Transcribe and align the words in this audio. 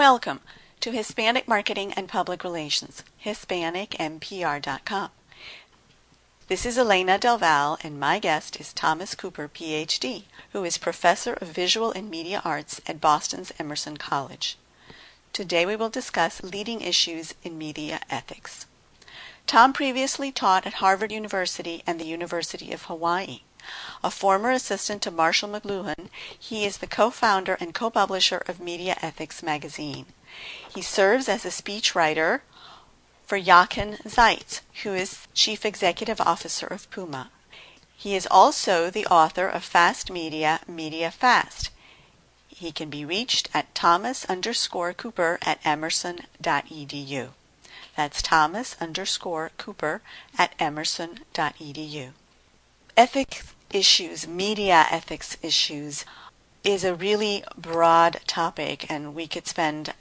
Welcome 0.00 0.40
to 0.80 0.92
Hispanic 0.92 1.46
Marketing 1.46 1.92
and 1.92 2.08
Public 2.08 2.42
Relations, 2.42 3.04
HispanicMPR.com. 3.22 5.10
This 6.48 6.64
is 6.64 6.78
Elena 6.78 7.18
Del 7.18 7.36
Val, 7.36 7.76
and 7.82 8.00
my 8.00 8.18
guest 8.18 8.58
is 8.58 8.72
Thomas 8.72 9.14
Cooper, 9.14 9.46
PhD, 9.46 10.22
who 10.54 10.64
is 10.64 10.78
Professor 10.78 11.34
of 11.34 11.48
Visual 11.48 11.92
and 11.92 12.08
Media 12.08 12.40
Arts 12.46 12.80
at 12.86 12.98
Boston's 12.98 13.52
Emerson 13.58 13.98
College. 13.98 14.56
Today 15.34 15.66
we 15.66 15.76
will 15.76 15.90
discuss 15.90 16.42
leading 16.42 16.80
issues 16.80 17.34
in 17.42 17.58
media 17.58 18.00
ethics. 18.08 18.64
Tom 19.46 19.74
previously 19.74 20.32
taught 20.32 20.66
at 20.66 20.80
Harvard 20.80 21.12
University 21.12 21.82
and 21.86 22.00
the 22.00 22.06
University 22.06 22.72
of 22.72 22.84
Hawaii. 22.84 23.40
A 24.02 24.10
former 24.10 24.50
assistant 24.50 25.02
to 25.02 25.10
Marshall 25.10 25.48
McLuhan, 25.50 26.08
he 26.38 26.64
is 26.64 26.78
the 26.78 26.86
co-founder 26.86 27.54
and 27.60 27.74
co-publisher 27.74 28.42
of 28.46 28.60
Media 28.60 28.96
Ethics 29.02 29.42
magazine. 29.42 30.06
He 30.74 30.82
serves 30.82 31.28
as 31.28 31.44
a 31.44 31.48
speechwriter 31.48 32.40
for 33.26 33.38
Jochen 33.38 33.98
Zeitz, 34.08 34.60
who 34.82 34.94
is 34.94 35.26
Chief 35.34 35.64
Executive 35.64 36.20
Officer 36.20 36.66
of 36.66 36.90
Puma. 36.90 37.30
He 37.96 38.16
is 38.16 38.26
also 38.30 38.90
the 38.90 39.06
author 39.06 39.46
of 39.46 39.62
Fast 39.62 40.10
Media, 40.10 40.60
Media 40.66 41.10
Fast. 41.10 41.70
He 42.48 42.72
can 42.72 42.90
be 42.90 43.04
reached 43.04 43.48
at 43.52 43.74
thomas 43.74 44.24
underscore 44.24 44.92
cooper 44.94 45.38
at 45.42 45.60
emerson.edu. 45.64 47.28
That's 47.96 48.22
thomas 48.22 48.76
underscore 48.80 49.50
cooper 49.58 50.02
at 50.38 50.54
emerson.edu. 50.58 52.12
Ethics 52.96 53.54
issues, 53.72 54.26
media 54.26 54.86
ethics 54.90 55.36
issues, 55.42 56.04
is 56.64 56.84
a 56.84 56.94
really 56.94 57.44
broad 57.56 58.20
topic, 58.26 58.90
and 58.90 59.14
we 59.14 59.26
could 59.26 59.46
spend 59.46 59.94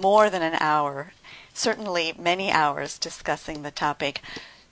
more 0.00 0.28
than 0.30 0.42
an 0.42 0.56
hour 0.60 1.12
certainly 1.54 2.14
many 2.18 2.50
hours 2.50 2.98
discussing 2.98 3.62
the 3.62 3.70
topic. 3.70 4.22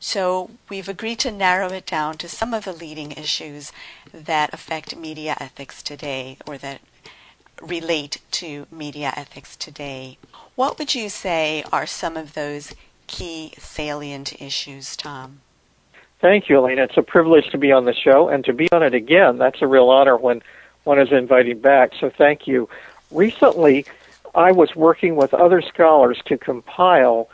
So 0.01 0.51
we've 0.69 0.89
agreed 0.89 1.19
to 1.21 1.31
narrow 1.31 1.69
it 1.69 1.87
down 1.87 2.17
to 2.19 2.29
some 2.29 2.55
of 2.55 2.65
the 2.65 2.73
leading 2.73 3.13
issues 3.13 3.73
that 4.13 4.55
affect 4.55 4.97
media 4.97 5.37
ethics 5.41 5.83
today 5.83 6.39
or 6.47 6.57
that 6.59 6.81
relate 7.61 8.23
to 8.31 8.67
media 8.71 9.13
ethics 9.17 9.57
today. 9.57 10.19
What 10.55 10.79
would 10.79 10.95
you 10.95 11.09
say 11.09 11.65
are 11.73 11.87
some 11.87 12.17
of 12.17 12.35
those 12.35 12.75
key 13.07 13.53
salient 13.59 14.41
issues, 14.41 14.97
Tom? 14.97 15.41
Thank 16.21 16.49
you, 16.49 16.57
Elena. 16.57 16.83
It's 16.83 16.97
a 16.97 17.03
privilege 17.03 17.49
to 17.51 17.59
be 17.59 17.71
on 17.71 17.85
the 17.85 17.95
show 17.95 18.29
and 18.29 18.45
to 18.45 18.53
be 18.53 18.69
on 18.73 18.83
it 18.83 18.95
again. 18.95 19.39
That's 19.39 19.63
a 19.63 19.67
real 19.67 19.89
honor 19.89 20.17
when 20.17 20.43
one 20.83 20.99
is 20.99 21.13
invited 21.13 21.63
back. 21.63 21.93
So 21.99 22.11
thank 22.11 22.47
you. 22.47 22.69
Recently, 23.13 23.87
I 24.35 24.53
was 24.53 24.75
working 24.75 25.15
with 25.15 25.33
other 25.33 25.63
scholars 25.63 26.21
to 26.27 26.37
compile 26.37 27.29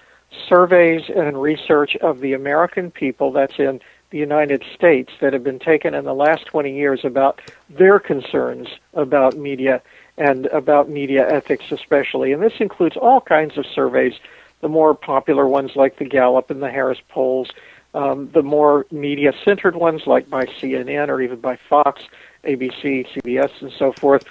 surveys 0.48 1.02
and 1.14 1.40
research 1.40 1.96
of 1.96 2.20
the 2.20 2.34
American 2.34 2.90
people 2.90 3.32
that's 3.32 3.58
in 3.58 3.80
the 4.10 4.18
United 4.18 4.62
States 4.74 5.12
that 5.20 5.32
have 5.32 5.42
been 5.42 5.58
taken 5.58 5.94
in 5.94 6.04
the 6.04 6.14
last 6.14 6.46
20 6.46 6.76
years 6.76 7.04
about 7.04 7.40
their 7.70 7.98
concerns 7.98 8.68
about 8.92 9.36
media 9.36 9.80
and 10.18 10.46
about 10.46 10.88
media 10.88 11.28
ethics 11.28 11.64
especially. 11.70 12.32
And 12.32 12.42
this 12.42 12.60
includes 12.60 12.96
all 12.96 13.20
kinds 13.20 13.56
of 13.56 13.64
surveys, 13.66 14.14
the 14.60 14.68
more 14.68 14.94
popular 14.94 15.48
ones 15.48 15.72
like 15.74 15.98
the 15.98 16.04
Gallup 16.04 16.50
and 16.50 16.62
the 16.62 16.70
Harris 16.70 17.00
polls, 17.08 17.50
um, 17.94 18.30
the 18.34 18.42
more 18.42 18.86
media 18.90 19.32
centered 19.44 19.76
ones 19.76 20.02
like 20.06 20.28
by 20.28 20.44
CNN 20.44 21.08
or 21.08 21.22
even 21.22 21.40
by 21.40 21.58
Fox, 21.68 22.02
ABC, 22.44 23.06
CBS, 23.14 23.50
and 23.60 23.72
so 23.78 23.92
forth 23.92 24.24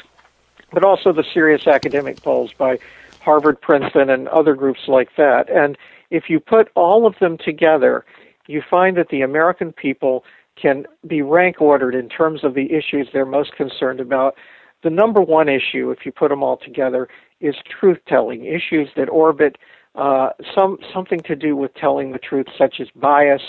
but 0.74 0.84
also 0.84 1.14
the 1.14 1.24
serious 1.34 1.68
academic 1.68 2.22
polls 2.22 2.52
by 2.58 2.80
Harvard, 3.20 3.62
Princeton, 3.62 4.10
and 4.10 4.28
other 4.30 4.56
groups 4.56 4.82
like 4.88 5.10
that. 5.16 5.50
And 5.50 5.78
if 6.10 6.30
you 6.30 6.40
put 6.40 6.70
all 6.76 7.06
of 7.06 7.16
them 7.20 7.38
together, 7.38 8.04
you 8.48 8.62
find 8.68 8.98
that 8.98 9.10
the 9.10 9.22
American 9.22 9.72
people 9.72 10.26
can 10.62 10.86
be 11.08 11.22
rank 11.22 11.62
ordered 11.62 11.96
in 11.96 12.10
terms 12.10 12.44
of 12.44 12.54
the 12.54 12.74
issues 12.74 13.08
they're 13.14 13.26
most 13.26 13.54
concerned 13.56 14.00
about. 14.00 14.36
The 14.84 14.90
number 14.90 15.22
one 15.22 15.48
issue, 15.48 15.92
if 15.92 16.06
you 16.06 16.12
put 16.12 16.30
them 16.30 16.44
all 16.44 16.58
together, 16.58 17.08
is 17.40 17.56
truth 17.80 18.00
telling, 18.08 18.46
issues 18.46 18.90
that 18.96 19.10
orbit 19.10 19.58
uh, 19.96 20.30
some 20.56 20.78
something 20.94 21.20
to 21.22 21.36
do 21.36 21.56
with 21.56 21.74
telling 21.76 22.12
the 22.12 22.20
truth, 22.20 22.48
such 22.58 22.76
as 22.80 22.88
bias 22.96 23.42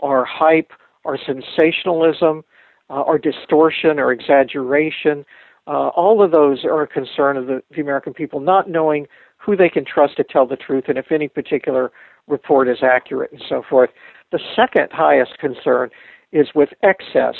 or 0.00 0.24
hype 0.24 0.72
or 1.04 1.18
sensationalism 1.18 2.44
uh, 2.90 3.00
or 3.00 3.18
distortion 3.18 3.98
or 3.98 4.12
exaggeration 4.12 5.24
uh, 5.66 5.88
all 5.88 6.22
of 6.22 6.30
those 6.30 6.64
are 6.64 6.82
a 6.82 6.86
concern 6.86 7.36
of 7.36 7.46
the, 7.46 7.62
the 7.74 7.80
American 7.80 8.14
people 8.14 8.40
not 8.40 8.70
knowing 8.70 9.06
who 9.36 9.56
they 9.56 9.68
can 9.68 9.84
trust 9.84 10.16
to 10.16 10.24
tell 10.24 10.46
the 10.46 10.56
truth 10.56 10.84
and 10.88 10.98
if 10.98 11.10
any 11.10 11.28
particular 11.28 11.90
report 12.28 12.68
is 12.68 12.78
accurate 12.82 13.32
and 13.32 13.42
so 13.48 13.62
forth. 13.68 13.90
The 14.32 14.40
second 14.54 14.88
highest 14.92 15.38
concern 15.38 15.90
is 16.32 16.48
with 16.54 16.70
excess. 16.82 17.34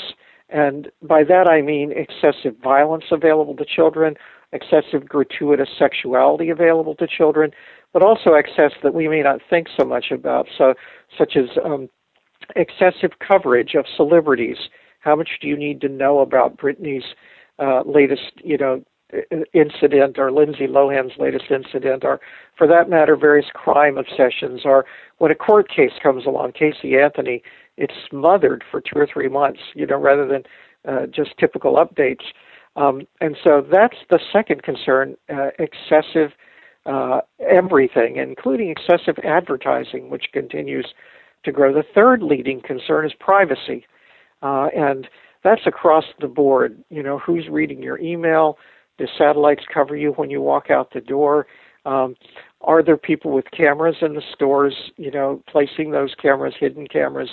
And 0.49 0.89
by 1.01 1.23
that 1.25 1.47
I 1.49 1.61
mean 1.61 1.91
excessive 1.91 2.55
violence 2.63 3.05
available 3.11 3.55
to 3.57 3.65
children, 3.65 4.15
excessive 4.53 5.07
gratuitous 5.07 5.69
sexuality 5.77 6.49
available 6.49 6.95
to 6.95 7.07
children, 7.07 7.51
but 7.93 8.01
also 8.01 8.33
excess 8.33 8.71
that 8.83 8.93
we 8.93 9.07
may 9.07 9.21
not 9.21 9.41
think 9.49 9.67
so 9.77 9.85
much 9.85 10.05
about, 10.11 10.47
so 10.57 10.73
such 11.17 11.35
as 11.35 11.57
um, 11.63 11.89
excessive 12.55 13.11
coverage 13.25 13.75
of 13.75 13.85
celebrities. 13.95 14.57
How 14.99 15.15
much 15.15 15.29
do 15.41 15.47
you 15.47 15.57
need 15.57 15.81
to 15.81 15.89
know 15.89 16.19
about 16.19 16.57
Britney's 16.57 17.15
uh, 17.59 17.81
latest, 17.85 18.31
you 18.43 18.57
know, 18.57 18.83
incident 19.53 20.17
or 20.19 20.31
Lindsay 20.31 20.67
Lohan's 20.67 21.13
latest 21.17 21.45
incident 21.49 22.03
or 22.03 22.19
for 22.57 22.67
that 22.67 22.89
matter 22.89 23.15
various 23.15 23.47
crime 23.53 23.97
obsessions 23.97 24.61
or 24.65 24.85
when 25.19 25.31
a 25.31 25.35
court 25.35 25.69
case 25.69 25.93
comes 26.03 26.25
along 26.25 26.51
Casey 26.51 26.97
Anthony 26.97 27.41
it's 27.77 27.93
smothered 28.09 28.63
for 28.69 28.81
two 28.81 28.95
or 28.97 29.07
three 29.11 29.29
months 29.29 29.59
you 29.75 29.85
know 29.85 29.97
rather 29.97 30.27
than 30.27 30.43
uh, 30.87 31.05
just 31.07 31.31
typical 31.39 31.75
updates 31.75 32.25
um, 32.75 33.01
and 33.21 33.35
so 33.43 33.65
that's 33.71 33.97
the 34.09 34.19
second 34.31 34.63
concern 34.63 35.15
uh, 35.29 35.49
excessive 35.59 36.31
uh, 36.85 37.21
everything 37.49 38.17
including 38.17 38.69
excessive 38.69 39.15
advertising 39.23 40.09
which 40.09 40.25
continues 40.33 40.93
to 41.43 41.51
grow 41.51 41.73
the 41.73 41.83
third 41.93 42.21
leading 42.21 42.61
concern 42.61 43.05
is 43.05 43.13
privacy 43.19 43.85
uh, 44.41 44.67
and 44.75 45.07
that's 45.43 45.65
across 45.65 46.05
the 46.19 46.27
board. 46.27 46.83
You 46.89 47.03
know, 47.03 47.19
who's 47.19 47.47
reading 47.49 47.81
your 47.81 47.99
email? 47.99 48.57
Do 48.97 49.05
satellites 49.17 49.63
cover 49.73 49.95
you 49.95 50.11
when 50.13 50.29
you 50.29 50.41
walk 50.41 50.69
out 50.69 50.93
the 50.93 51.01
door? 51.01 51.47
Um, 51.85 52.15
are 52.61 52.83
there 52.83 52.97
people 52.97 53.31
with 53.31 53.45
cameras 53.55 53.97
in 54.01 54.13
the 54.13 54.21
stores, 54.33 54.73
you 54.97 55.11
know, 55.11 55.41
placing 55.47 55.91
those 55.91 56.13
cameras, 56.21 56.55
hidden 56.59 56.87
cameras, 56.87 57.29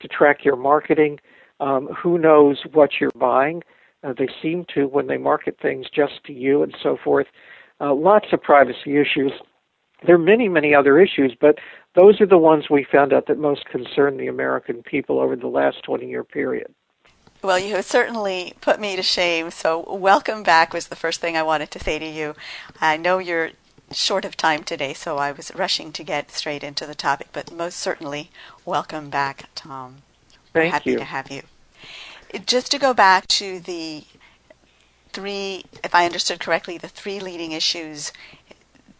to 0.00 0.08
track 0.08 0.44
your 0.44 0.56
marketing? 0.56 1.18
Um, 1.60 1.88
who 1.88 2.18
knows 2.18 2.62
what 2.72 3.00
you're 3.00 3.10
buying? 3.16 3.62
Uh, 4.02 4.12
they 4.16 4.28
seem 4.42 4.66
to 4.74 4.86
when 4.86 5.06
they 5.06 5.16
market 5.16 5.58
things 5.60 5.86
just 5.92 6.24
to 6.26 6.32
you 6.32 6.62
and 6.62 6.76
so 6.82 6.96
forth. 7.02 7.26
Uh, 7.80 7.94
lots 7.94 8.26
of 8.32 8.42
privacy 8.42 8.98
issues. 8.98 9.32
There 10.06 10.14
are 10.14 10.18
many, 10.18 10.48
many 10.48 10.74
other 10.74 11.00
issues, 11.00 11.34
but 11.40 11.58
those 11.94 12.20
are 12.20 12.26
the 12.26 12.38
ones 12.38 12.66
we 12.70 12.86
found 12.90 13.12
out 13.12 13.26
that 13.26 13.38
most 13.38 13.64
concern 13.66 14.18
the 14.18 14.28
American 14.28 14.82
people 14.82 15.18
over 15.18 15.34
the 15.34 15.46
last 15.46 15.82
20 15.84 16.06
year 16.06 16.24
period. 16.24 16.74
Well, 17.42 17.58
you 17.58 17.74
have 17.76 17.84
certainly 17.84 18.54
put 18.60 18.80
me 18.80 18.96
to 18.96 19.02
shame. 19.02 19.50
So, 19.50 19.84
welcome 19.94 20.42
back 20.42 20.72
was 20.72 20.88
the 20.88 20.96
first 20.96 21.20
thing 21.20 21.36
I 21.36 21.42
wanted 21.42 21.70
to 21.72 21.78
say 21.78 21.98
to 21.98 22.06
you. 22.06 22.34
I 22.80 22.96
know 22.96 23.18
you're 23.18 23.50
short 23.92 24.24
of 24.24 24.36
time 24.36 24.64
today, 24.64 24.92
so 24.94 25.18
I 25.18 25.32
was 25.32 25.54
rushing 25.54 25.92
to 25.92 26.04
get 26.04 26.30
straight 26.32 26.64
into 26.64 26.86
the 26.86 26.94
topic, 26.94 27.28
but 27.32 27.52
most 27.52 27.78
certainly, 27.78 28.30
welcome 28.64 29.10
back, 29.10 29.48
Tom. 29.54 29.98
Thank 30.52 30.54
We're 30.54 30.70
happy 30.70 30.90
you. 30.92 30.98
to 30.98 31.04
have 31.04 31.30
you. 31.30 31.42
Just 32.44 32.70
to 32.72 32.78
go 32.78 32.92
back 32.92 33.26
to 33.28 33.60
the 33.60 34.04
three, 35.12 35.64
if 35.84 35.94
I 35.94 36.04
understood 36.04 36.40
correctly, 36.40 36.78
the 36.78 36.88
three 36.88 37.20
leading 37.20 37.52
issues 37.52 38.12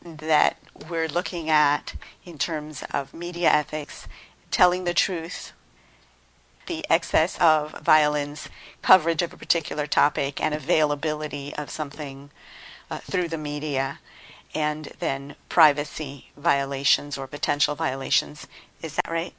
that 0.03 0.57
we're 0.89 1.09
looking 1.09 1.51
at 1.51 1.95
in 2.25 2.39
terms 2.39 2.85
of 2.93 3.13
media 3.13 3.51
ethics, 3.51 4.07
telling 4.51 4.85
the 4.85 4.95
truth 4.95 5.53
the 6.67 6.85
excess 6.91 7.39
of 7.41 7.73
violence, 7.81 8.49
coverage 8.83 9.23
of 9.23 9.33
a 9.33 9.37
particular 9.37 9.87
topic, 9.87 10.43
and 10.43 10.55
availability 10.55 11.55
of 11.57 11.71
something 11.71 12.31
uh, 12.91 12.99
through 12.99 13.29
the 13.29 13.39
media, 13.39 13.99
and 14.55 14.93
then 14.99 15.35
privacy 15.49 16.27
violations 16.37 17.19
or 17.19 17.27
potential 17.27 17.75
violations. 17.75 18.47
Is 18.83 18.97
that 18.97 19.11
right? 19.11 19.35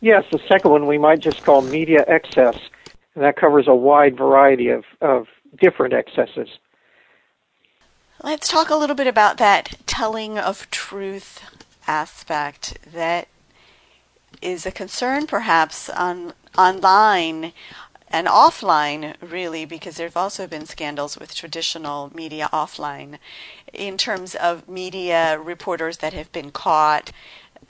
Yes, 0.00 0.24
the 0.30 0.40
second 0.48 0.70
one 0.70 0.86
we 0.86 0.98
might 0.98 1.20
just 1.20 1.42
call 1.44 1.62
media 1.62 2.04
excess, 2.06 2.58
and 3.14 3.24
that 3.24 3.36
covers 3.36 3.66
a 3.66 3.74
wide 3.74 4.16
variety 4.16 4.68
of, 4.68 4.84
of 5.00 5.26
different 5.60 5.94
excesses. 5.94 6.48
Let's 8.22 8.48
talk 8.48 8.70
a 8.70 8.76
little 8.76 8.96
bit 8.96 9.06
about 9.06 9.38
that 9.38 9.76
telling 9.86 10.38
of 10.38 10.70
truth 10.70 11.42
aspect 11.86 12.78
that 12.92 13.28
is 14.42 14.66
a 14.66 14.72
concern 14.72 15.26
perhaps 15.26 15.88
on 15.90 16.32
online 16.58 17.52
and 18.08 18.26
offline, 18.28 19.14
really, 19.20 19.64
because 19.64 19.96
there 19.96 20.06
have 20.06 20.16
also 20.16 20.46
been 20.46 20.66
scandals 20.66 21.18
with 21.18 21.34
traditional 21.34 22.10
media 22.14 22.48
offline 22.52 23.18
in 23.72 23.96
terms 23.98 24.34
of 24.34 24.68
media 24.68 25.38
reporters 25.38 25.98
that 25.98 26.12
have 26.12 26.30
been 26.32 26.50
caught 26.50 27.10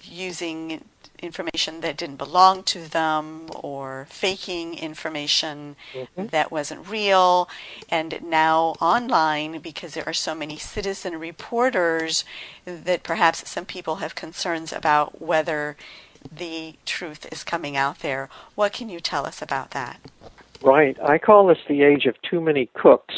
using 0.03 0.85
information 1.21 1.81
that 1.81 1.97
didn't 1.97 2.17
belong 2.17 2.63
to 2.63 2.89
them 2.89 3.49
or 3.55 4.07
faking 4.11 4.75
information 4.75 5.75
mm-hmm. 5.95 6.27
that 6.27 6.53
wasn't 6.53 6.89
real. 6.89 7.49
And 7.89 8.21
now 8.23 8.75
online, 8.81 9.61
because 9.61 9.95
there 9.95 10.07
are 10.07 10.13
so 10.13 10.35
many 10.35 10.59
citizen 10.59 11.19
reporters, 11.19 12.25
that 12.67 13.03
perhaps 13.03 13.49
some 13.49 13.65
people 13.65 13.97
have 13.97 14.15
concerns 14.15 14.73
about 14.73 15.21
whether 15.21 15.77
the 16.31 16.75
truth 16.85 17.27
is 17.31 17.45
coming 17.45 17.77
out 17.77 18.01
there. 18.01 18.29
What 18.55 18.73
can 18.73 18.89
you 18.89 19.01
tell 19.01 19.27
us 19.27 19.43
about 19.43 19.71
that? 19.73 20.01
Right. 20.63 20.97
I 21.03 21.19
call 21.19 21.47
this 21.47 21.59
the 21.69 21.83
age 21.83 22.07
of 22.07 22.15
too 22.29 22.41
many 22.41 22.71
cooks. 22.75 23.15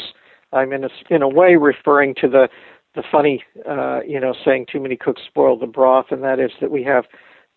I'm 0.51 0.73
in 0.73 0.83
a, 0.83 0.89
in 1.09 1.21
a 1.21 1.27
way 1.27 1.55
referring 1.55 2.15
to 2.15 2.27
the 2.27 2.49
the 2.95 3.03
funny, 3.11 3.43
uh, 3.69 3.99
you 4.05 4.19
know, 4.19 4.33
saying 4.43 4.65
too 4.71 4.79
many 4.79 4.97
cooks 4.97 5.21
spoil 5.27 5.57
the 5.57 5.67
broth, 5.67 6.07
and 6.09 6.23
that 6.23 6.39
is 6.39 6.51
that 6.59 6.71
we 6.71 6.83
have 6.83 7.05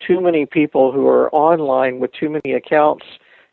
too 0.06 0.20
many 0.20 0.44
people 0.44 0.93
who 0.93 1.08
are 1.08 1.34
online 1.34 2.00
with 2.00 2.12
too 2.12 2.28
many 2.28 2.54
accounts 2.54 3.06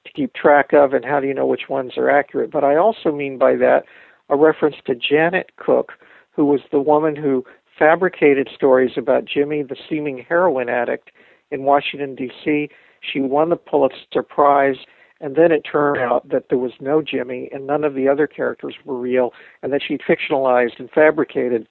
to 0.05 0.11
keep 0.11 0.33
track 0.33 0.73
of, 0.73 0.93
and 0.93 1.05
how 1.05 1.21
do 1.21 1.27
you 1.27 1.33
know 1.33 1.45
which 1.45 1.69
ones 1.69 1.93
are 1.97 2.09
accurate? 2.09 2.51
But 2.51 2.65
I 2.65 2.75
also 2.75 3.13
mean 3.13 3.37
by 3.37 3.55
that 3.55 3.85
a 4.27 4.35
reference 4.35 4.75
to 4.85 4.93
Janet 4.93 5.51
Cooke, 5.55 5.93
who 6.31 6.45
was 6.45 6.61
the 6.71 6.81
woman 6.81 7.15
who 7.15 7.45
fabricated 7.77 8.49
stories 8.53 8.91
about 8.97 9.25
Jimmy, 9.25 9.63
the 9.63 9.77
seeming 9.89 10.25
heroin 10.27 10.69
addict, 10.69 11.11
in 11.51 11.63
Washington, 11.63 12.15
D.C. 12.15 12.69
She 13.01 13.19
won 13.19 13.49
the 13.49 13.55
Pulitzer 13.55 14.23
Prize, 14.27 14.77
and 15.21 15.35
then 15.35 15.51
it 15.51 15.61
turned 15.61 15.99
out 15.99 16.29
that 16.29 16.49
there 16.49 16.57
was 16.57 16.73
no 16.79 17.01
Jimmy, 17.01 17.49
and 17.51 17.67
none 17.67 17.83
of 17.83 17.95
the 17.95 18.07
other 18.07 18.27
characters 18.27 18.75
were 18.85 18.97
real, 18.97 19.33
and 19.61 19.73
that 19.73 19.81
she'd 19.85 20.01
fictionalized 20.01 20.79
and 20.79 20.89
fabricated 20.89 21.67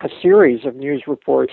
a 0.00 0.08
series 0.22 0.64
of 0.64 0.74
news 0.76 1.04
reports 1.06 1.52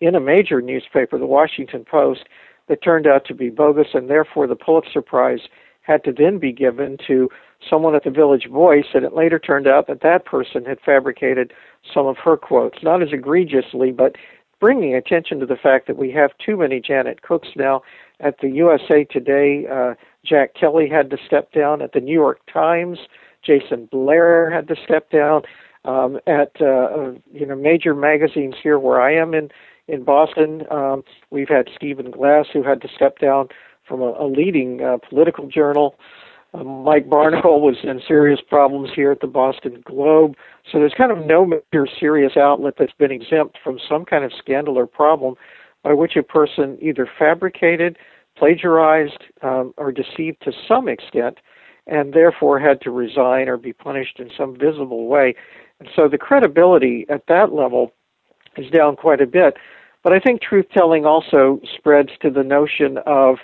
in 0.00 0.14
a 0.14 0.20
major 0.20 0.62
newspaper, 0.62 1.18
the 1.18 1.26
Washington 1.26 1.84
Post, 1.84 2.24
that 2.68 2.82
turned 2.82 3.06
out 3.06 3.24
to 3.26 3.34
be 3.34 3.50
bogus, 3.50 3.88
and 3.94 4.08
therefore 4.08 4.46
the 4.46 4.56
Pulitzer 4.56 5.02
Prize 5.02 5.40
had 5.82 6.04
to 6.04 6.12
then 6.12 6.38
be 6.38 6.52
given 6.52 6.96
to 7.06 7.28
someone 7.68 7.94
at 7.94 8.04
the 8.04 8.10
Village 8.10 8.46
Voice, 8.48 8.86
and 8.94 9.04
it 9.04 9.12
later 9.12 9.38
turned 9.38 9.66
out 9.66 9.86
that 9.88 10.02
that 10.02 10.24
person 10.24 10.64
had 10.64 10.78
fabricated 10.80 11.52
some 11.92 12.06
of 12.06 12.16
her 12.18 12.36
quotes, 12.36 12.78
not 12.82 13.02
as 13.02 13.12
egregiously, 13.12 13.90
but 13.90 14.16
bringing 14.60 14.94
attention 14.94 15.40
to 15.40 15.46
the 15.46 15.56
fact 15.56 15.86
that 15.86 15.96
we 15.96 16.12
have 16.12 16.30
too 16.44 16.56
many 16.56 16.80
Janet 16.80 17.22
Cookes 17.22 17.48
now. 17.56 17.82
At 18.20 18.36
the 18.40 18.48
USA 18.50 19.04
Today, 19.04 19.66
uh, 19.66 19.94
Jack 20.24 20.54
Kelley 20.54 20.88
had 20.88 21.10
to 21.10 21.16
step 21.26 21.52
down. 21.52 21.80
At 21.80 21.92
the 21.92 22.00
New 22.00 22.12
York 22.12 22.40
Times, 22.52 22.98
Jason 23.42 23.88
Blair 23.90 24.50
had 24.50 24.68
to 24.68 24.76
step 24.84 25.10
down. 25.10 25.42
Um, 25.86 26.20
at 26.26 26.52
uh, 26.60 26.66
uh, 26.66 27.12
you 27.32 27.46
know 27.46 27.56
major 27.56 27.94
magazines 27.94 28.54
here 28.62 28.78
where 28.78 29.00
I 29.00 29.14
am 29.14 29.32
in 29.32 29.50
in 29.88 30.04
Boston, 30.04 30.64
um, 30.70 31.02
we've 31.30 31.48
had 31.48 31.68
Stephen 31.74 32.10
Glass 32.10 32.46
who 32.52 32.62
had 32.62 32.82
to 32.82 32.88
step 32.94 33.18
down 33.18 33.48
from 33.88 34.02
a, 34.02 34.12
a 34.12 34.26
leading 34.26 34.82
uh, 34.82 34.98
political 34.98 35.48
journal. 35.48 35.96
Uh, 36.52 36.64
Mike 36.64 37.08
Barnicle 37.08 37.60
was 37.60 37.76
in 37.82 38.00
serious 38.06 38.40
problems 38.40 38.90
here 38.94 39.12
at 39.12 39.20
the 39.20 39.26
Boston 39.26 39.82
Globe. 39.84 40.34
So 40.70 40.78
there's 40.78 40.94
kind 40.96 41.12
of 41.12 41.24
no 41.26 41.44
major 41.44 41.86
serious 41.98 42.36
outlet 42.36 42.74
that's 42.78 42.92
been 42.92 43.12
exempt 43.12 43.58
from 43.62 43.78
some 43.88 44.04
kind 44.04 44.24
of 44.24 44.32
scandal 44.36 44.76
or 44.76 44.86
problem 44.86 45.34
by 45.82 45.94
which 45.94 46.16
a 46.16 46.22
person 46.22 46.76
either 46.80 47.08
fabricated, 47.18 47.96
plagiarized, 48.36 49.24
um, 49.42 49.72
or 49.76 49.92
deceived 49.92 50.42
to 50.42 50.52
some 50.66 50.88
extent, 50.88 51.38
and 51.86 52.12
therefore 52.12 52.58
had 52.58 52.80
to 52.82 52.90
resign 52.90 53.48
or 53.48 53.56
be 53.56 53.72
punished 53.72 54.18
in 54.18 54.30
some 54.36 54.56
visible 54.58 55.06
way. 55.06 55.34
And 55.78 55.88
so 55.94 56.08
the 56.08 56.18
credibility 56.18 57.06
at 57.08 57.26
that 57.28 57.52
level 57.52 57.92
is 58.56 58.70
down 58.70 58.96
quite 58.96 59.20
a 59.20 59.26
bit. 59.26 59.56
But 60.02 60.12
I 60.12 60.18
think 60.18 60.40
truth 60.40 60.66
telling 60.72 61.04
also 61.06 61.60
spreads 61.76 62.10
to 62.22 62.30
the 62.30 62.42
notion 62.42 62.98
of 63.06 63.36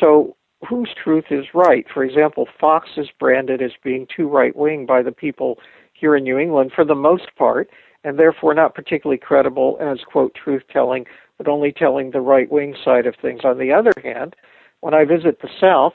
so 0.00 0.36
whose 0.68 0.90
truth 1.02 1.26
is 1.30 1.46
right. 1.54 1.86
For 1.92 2.04
example, 2.04 2.46
Fox 2.60 2.90
is 2.96 3.08
branded 3.18 3.62
as 3.62 3.72
being 3.82 4.06
too 4.14 4.28
right 4.28 4.54
wing 4.54 4.86
by 4.86 5.02
the 5.02 5.12
people 5.12 5.58
here 5.92 6.16
in 6.16 6.24
New 6.24 6.38
England 6.38 6.72
for 6.74 6.84
the 6.84 6.94
most 6.94 7.34
part, 7.36 7.70
and 8.04 8.18
therefore 8.18 8.54
not 8.54 8.74
particularly 8.74 9.18
credible 9.18 9.78
as, 9.80 10.00
quote, 10.04 10.34
truth 10.34 10.62
telling, 10.72 11.04
but 11.38 11.48
only 11.48 11.72
telling 11.72 12.10
the 12.10 12.20
right 12.20 12.50
wing 12.50 12.74
side 12.84 13.06
of 13.06 13.14
things. 13.20 13.40
On 13.44 13.58
the 13.58 13.72
other 13.72 13.92
hand, 14.02 14.34
when 14.80 14.94
I 14.94 15.04
visit 15.04 15.40
the 15.40 15.48
South, 15.60 15.94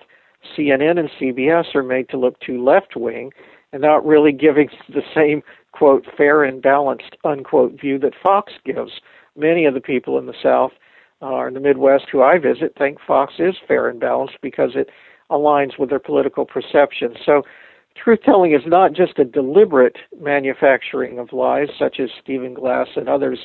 CNN 0.57 0.99
and 0.99 1.09
CBS 1.19 1.75
are 1.75 1.83
made 1.83 2.09
to 2.09 2.17
look 2.17 2.39
too 2.39 2.63
left 2.63 2.95
wing 2.95 3.31
and 3.73 3.81
not 3.81 4.05
really 4.05 4.31
giving 4.31 4.69
the 4.89 5.01
same, 5.13 5.43
quote, 5.71 6.05
fair 6.17 6.43
and 6.43 6.61
balanced, 6.61 7.15
unquote, 7.23 7.79
view 7.79 7.99
that 7.99 8.13
Fox 8.21 8.53
gives. 8.65 8.91
Many 9.35 9.65
of 9.65 9.73
the 9.73 9.81
people 9.81 10.17
in 10.17 10.25
the 10.25 10.33
South 10.41 10.71
uh, 11.21 11.45
in 11.45 11.53
the 11.53 11.59
Midwest 11.59 12.05
who 12.11 12.21
I 12.21 12.37
visit 12.37 12.73
think 12.77 12.99
Fox 13.05 13.35
is 13.39 13.55
fair 13.67 13.89
and 13.89 13.99
balanced 13.99 14.37
because 14.41 14.71
it 14.75 14.89
aligns 15.29 15.77
with 15.77 15.89
their 15.89 15.99
political 15.99 16.45
perception. 16.45 17.15
So, 17.25 17.43
truth 17.95 18.19
telling 18.23 18.53
is 18.53 18.61
not 18.65 18.93
just 18.93 19.17
a 19.17 19.25
deliberate 19.25 19.97
manufacturing 20.19 21.17
of 21.19 21.33
lies, 21.33 21.69
such 21.77 21.99
as 21.99 22.09
Stephen 22.21 22.53
Glass 22.53 22.89
and 22.95 23.09
others 23.09 23.39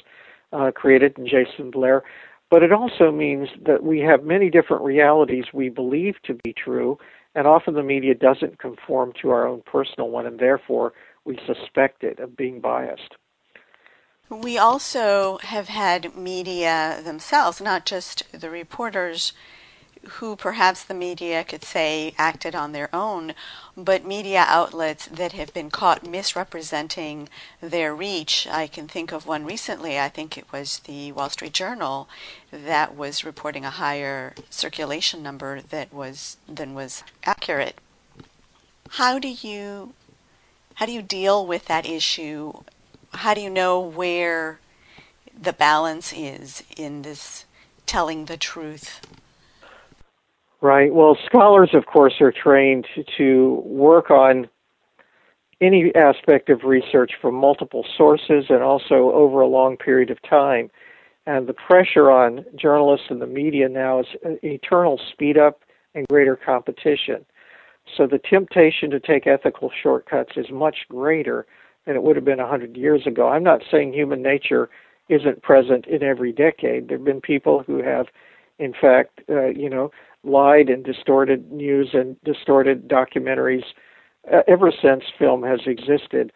uh, 0.52 0.70
created, 0.74 1.16
and 1.16 1.26
Jason 1.26 1.70
Blair, 1.70 2.02
but 2.50 2.62
it 2.62 2.70
also 2.70 3.10
means 3.10 3.48
that 3.64 3.82
we 3.82 4.00
have 4.00 4.24
many 4.24 4.50
different 4.50 4.82
realities 4.82 5.46
we 5.54 5.70
believe 5.70 6.16
to 6.24 6.34
be 6.44 6.52
true, 6.52 6.98
and 7.34 7.46
often 7.46 7.72
the 7.72 7.82
media 7.82 8.14
doesn't 8.14 8.58
conform 8.58 9.14
to 9.22 9.30
our 9.30 9.46
own 9.46 9.62
personal 9.64 10.10
one, 10.10 10.26
and 10.26 10.38
therefore 10.38 10.92
we 11.24 11.38
suspect 11.46 12.04
it 12.04 12.18
of 12.18 12.36
being 12.36 12.60
biased. 12.60 13.16
We 14.32 14.56
also 14.56 15.36
have 15.42 15.68
had 15.68 16.16
media 16.16 17.02
themselves, 17.04 17.60
not 17.60 17.84
just 17.84 18.22
the 18.32 18.48
reporters 18.48 19.34
who 20.04 20.36
perhaps 20.36 20.82
the 20.82 20.94
media 20.94 21.44
could 21.44 21.62
say 21.62 22.14
acted 22.16 22.54
on 22.54 22.72
their 22.72 22.88
own, 22.94 23.34
but 23.76 24.06
media 24.06 24.46
outlets 24.48 25.04
that 25.04 25.32
have 25.32 25.52
been 25.52 25.70
caught 25.70 26.06
misrepresenting 26.06 27.28
their 27.60 27.94
reach. 27.94 28.46
I 28.50 28.68
can 28.68 28.88
think 28.88 29.12
of 29.12 29.26
one 29.26 29.44
recently, 29.44 30.00
I 30.00 30.08
think 30.08 30.38
it 30.38 30.50
was 30.50 30.78
the 30.78 31.12
Wall 31.12 31.28
Street 31.28 31.52
Journal, 31.52 32.08
that 32.50 32.96
was 32.96 33.24
reporting 33.24 33.66
a 33.66 33.70
higher 33.70 34.34
circulation 34.48 35.22
number 35.22 35.60
that 35.60 35.92
was 35.92 36.38
than 36.48 36.72
was 36.72 37.04
accurate. 37.24 37.76
How 38.92 39.18
do 39.18 39.28
you 39.28 39.92
how 40.76 40.86
do 40.86 40.92
you 40.92 41.02
deal 41.02 41.46
with 41.46 41.66
that 41.66 41.84
issue 41.84 42.54
how 43.14 43.34
do 43.34 43.40
you 43.40 43.50
know 43.50 43.80
where 43.80 44.60
the 45.40 45.52
balance 45.52 46.12
is 46.12 46.62
in 46.76 47.02
this 47.02 47.44
telling 47.86 48.26
the 48.26 48.36
truth? 48.36 49.00
Right. 50.60 50.92
Well, 50.92 51.16
scholars, 51.26 51.70
of 51.74 51.86
course, 51.86 52.20
are 52.20 52.32
trained 52.32 52.86
to 53.18 53.62
work 53.64 54.10
on 54.10 54.48
any 55.60 55.92
aspect 55.94 56.50
of 56.50 56.64
research 56.64 57.12
from 57.20 57.34
multiple 57.34 57.84
sources 57.96 58.46
and 58.48 58.62
also 58.62 59.12
over 59.12 59.40
a 59.40 59.46
long 59.46 59.76
period 59.76 60.10
of 60.10 60.20
time. 60.22 60.70
And 61.26 61.46
the 61.46 61.54
pressure 61.54 62.10
on 62.10 62.44
journalists 62.56 63.06
and 63.10 63.20
the 63.20 63.26
media 63.26 63.68
now 63.68 64.00
is 64.00 64.06
eternal 64.42 65.00
speed 65.12 65.38
up 65.38 65.60
and 65.94 66.06
greater 66.08 66.36
competition. 66.36 67.24
So 67.96 68.06
the 68.06 68.18
temptation 68.18 68.90
to 68.90 69.00
take 69.00 69.26
ethical 69.26 69.70
shortcuts 69.82 70.32
is 70.36 70.50
much 70.50 70.86
greater 70.88 71.46
than 71.86 71.96
it 71.96 72.02
would 72.02 72.16
have 72.16 72.24
been 72.24 72.38
100 72.38 72.76
years 72.76 73.06
ago. 73.06 73.28
I'm 73.28 73.42
not 73.42 73.62
saying 73.70 73.92
human 73.92 74.22
nature 74.22 74.68
isn't 75.08 75.42
present 75.42 75.86
in 75.86 76.02
every 76.02 76.32
decade. 76.32 76.88
There 76.88 76.98
have 76.98 77.04
been 77.04 77.20
people 77.20 77.62
who 77.66 77.82
have, 77.82 78.06
in 78.58 78.72
fact, 78.72 79.20
uh, 79.28 79.46
you 79.46 79.68
know, 79.68 79.90
lied 80.24 80.68
and 80.68 80.84
distorted 80.84 81.50
news 81.50 81.90
and 81.92 82.16
distorted 82.24 82.88
documentaries 82.88 83.64
uh, 84.32 84.42
ever 84.46 84.70
since 84.70 85.02
film 85.18 85.42
has 85.42 85.60
existed. 85.66 86.32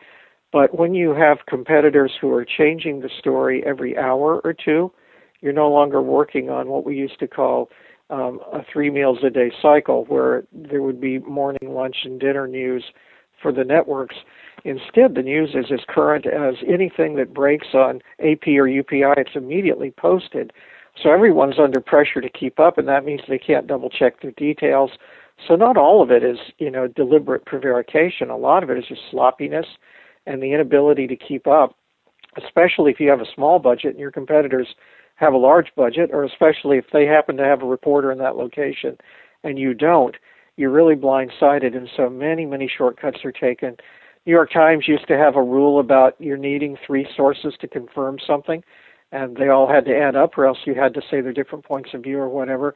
But 0.52 0.78
when 0.78 0.94
you 0.94 1.14
have 1.14 1.46
competitors 1.46 2.12
who 2.20 2.32
are 2.32 2.44
changing 2.44 3.00
the 3.00 3.10
story 3.18 3.62
every 3.64 3.96
hour 3.96 4.40
or 4.42 4.52
two, 4.52 4.92
you're 5.40 5.52
no 5.52 5.70
longer 5.70 6.02
working 6.02 6.50
on 6.50 6.68
what 6.68 6.84
we 6.84 6.96
used 6.96 7.18
to 7.20 7.28
call 7.28 7.68
um, 8.10 8.40
a 8.52 8.60
three 8.72 8.90
meals 8.90 9.18
a 9.24 9.30
day 9.30 9.52
cycle, 9.60 10.04
where 10.06 10.44
there 10.52 10.82
would 10.82 11.00
be 11.00 11.18
morning, 11.20 11.74
lunch, 11.74 11.96
and 12.04 12.20
dinner 12.20 12.46
news 12.46 12.84
for 13.42 13.52
the 13.52 13.64
networks. 13.64 14.16
Instead, 14.66 15.14
the 15.14 15.22
news 15.22 15.50
is 15.54 15.66
as 15.72 15.84
current 15.88 16.26
as 16.26 16.56
anything 16.66 17.14
that 17.14 17.32
breaks 17.32 17.68
on 17.72 18.02
AP 18.18 18.48
or 18.48 18.66
UPI. 18.66 19.14
It's 19.16 19.36
immediately 19.36 19.92
posted. 19.92 20.52
So 21.00 21.10
everyone's 21.10 21.60
under 21.60 21.80
pressure 21.80 22.20
to 22.20 22.28
keep 22.28 22.58
up, 22.58 22.76
and 22.76 22.88
that 22.88 23.04
means 23.04 23.20
they 23.28 23.38
can't 23.38 23.68
double 23.68 23.88
check 23.88 24.20
their 24.20 24.32
details. 24.32 24.90
So 25.46 25.54
not 25.54 25.76
all 25.76 26.02
of 26.02 26.10
it 26.10 26.24
is, 26.24 26.38
you 26.58 26.68
know, 26.68 26.88
deliberate 26.88 27.44
prevarication. 27.44 28.28
A 28.28 28.36
lot 28.36 28.64
of 28.64 28.70
it 28.70 28.76
is 28.76 28.86
just 28.88 29.02
sloppiness 29.08 29.66
and 30.26 30.42
the 30.42 30.52
inability 30.52 31.06
to 31.06 31.16
keep 31.16 31.46
up, 31.46 31.76
especially 32.36 32.90
if 32.90 32.98
you 32.98 33.08
have 33.08 33.20
a 33.20 33.32
small 33.32 33.60
budget 33.60 33.90
and 33.90 34.00
your 34.00 34.10
competitors 34.10 34.74
have 35.14 35.32
a 35.32 35.38
large 35.38 35.68
budget, 35.76 36.10
or 36.12 36.24
especially 36.24 36.76
if 36.76 36.86
they 36.92 37.06
happen 37.06 37.36
to 37.36 37.44
have 37.44 37.62
a 37.62 37.66
reporter 37.66 38.10
in 38.10 38.18
that 38.18 38.36
location 38.36 38.98
and 39.44 39.60
you 39.60 39.74
don't 39.74 40.16
you're 40.56 40.70
really 40.70 40.96
blindsided. 40.96 41.76
And 41.76 41.88
so 41.96 42.08
many, 42.08 42.46
many 42.46 42.70
shortcuts 42.74 43.18
are 43.24 43.32
taken. 43.32 43.76
New 44.26 44.32
York 44.32 44.50
Times 44.52 44.88
used 44.88 45.06
to 45.06 45.16
have 45.16 45.36
a 45.36 45.42
rule 45.42 45.78
about 45.78 46.16
you're 46.18 46.36
needing 46.36 46.76
three 46.84 47.06
sources 47.16 47.54
to 47.60 47.68
confirm 47.68 48.18
something, 48.24 48.64
and 49.12 49.36
they 49.36 49.48
all 49.48 49.68
had 49.72 49.84
to 49.84 49.96
add 49.96 50.16
up, 50.16 50.36
or 50.36 50.46
else 50.46 50.58
you 50.64 50.74
had 50.74 50.94
to 50.94 51.00
say 51.08 51.20
their 51.20 51.32
different 51.32 51.64
points 51.64 51.90
of 51.94 52.02
view 52.02 52.18
or 52.18 52.28
whatever. 52.28 52.74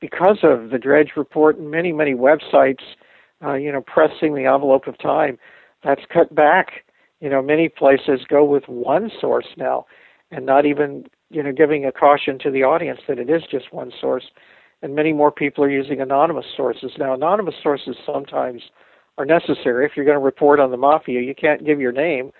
Because 0.00 0.38
of 0.44 0.70
the 0.70 0.78
Drudge 0.78 1.12
Report 1.16 1.58
and 1.58 1.70
many, 1.72 1.92
many 1.92 2.14
websites, 2.14 2.82
uh, 3.44 3.54
you 3.54 3.72
know, 3.72 3.80
pressing 3.80 4.34
the 4.34 4.44
envelope 4.44 4.86
of 4.86 4.96
time, 4.98 5.38
that's 5.82 6.02
cut 6.12 6.32
back. 6.32 6.84
You 7.20 7.28
know, 7.28 7.42
many 7.42 7.68
places 7.68 8.20
go 8.28 8.44
with 8.44 8.68
one 8.68 9.10
source 9.20 9.46
now, 9.56 9.86
and 10.30 10.46
not 10.46 10.66
even 10.66 11.06
you 11.30 11.42
know 11.42 11.52
giving 11.52 11.84
a 11.84 11.90
caution 11.90 12.38
to 12.40 12.50
the 12.50 12.62
audience 12.62 13.00
that 13.08 13.18
it 13.18 13.28
is 13.28 13.42
just 13.50 13.72
one 13.72 13.92
source. 14.00 14.30
And 14.82 14.94
many 14.94 15.12
more 15.12 15.32
people 15.32 15.64
are 15.64 15.70
using 15.70 16.00
anonymous 16.00 16.46
sources 16.56 16.92
now. 16.96 17.14
Anonymous 17.14 17.54
sources 17.60 17.96
sometimes 18.06 18.62
are 19.18 19.24
necessary. 19.24 19.84
If 19.84 19.92
you're 19.96 20.06
going 20.06 20.18
to 20.18 20.24
report 20.24 20.60
on 20.60 20.70
the 20.70 20.76
mafia, 20.76 21.20
you 21.20 21.34
can't 21.34 21.64
give 21.64 21.80
your 21.80 21.92
name. 21.92 22.32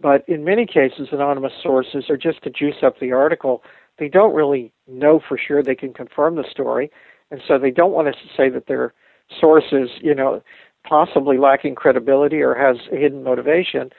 But 0.00 0.28
in 0.28 0.44
many 0.44 0.66
cases, 0.66 1.08
anonymous 1.10 1.52
sources 1.62 2.04
are 2.08 2.16
just 2.16 2.42
to 2.44 2.50
juice 2.50 2.82
up 2.82 3.00
the 3.00 3.12
article. 3.12 3.62
They 3.98 4.08
don't 4.08 4.34
really 4.34 4.72
know 4.86 5.20
for 5.26 5.36
sure 5.38 5.62
they 5.62 5.74
can 5.74 5.92
confirm 5.92 6.36
the 6.36 6.44
story, 6.48 6.90
and 7.30 7.40
so 7.46 7.58
they 7.58 7.72
don't 7.72 7.92
want 7.92 8.08
us 8.08 8.14
to 8.22 8.36
say 8.36 8.48
that 8.50 8.66
their 8.66 8.94
source 9.40 9.72
is, 9.72 9.90
you 10.00 10.14
know, 10.14 10.42
possibly 10.88 11.36
lacking 11.36 11.74
credibility 11.74 12.40
or 12.40 12.54
has 12.54 12.76
a 12.92 12.96
hidden 12.96 13.24
motivation. 13.24 13.90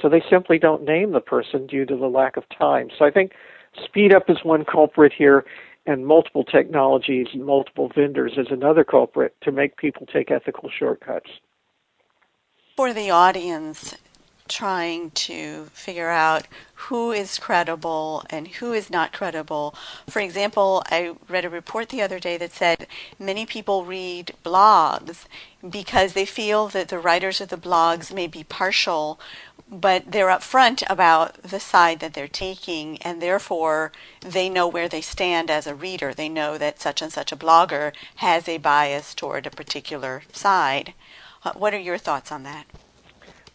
So 0.00 0.08
they 0.08 0.22
simply 0.28 0.58
don't 0.58 0.84
name 0.84 1.12
the 1.12 1.20
person 1.20 1.66
due 1.66 1.86
to 1.86 1.96
the 1.96 2.06
lack 2.06 2.36
of 2.36 2.44
time. 2.56 2.88
So 2.96 3.06
I 3.06 3.10
think 3.10 3.32
speed 3.82 4.12
up 4.14 4.28
is 4.28 4.36
one 4.42 4.64
culprit 4.64 5.12
here, 5.16 5.44
and 5.86 6.06
multiple 6.06 6.44
technologies 6.44 7.28
and 7.32 7.46
multiple 7.46 7.90
vendors 7.94 8.32
is 8.36 8.48
another 8.50 8.84
culprit 8.84 9.34
to 9.42 9.52
make 9.52 9.78
people 9.78 10.04
take 10.04 10.30
ethical 10.30 10.68
shortcuts 10.68 11.30
for 12.76 12.92
the 12.92 13.10
audience 13.10 13.96
trying 14.48 15.10
to 15.10 15.64
figure 15.72 16.10
out 16.10 16.46
who 16.74 17.10
is 17.10 17.38
credible 17.38 18.22
and 18.28 18.46
who 18.46 18.74
is 18.74 18.90
not 18.90 19.14
credible. 19.14 19.74
For 20.08 20.20
example, 20.20 20.82
I 20.90 21.16
read 21.26 21.46
a 21.46 21.50
report 21.50 21.88
the 21.88 22.02
other 22.02 22.20
day 22.20 22.36
that 22.36 22.52
said 22.52 22.86
many 23.18 23.46
people 23.46 23.86
read 23.86 24.34
blogs 24.44 25.24
because 25.68 26.12
they 26.12 26.26
feel 26.26 26.68
that 26.68 26.88
the 26.88 26.98
writers 26.98 27.40
of 27.40 27.48
the 27.48 27.56
blogs 27.56 28.12
may 28.12 28.26
be 28.26 28.44
partial, 28.44 29.18
but 29.68 30.12
they're 30.12 30.28
upfront 30.28 30.84
about 30.88 31.42
the 31.42 31.58
side 31.58 32.00
that 32.00 32.12
they're 32.12 32.28
taking, 32.28 32.98
and 32.98 33.22
therefore 33.22 33.90
they 34.20 34.50
know 34.50 34.68
where 34.68 34.88
they 34.88 35.00
stand 35.00 35.50
as 35.50 35.66
a 35.66 35.74
reader. 35.74 36.12
They 36.12 36.28
know 36.28 36.58
that 36.58 36.78
such 36.78 37.00
and 37.00 37.12
such 37.12 37.32
a 37.32 37.36
blogger 37.36 37.92
has 38.16 38.46
a 38.46 38.58
bias 38.58 39.14
toward 39.14 39.46
a 39.46 39.50
particular 39.50 40.22
side. 40.30 40.92
Uh, 41.46 41.52
what 41.54 41.72
are 41.72 41.78
your 41.78 41.96
thoughts 41.96 42.32
on 42.32 42.42
that? 42.42 42.66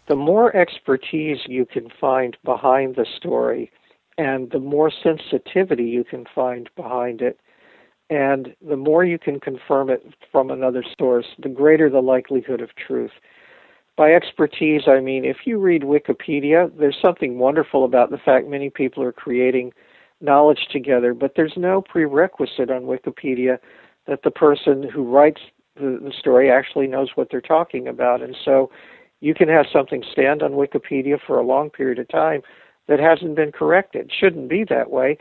The 0.08 0.16
more 0.16 0.56
expertise 0.56 1.40
you 1.46 1.66
can 1.66 1.90
find 2.00 2.38
behind 2.46 2.96
the 2.96 3.06
story, 3.18 3.70
and 4.18 4.50
the 4.50 4.60
more 4.60 4.90
sensitivity 4.90 5.84
you 5.84 6.06
can 6.06 6.26
find 6.34 6.70
behind 6.78 7.22
it, 7.22 7.38
and 8.10 8.56
the 8.66 8.78
more 8.78 9.04
you 9.04 9.20
can 9.20 9.42
confirm 9.42 9.90
it 9.90 10.06
from 10.32 10.50
another 10.50 10.86
source, 10.98 11.26
the 11.38 11.50
greater 11.50 11.90
the 11.90 12.00
likelihood 12.00 12.62
of 12.62 12.70
truth. 12.76 13.12
By 13.98 14.14
expertise, 14.14 14.84
I 14.88 15.02
mean 15.02 15.26
if 15.26 15.40
you 15.46 15.58
read 15.60 15.82
Wikipedia, 15.82 16.72
there's 16.80 16.98
something 17.02 17.40
wonderful 17.40 17.84
about 17.84 18.10
the 18.10 18.18
fact 18.18 18.48
many 18.48 18.70
people 18.70 19.04
are 19.04 19.12
creating 19.12 19.74
knowledge 20.22 20.68
together, 20.72 21.14
but 21.14 21.34
there's 21.36 21.58
no 21.58 21.82
prerequisite 21.82 22.72
on 22.72 22.84
Wikipedia 22.84 23.60
that 24.08 24.24
the 24.24 24.32
person 24.32 24.88
who 24.88 25.04
writes 25.04 25.42
the, 25.76 26.00
the 26.04 26.14
story 26.18 26.52
actually 26.52 26.88
knows 26.88 27.10
what 27.16 27.30
they're 27.32 27.42
talking 27.42 27.88
about. 27.88 28.22
And 28.22 28.36
so 28.44 28.72
you 29.20 29.34
can 29.34 29.48
have 29.50 29.66
something 29.72 30.04
stand 30.12 30.42
on 30.44 30.52
Wikipedia 30.52 31.20
for 31.26 31.38
a 31.40 31.46
long 31.46 31.70
period 31.70 32.00
of 32.00 32.08
time 32.10 32.42
that 32.88 33.00
hasn't 33.00 33.36
been 33.36 33.52
corrected. 33.52 34.08
It 34.08 34.14
shouldn't 34.18 34.50
be 34.50 34.66
that 34.70 34.90
way. 34.90 35.18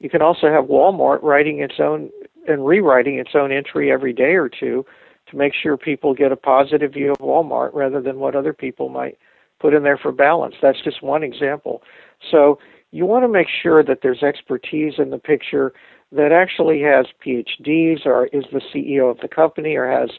You 0.00 0.10
can 0.10 0.22
also 0.22 0.48
have 0.48 0.64
Walmart 0.64 1.22
writing 1.22 1.60
its 1.60 1.74
own 1.78 2.10
and 2.46 2.66
rewriting 2.66 3.18
its 3.18 3.30
own 3.34 3.50
entry 3.50 3.90
every 3.90 4.12
day 4.12 4.34
or 4.34 4.48
two 4.48 4.84
to 5.30 5.36
make 5.36 5.54
sure 5.54 5.76
people 5.76 6.14
get 6.14 6.32
a 6.32 6.36
positive 6.36 6.92
view 6.92 7.12
of 7.12 7.18
Walmart 7.18 7.70
rather 7.72 8.02
than 8.02 8.18
what 8.18 8.36
other 8.36 8.52
people 8.52 8.88
might 8.90 9.16
put 9.60 9.72
in 9.72 9.82
there 9.82 9.96
for 9.96 10.12
balance. 10.12 10.56
That's 10.60 10.82
just 10.82 11.02
one 11.02 11.22
example. 11.22 11.82
So 12.30 12.58
you 12.90 13.06
want 13.06 13.24
to 13.24 13.28
make 13.28 13.48
sure 13.62 13.82
that 13.82 14.00
there's 14.02 14.22
expertise 14.22 14.94
in 14.98 15.10
the 15.10 15.18
picture 15.18 15.72
that 16.14 16.32
actually 16.32 16.80
has 16.82 17.06
PhDs 17.24 18.06
or 18.06 18.26
is 18.26 18.44
the 18.52 18.60
CEO 18.72 19.10
of 19.10 19.18
the 19.20 19.28
company 19.28 19.74
or 19.76 19.90
has 19.90 20.10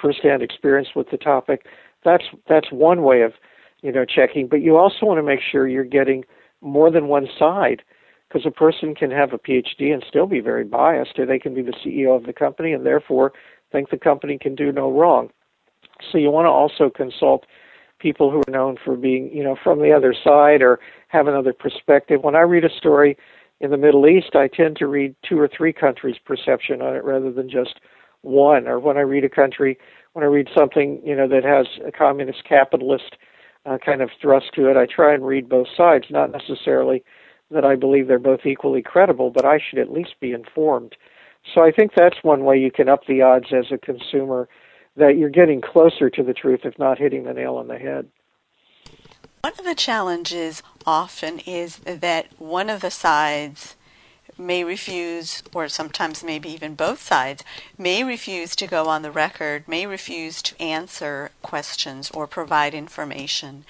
firsthand 0.00 0.42
experience 0.42 0.88
with 0.94 1.10
the 1.10 1.16
topic. 1.16 1.66
That's 2.04 2.24
that's 2.48 2.70
one 2.70 3.02
way 3.02 3.22
of 3.22 3.32
you 3.82 3.92
know 3.92 4.04
checking. 4.04 4.48
But 4.48 4.62
you 4.62 4.76
also 4.76 5.06
want 5.06 5.18
to 5.18 5.22
make 5.22 5.40
sure 5.40 5.68
you're 5.68 5.84
getting 5.84 6.24
more 6.60 6.90
than 6.90 7.08
one 7.08 7.28
side 7.38 7.82
because 8.28 8.46
a 8.46 8.50
person 8.50 8.94
can 8.94 9.10
have 9.10 9.32
a 9.32 9.38
PhD 9.38 9.92
and 9.92 10.04
still 10.08 10.26
be 10.26 10.40
very 10.40 10.64
biased, 10.64 11.18
or 11.18 11.26
they 11.26 11.38
can 11.38 11.54
be 11.54 11.62
the 11.62 11.74
CEO 11.84 12.16
of 12.16 12.24
the 12.24 12.32
company 12.32 12.72
and 12.72 12.84
therefore 12.84 13.32
think 13.70 13.90
the 13.90 13.98
company 13.98 14.38
can 14.38 14.54
do 14.54 14.72
no 14.72 14.90
wrong. 14.90 15.30
So 16.10 16.18
you 16.18 16.30
want 16.30 16.46
to 16.46 16.50
also 16.50 16.90
consult 16.90 17.44
people 18.00 18.30
who 18.30 18.38
are 18.38 18.50
known 18.50 18.76
for 18.84 18.96
being, 18.96 19.30
you 19.32 19.42
know, 19.42 19.56
from 19.62 19.80
the 19.80 19.92
other 19.92 20.14
side 20.14 20.62
or 20.62 20.80
have 21.08 21.26
another 21.26 21.52
perspective. 21.52 22.22
When 22.22 22.34
I 22.34 22.40
read 22.40 22.64
a 22.64 22.76
story, 22.76 23.16
in 23.64 23.70
the 23.70 23.78
Middle 23.78 24.06
East, 24.06 24.36
I 24.36 24.46
tend 24.46 24.76
to 24.76 24.86
read 24.86 25.16
two 25.26 25.40
or 25.40 25.48
three 25.48 25.72
countries' 25.72 26.18
perception 26.22 26.82
on 26.82 26.94
it 26.94 27.02
rather 27.02 27.32
than 27.32 27.48
just 27.48 27.80
one. 28.20 28.68
Or 28.68 28.78
when 28.78 28.98
I 28.98 29.00
read 29.00 29.24
a 29.24 29.28
country, 29.30 29.78
when 30.12 30.22
I 30.22 30.28
read 30.28 30.48
something 30.54 31.00
you 31.02 31.16
know 31.16 31.26
that 31.28 31.44
has 31.44 31.66
a 31.86 31.90
communist 31.90 32.44
capitalist 32.46 33.16
uh, 33.64 33.78
kind 33.78 34.02
of 34.02 34.10
thrust 34.20 34.52
to 34.56 34.68
it, 34.70 34.76
I 34.76 34.84
try 34.84 35.14
and 35.14 35.26
read 35.26 35.48
both 35.48 35.68
sides. 35.74 36.06
Not 36.10 36.30
necessarily 36.30 37.02
that 37.50 37.64
I 37.64 37.74
believe 37.74 38.06
they're 38.06 38.18
both 38.18 38.44
equally 38.44 38.82
credible, 38.82 39.30
but 39.30 39.46
I 39.46 39.58
should 39.58 39.78
at 39.78 39.90
least 39.90 40.14
be 40.20 40.32
informed. 40.32 40.94
So 41.54 41.62
I 41.62 41.72
think 41.72 41.92
that's 41.96 42.22
one 42.22 42.44
way 42.44 42.58
you 42.58 42.70
can 42.70 42.88
up 42.90 43.06
the 43.06 43.22
odds 43.22 43.46
as 43.52 43.72
a 43.72 43.78
consumer 43.78 44.46
that 44.96 45.16
you're 45.16 45.30
getting 45.30 45.62
closer 45.62 46.10
to 46.10 46.22
the 46.22 46.34
truth, 46.34 46.60
if 46.64 46.78
not 46.78 46.98
hitting 46.98 47.24
the 47.24 47.32
nail 47.32 47.54
on 47.56 47.68
the 47.68 47.78
head. 47.78 48.08
One 49.44 49.52
of 49.58 49.66
the 49.66 49.74
challenges 49.74 50.62
often 50.86 51.38
is 51.40 51.76
that 51.80 52.28
one 52.40 52.70
of 52.70 52.80
the 52.80 52.90
sides 52.90 53.76
may 54.38 54.64
refuse, 54.64 55.42
or 55.52 55.68
sometimes 55.68 56.24
maybe 56.24 56.48
even 56.48 56.74
both 56.74 57.02
sides, 57.02 57.44
may 57.76 58.02
refuse 58.02 58.56
to 58.56 58.66
go 58.66 58.88
on 58.88 59.02
the 59.02 59.10
record, 59.10 59.68
may 59.68 59.86
refuse 59.86 60.40
to 60.40 60.58
answer 60.58 61.30
questions 61.42 62.10
or 62.12 62.26
provide 62.26 62.72
information. 62.72 63.66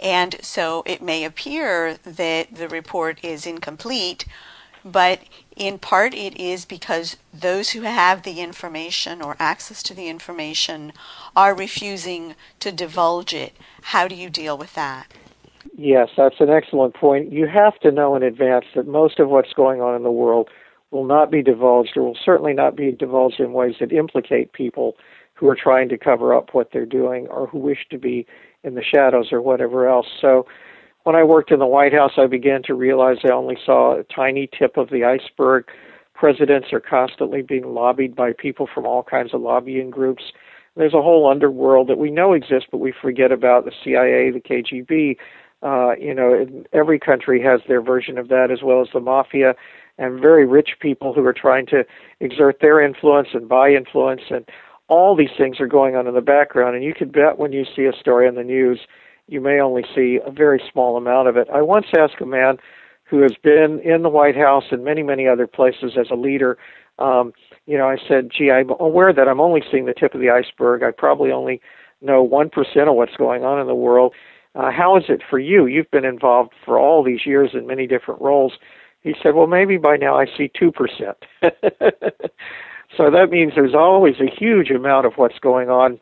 And 0.00 0.36
so 0.40 0.82
it 0.86 1.02
may 1.02 1.24
appear 1.24 1.98
that 2.04 2.54
the 2.54 2.68
report 2.70 3.22
is 3.22 3.44
incomplete, 3.44 4.24
but 4.90 5.20
in 5.56 5.78
part 5.78 6.14
it 6.14 6.36
is 6.38 6.64
because 6.64 7.16
those 7.32 7.70
who 7.70 7.82
have 7.82 8.22
the 8.22 8.40
information 8.40 9.20
or 9.20 9.36
access 9.38 9.82
to 9.82 9.94
the 9.94 10.08
information 10.08 10.92
are 11.36 11.54
refusing 11.54 12.34
to 12.60 12.72
divulge 12.72 13.34
it. 13.34 13.54
How 13.82 14.08
do 14.08 14.14
you 14.14 14.30
deal 14.30 14.56
with 14.56 14.74
that? 14.74 15.12
Yes, 15.76 16.08
that's 16.16 16.40
an 16.40 16.50
excellent 16.50 16.94
point. 16.94 17.32
You 17.32 17.46
have 17.46 17.78
to 17.80 17.90
know 17.90 18.16
in 18.16 18.22
advance 18.22 18.64
that 18.74 18.86
most 18.86 19.20
of 19.20 19.28
what's 19.28 19.52
going 19.52 19.80
on 19.80 19.94
in 19.94 20.02
the 20.02 20.10
world 20.10 20.48
will 20.90 21.04
not 21.04 21.30
be 21.30 21.42
divulged 21.42 21.96
or 21.96 22.02
will 22.02 22.18
certainly 22.24 22.52
not 22.52 22.74
be 22.74 22.92
divulged 22.92 23.40
in 23.40 23.52
ways 23.52 23.76
that 23.80 23.92
implicate 23.92 24.52
people 24.52 24.96
who 25.34 25.48
are 25.48 25.56
trying 25.56 25.88
to 25.88 25.98
cover 25.98 26.34
up 26.34 26.52
what 26.52 26.70
they're 26.72 26.86
doing 26.86 27.28
or 27.28 27.46
who 27.46 27.58
wish 27.58 27.86
to 27.90 27.98
be 27.98 28.26
in 28.64 28.74
the 28.74 28.82
shadows 28.82 29.32
or 29.32 29.40
whatever 29.40 29.88
else. 29.88 30.06
So 30.20 30.46
when 31.08 31.16
I 31.16 31.24
worked 31.24 31.50
in 31.50 31.58
the 31.58 31.66
White 31.66 31.94
House, 31.94 32.12
I 32.18 32.26
began 32.26 32.62
to 32.64 32.74
realize 32.74 33.16
I 33.24 33.32
only 33.32 33.56
saw 33.64 33.98
a 33.98 34.02
tiny 34.14 34.46
tip 34.46 34.76
of 34.76 34.90
the 34.90 35.04
iceberg. 35.04 35.64
Presidents 36.12 36.66
are 36.70 36.80
constantly 36.80 37.40
being 37.40 37.72
lobbied 37.72 38.14
by 38.14 38.34
people 38.34 38.68
from 38.74 38.84
all 38.84 39.02
kinds 39.02 39.32
of 39.32 39.40
lobbying 39.40 39.88
groups. 39.88 40.24
There's 40.76 40.92
a 40.92 41.00
whole 41.00 41.26
underworld 41.26 41.88
that 41.88 41.96
we 41.96 42.10
know 42.10 42.34
exists, 42.34 42.68
but 42.70 42.76
we 42.76 42.92
forget 42.92 43.32
about 43.32 43.64
the 43.64 43.72
CIA, 43.82 44.30
the 44.30 44.38
KGB, 44.38 45.16
uh, 45.62 45.96
you 45.98 46.12
know, 46.12 46.46
every 46.74 46.98
country 46.98 47.42
has 47.42 47.62
their 47.66 47.80
version 47.80 48.18
of 48.18 48.28
that, 48.28 48.50
as 48.50 48.58
well 48.62 48.82
as 48.82 48.88
the 48.92 49.00
mafia 49.00 49.54
and 49.96 50.20
very 50.20 50.44
rich 50.44 50.72
people 50.78 51.14
who 51.14 51.24
are 51.24 51.32
trying 51.32 51.64
to 51.68 51.86
exert 52.20 52.58
their 52.60 52.82
influence 52.82 53.28
and 53.32 53.48
buy 53.48 53.70
influence, 53.70 54.24
and 54.28 54.44
all 54.88 55.16
these 55.16 55.34
things 55.38 55.58
are 55.58 55.66
going 55.66 55.96
on 55.96 56.06
in 56.06 56.12
the 56.12 56.20
background. 56.20 56.76
And 56.76 56.84
you 56.84 56.92
could 56.92 57.12
bet 57.12 57.38
when 57.38 57.52
you 57.52 57.64
see 57.64 57.86
a 57.86 57.98
story 57.98 58.28
on 58.28 58.34
the 58.34 58.44
news, 58.44 58.80
you 59.28 59.40
may 59.40 59.60
only 59.60 59.84
see 59.94 60.18
a 60.24 60.30
very 60.30 60.62
small 60.72 60.96
amount 60.96 61.28
of 61.28 61.36
it. 61.36 61.48
I 61.52 61.62
once 61.62 61.86
asked 61.96 62.20
a 62.20 62.26
man 62.26 62.58
who 63.04 63.20
has 63.22 63.32
been 63.42 63.80
in 63.80 64.02
the 64.02 64.08
White 64.08 64.36
House 64.36 64.64
and 64.70 64.84
many, 64.84 65.02
many 65.02 65.26
other 65.26 65.46
places 65.46 65.92
as 65.98 66.08
a 66.10 66.14
leader. 66.14 66.58
Um, 66.98 67.32
you 67.66 67.78
know, 67.78 67.88
I 67.88 67.96
said, 68.08 68.30
"Gee, 68.36 68.50
I'm 68.50 68.70
aware 68.80 69.12
that 69.12 69.28
I'm 69.28 69.40
only 69.40 69.62
seeing 69.70 69.86
the 69.86 69.94
tip 69.94 70.14
of 70.14 70.20
the 70.20 70.30
iceberg. 70.30 70.82
I 70.82 70.90
probably 70.90 71.30
only 71.30 71.60
know 72.00 72.22
one 72.22 72.50
percent 72.50 72.88
of 72.88 72.96
what's 72.96 73.16
going 73.16 73.44
on 73.44 73.60
in 73.60 73.66
the 73.66 73.74
world." 73.74 74.14
uh, 74.54 74.70
how 74.70 74.96
is 74.96 75.04
it 75.08 75.22
for 75.28 75.38
you? 75.38 75.66
You've 75.66 75.90
been 75.90 76.04
involved 76.04 76.52
for 76.64 76.78
all 76.78 77.04
these 77.04 77.24
years 77.24 77.50
in 77.54 77.66
many 77.66 77.86
different 77.86 78.20
roles. 78.20 78.54
He 79.02 79.14
said, 79.22 79.34
well, 79.34 79.46
maybe 79.46 79.76
by 79.76 79.96
now 79.96 80.18
I 80.18 80.26
see 80.26 80.50
2%. 80.60 81.14
So 82.96 83.10
that 83.10 83.28
means 83.28 83.52
there's 83.54 83.74
always 83.74 84.14
a 84.18 84.34
huge 84.34 84.70
amount 84.70 85.04
of 85.04 85.12
what's 85.16 85.38
going 85.40 85.68
on 85.68 86.00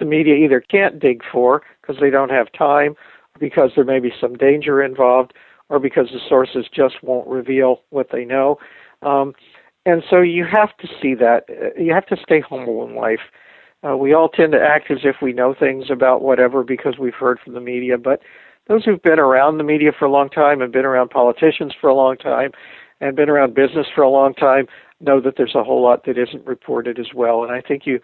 the 0.00 0.04
media 0.04 0.34
either 0.34 0.60
can't 0.60 0.98
dig 0.98 1.22
for 1.30 1.62
because 1.80 2.00
they 2.00 2.10
don't 2.10 2.30
have 2.30 2.50
time, 2.52 2.96
because 3.38 3.70
there 3.76 3.84
may 3.84 4.00
be 4.00 4.12
some 4.20 4.34
danger 4.34 4.82
involved, 4.82 5.32
or 5.68 5.78
because 5.78 6.08
the 6.12 6.20
sources 6.28 6.66
just 6.74 7.02
won't 7.02 7.28
reveal 7.28 7.82
what 7.90 8.08
they 8.10 8.24
know. 8.24 8.58
Um, 9.02 9.34
and 9.86 10.02
so 10.10 10.20
you 10.20 10.44
have 10.44 10.76
to 10.78 10.88
see 11.00 11.14
that. 11.14 11.44
You 11.78 11.94
have 11.94 12.06
to 12.06 12.16
stay 12.20 12.40
humble 12.40 12.86
in 12.86 12.96
life. 12.96 13.20
Uh, 13.88 13.96
we 13.96 14.12
all 14.12 14.28
tend 14.28 14.52
to 14.52 14.60
act 14.60 14.90
as 14.90 14.98
if 15.04 15.16
we 15.22 15.32
know 15.32 15.54
things 15.54 15.86
about 15.90 16.20
whatever 16.20 16.62
because 16.62 16.98
we've 16.98 17.14
heard 17.14 17.38
from 17.42 17.54
the 17.54 17.60
media, 17.60 17.96
but 17.96 18.20
those 18.68 18.84
who've 18.84 19.02
been 19.02 19.18
around 19.18 19.56
the 19.56 19.64
media 19.64 19.90
for 19.98 20.04
a 20.04 20.10
long 20.10 20.28
time 20.28 20.60
and 20.60 20.72
been 20.72 20.84
around 20.84 21.08
politicians 21.08 21.72
for 21.80 21.88
a 21.88 21.94
long 21.94 22.16
time 22.16 22.52
and 23.00 23.16
been 23.16 23.30
around 23.30 23.54
business 23.54 23.86
for 23.94 24.02
a 24.02 24.10
long 24.10 24.34
time 24.34 24.66
know 25.00 25.20
that 25.20 25.34
there's 25.36 25.54
a 25.54 25.64
whole 25.64 25.82
lot 25.82 26.04
that 26.04 26.18
isn't 26.18 26.46
reported 26.46 26.98
as 26.98 27.14
well. 27.14 27.42
And 27.42 27.52
I 27.52 27.60
think 27.60 27.86
you 27.86 28.00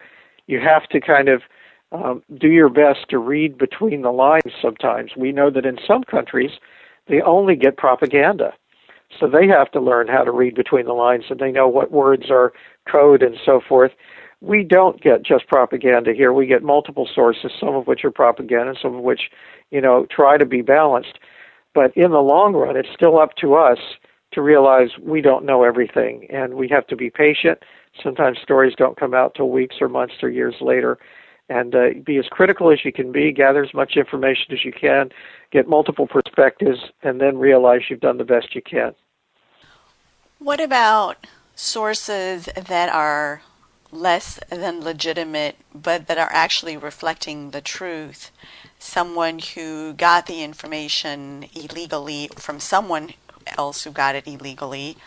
you 0.47 0.59
have 0.59 0.87
to 0.89 0.99
kind 0.99 1.29
of 1.29 1.43
um, 1.91 2.23
do 2.37 2.47
your 2.47 2.69
best 2.69 3.09
to 3.09 3.17
read 3.17 3.57
between 3.57 4.01
the 4.01 4.11
lines 4.11 4.53
sometimes. 4.61 5.11
We 5.15 5.31
know 5.31 5.49
that 5.49 5.65
in 5.65 5.77
some 5.85 6.03
countries 6.03 6.51
they 7.07 7.21
only 7.21 7.55
get 7.55 7.77
propaganda. 7.77 8.53
So 9.19 9.27
they 9.27 9.47
have 9.47 9.71
to 9.71 9.79
learn 9.79 10.07
how 10.07 10.23
to 10.23 10.31
read 10.31 10.55
between 10.55 10.85
the 10.85 10.93
lines 10.93 11.25
and 11.29 11.39
they 11.39 11.51
know 11.51 11.67
what 11.67 11.91
words 11.91 12.29
are 12.29 12.51
code 12.91 13.23
and 13.23 13.37
so 13.45 13.61
forth. 13.67 13.91
We 14.41 14.63
don't 14.63 15.01
get 15.01 15.23
just 15.23 15.47
propaganda 15.47 16.13
here. 16.13 16.33
We 16.33 16.45
get 16.45 16.61
multiple 16.61 17.07
sources, 17.13 17.51
some 17.59 17.75
of 17.75 17.87
which 17.87 18.03
are 18.03 18.11
propaganda, 18.11 18.75
some 18.79 18.95
of 18.95 19.01
which, 19.01 19.31
you 19.71 19.81
know, 19.81 20.05
try 20.11 20.37
to 20.37 20.45
be 20.45 20.61
balanced. 20.61 21.19
But 21.73 21.95
in 21.95 22.11
the 22.11 22.19
long 22.19 22.53
run, 22.53 22.75
it's 22.75 22.89
still 22.93 23.17
up 23.17 23.35
to 23.37 23.55
us 23.55 23.79
to 24.33 24.41
realize 24.41 24.89
we 25.01 25.21
don't 25.21 25.45
know 25.45 25.63
everything 25.63 26.27
and 26.29 26.55
we 26.55 26.67
have 26.67 26.85
to 26.87 26.95
be 26.95 27.09
patient. 27.09 27.59
Sometimes 28.03 28.37
stories 28.43 28.73
don't 28.77 28.99
come 28.99 29.13
out 29.13 29.33
till 29.35 29.49
weeks 29.49 29.77
or 29.79 29.87
months 29.87 30.15
or 30.21 30.29
years 30.29 30.55
later 30.59 30.99
and 31.49 31.75
uh, 31.75 31.89
be 32.05 32.17
as 32.17 32.27
critical 32.27 32.71
as 32.71 32.83
you 32.83 32.91
can 32.91 33.11
be, 33.11 33.31
gather 33.31 33.63
as 33.63 33.73
much 33.73 33.95
information 33.95 34.51
as 34.51 34.65
you 34.65 34.71
can, 34.71 35.09
get 35.51 35.67
multiple 35.67 36.07
perspectives, 36.07 36.79
and 37.03 37.21
then 37.21 37.37
realize 37.37 37.81
you've 37.89 37.99
done 37.99 38.17
the 38.17 38.25
best 38.25 38.53
you 38.53 38.61
can. 38.61 38.93
What 40.39 40.59
about 40.59 41.25
sources 41.55 42.45
that 42.55 42.89
are 42.89 43.41
less 43.91 44.39
than 44.49 44.81
legitimate, 44.81 45.55
but 45.73 46.07
that 46.07 46.17
are 46.17 46.31
actually 46.31 46.77
reflecting 46.77 47.51
the 47.51 47.61
truth? 47.61 48.31
Someone 48.77 49.39
who 49.39 49.93
got 49.93 50.27
the 50.27 50.43
information 50.43 51.45
illegally 51.55 52.29
from 52.35 52.59
someone 52.59 53.13
else 53.57 53.83
who 53.83 53.91
got 53.91 54.15
it 54.15 54.27
illegally, 54.27 54.97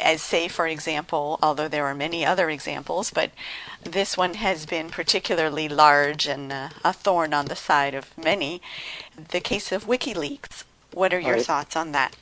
as 0.00 0.22
say 0.22 0.48
for 0.48 0.66
example 0.66 1.38
although 1.42 1.68
there 1.68 1.86
are 1.86 1.94
many 1.94 2.24
other 2.24 2.50
examples 2.50 3.10
but 3.10 3.30
this 3.84 4.16
one 4.16 4.34
has 4.34 4.66
been 4.66 4.88
particularly 4.88 5.68
large 5.68 6.26
and 6.26 6.52
uh, 6.52 6.68
a 6.84 6.92
thorn 6.92 7.32
on 7.34 7.46
the 7.46 7.56
side 7.56 7.94
of 7.94 8.16
many 8.16 8.60
the 9.30 9.40
case 9.40 9.72
of 9.72 9.86
wikileaks 9.86 10.64
what 10.92 11.12
are 11.12 11.20
your 11.20 11.34
right. 11.34 11.46
thoughts 11.46 11.76
on 11.76 11.92
that 11.92 12.16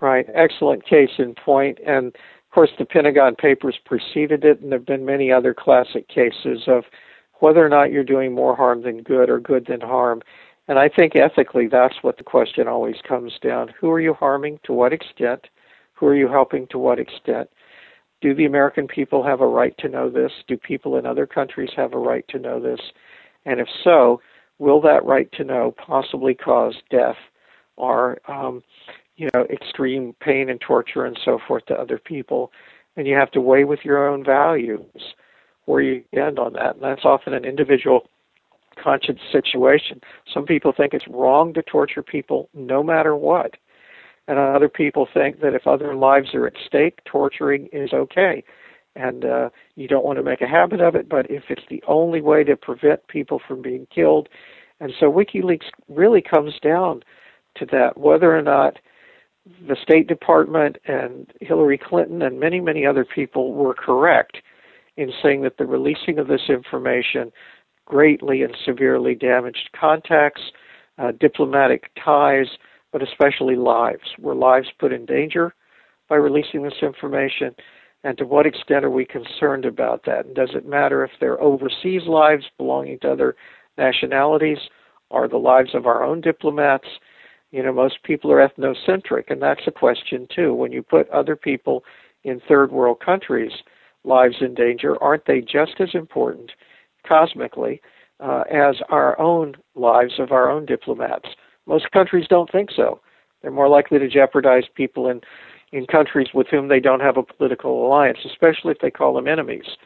right 0.00 0.26
excellent 0.34 0.84
case 0.84 1.10
in 1.18 1.34
point. 1.34 1.76
point 1.76 1.78
and 1.86 2.08
of 2.08 2.54
course 2.54 2.70
the 2.78 2.84
pentagon 2.84 3.34
papers 3.34 3.78
preceded 3.84 4.44
it 4.44 4.60
and 4.60 4.72
there 4.72 4.78
have 4.78 4.86
been 4.86 5.04
many 5.04 5.32
other 5.32 5.54
classic 5.54 6.08
cases 6.08 6.62
of 6.66 6.84
whether 7.40 7.64
or 7.64 7.68
not 7.68 7.90
you're 7.90 8.04
doing 8.04 8.32
more 8.32 8.54
harm 8.54 8.82
than 8.82 9.02
good 9.02 9.28
or 9.28 9.40
good 9.40 9.66
than 9.66 9.80
harm 9.80 10.22
and 10.68 10.78
I 10.78 10.88
think 10.88 11.16
ethically, 11.16 11.66
that's 11.66 12.02
what 12.02 12.18
the 12.18 12.24
question 12.24 12.68
always 12.68 12.96
comes 13.06 13.38
down. 13.42 13.72
Who 13.80 13.90
are 13.90 14.00
you 14.00 14.14
harming? 14.14 14.60
To 14.64 14.72
what 14.72 14.92
extent? 14.92 15.48
Who 16.02 16.08
are 16.08 16.16
you 16.16 16.26
helping? 16.26 16.66
To 16.70 16.78
what 16.80 16.98
extent? 16.98 17.48
Do 18.22 18.34
the 18.34 18.44
American 18.44 18.88
people 18.88 19.22
have 19.22 19.40
a 19.40 19.46
right 19.46 19.72
to 19.78 19.88
know 19.88 20.10
this? 20.10 20.32
Do 20.48 20.56
people 20.56 20.96
in 20.96 21.06
other 21.06 21.26
countries 21.26 21.70
have 21.76 21.94
a 21.94 21.98
right 21.98 22.26
to 22.30 22.40
know 22.40 22.58
this? 22.58 22.80
And 23.46 23.60
if 23.60 23.68
so, 23.84 24.20
will 24.58 24.80
that 24.80 25.04
right 25.04 25.30
to 25.34 25.44
know 25.44 25.72
possibly 25.78 26.34
cause 26.34 26.74
death 26.90 27.14
or, 27.76 28.18
um, 28.28 28.64
you 29.14 29.28
know, 29.32 29.44
extreme 29.44 30.12
pain 30.18 30.50
and 30.50 30.60
torture 30.60 31.04
and 31.04 31.16
so 31.24 31.38
forth 31.46 31.66
to 31.66 31.74
other 31.74 31.98
people? 31.98 32.50
And 32.96 33.06
you 33.06 33.14
have 33.14 33.30
to 33.30 33.40
weigh 33.40 33.62
with 33.62 33.84
your 33.84 34.08
own 34.08 34.24
values 34.24 35.14
where 35.66 35.82
you 35.82 36.02
end 36.12 36.40
on 36.40 36.54
that. 36.54 36.74
And 36.74 36.82
that's 36.82 37.04
often 37.04 37.32
an 37.32 37.44
individual 37.44 38.08
conscience 38.82 39.20
situation. 39.30 40.00
Some 40.34 40.46
people 40.46 40.72
think 40.76 40.94
it's 40.94 41.06
wrong 41.06 41.54
to 41.54 41.62
torture 41.62 42.02
people 42.02 42.48
no 42.54 42.82
matter 42.82 43.14
what 43.14 43.52
and 44.28 44.38
other 44.38 44.68
people 44.68 45.08
think 45.12 45.40
that 45.40 45.54
if 45.54 45.66
other 45.66 45.94
lives 45.94 46.34
are 46.34 46.46
at 46.46 46.54
stake, 46.64 47.00
torturing 47.04 47.68
is 47.72 47.92
okay. 47.92 48.44
And 48.94 49.24
uh, 49.24 49.48
you 49.74 49.88
don't 49.88 50.04
want 50.04 50.18
to 50.18 50.22
make 50.22 50.42
a 50.42 50.46
habit 50.46 50.80
of 50.80 50.94
it, 50.94 51.08
but 51.08 51.30
if 51.30 51.44
it's 51.48 51.62
the 51.70 51.82
only 51.88 52.20
way 52.20 52.44
to 52.44 52.56
prevent 52.56 53.06
people 53.08 53.40
from 53.46 53.62
being 53.62 53.86
killed, 53.92 54.28
and 54.80 54.92
so 54.98 55.10
WikiLeaks 55.10 55.70
really 55.88 56.22
comes 56.22 56.54
down 56.62 57.02
to 57.56 57.66
that 57.66 57.96
whether 57.96 58.36
or 58.36 58.42
not 58.42 58.78
the 59.66 59.76
State 59.82 60.08
Department 60.08 60.76
and 60.86 61.32
Hillary 61.40 61.78
Clinton 61.78 62.22
and 62.22 62.38
many, 62.38 62.60
many 62.60 62.86
other 62.86 63.04
people 63.04 63.54
were 63.54 63.74
correct 63.74 64.38
in 64.96 65.12
saying 65.22 65.42
that 65.42 65.56
the 65.56 65.66
releasing 65.66 66.18
of 66.18 66.28
this 66.28 66.48
information 66.48 67.32
greatly 67.86 68.42
and 68.42 68.56
severely 68.64 69.14
damaged 69.14 69.70
contacts, 69.78 70.42
uh, 70.98 71.12
diplomatic 71.18 71.90
ties, 72.02 72.46
but 72.92 73.02
especially 73.02 73.56
lives. 73.56 74.02
Were 74.18 74.34
lives 74.34 74.68
put 74.78 74.92
in 74.92 75.06
danger 75.06 75.54
by 76.08 76.16
releasing 76.16 76.62
this 76.62 76.82
information? 76.82 77.54
And 78.04 78.18
to 78.18 78.26
what 78.26 78.46
extent 78.46 78.84
are 78.84 78.90
we 78.90 79.04
concerned 79.04 79.64
about 79.64 80.04
that? 80.06 80.26
And 80.26 80.34
does 80.34 80.50
it 80.54 80.66
matter 80.66 81.04
if 81.04 81.10
they're 81.20 81.40
overseas 81.40 82.02
lives 82.06 82.44
belonging 82.58 82.98
to 83.00 83.12
other 83.12 83.36
nationalities 83.78 84.58
or 85.10 85.28
the 85.28 85.36
lives 85.36 85.74
of 85.74 85.86
our 85.86 86.02
own 86.02 86.20
diplomats? 86.20 86.88
You 87.52 87.62
know, 87.62 87.72
most 87.72 88.02
people 88.02 88.32
are 88.32 88.46
ethnocentric, 88.46 89.30
and 89.30 89.40
that's 89.40 89.66
a 89.66 89.72
question 89.72 90.26
too. 90.34 90.54
When 90.54 90.72
you 90.72 90.82
put 90.82 91.08
other 91.10 91.36
people 91.36 91.84
in 92.24 92.40
third 92.40 92.72
world 92.72 93.00
countries' 93.00 93.52
lives 94.04 94.36
in 94.40 94.54
danger, 94.54 95.00
aren't 95.02 95.26
they 95.26 95.40
just 95.40 95.74
as 95.78 95.90
important 95.94 96.50
cosmically 97.06 97.80
uh, 98.20 98.44
as 98.50 98.76
our 98.88 99.18
own 99.20 99.54
lives 99.74 100.14
of 100.18 100.32
our 100.32 100.50
own 100.50 100.66
diplomats? 100.66 101.28
Most 101.66 101.90
countries 101.90 102.26
don't 102.28 102.50
think 102.50 102.70
so. 102.74 103.00
They're 103.40 103.50
more 103.50 103.68
likely 103.68 103.98
to 103.98 104.08
jeopardize 104.08 104.64
people 104.74 105.08
in, 105.08 105.20
in 105.72 105.86
countries 105.86 106.28
with 106.34 106.46
whom 106.48 106.68
they 106.68 106.80
don't 106.80 107.00
have 107.00 107.16
a 107.16 107.22
political 107.22 107.86
alliance, 107.86 108.18
especially 108.24 108.72
if 108.72 108.78
they 108.80 108.90
call 108.90 109.14
them 109.14 109.28
enemies. 109.28 109.76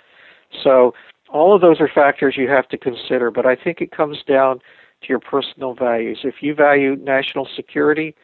So 0.63 0.95
all 1.29 1.55
of 1.55 1.61
those 1.61 1.81
are 1.81 1.89
factors 1.93 2.37
you 2.37 2.49
have 2.49 2.69
to 2.69 2.79
consider, 2.79 3.31
but 3.31 3.47
I 3.47 3.57
think 3.57 3.81
it 3.81 3.91
comes 3.91 4.19
down 4.27 4.59
to 5.03 5.09
your 5.09 5.19
personal 5.19 5.75
values. 5.75 6.21
If 6.25 6.37
you 6.41 6.55
value 6.55 6.97
national 6.97 7.49
security 7.55 8.15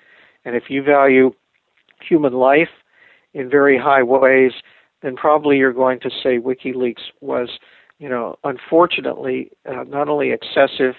and 0.45 0.57
if 0.57 0.65
you 0.69 0.83
value 0.83 1.33
human 2.01 2.33
life 2.33 2.69
in 3.35 3.51
very 3.51 3.79
high 3.79 4.03
ways, 4.03 4.53
then 5.03 5.17
probably 5.17 5.57
you're 5.59 5.73
going 5.73 6.01
to 6.01 6.11
say 6.11 6.39
WikiLeaks 6.39 7.03
was, 7.21 7.59
you 7.99 8.09
know, 8.09 8.37
unfortunately 8.45 9.51
uh, 9.69 9.85
not 9.85 10.09
only 10.09 10.31
excessive 10.31 10.95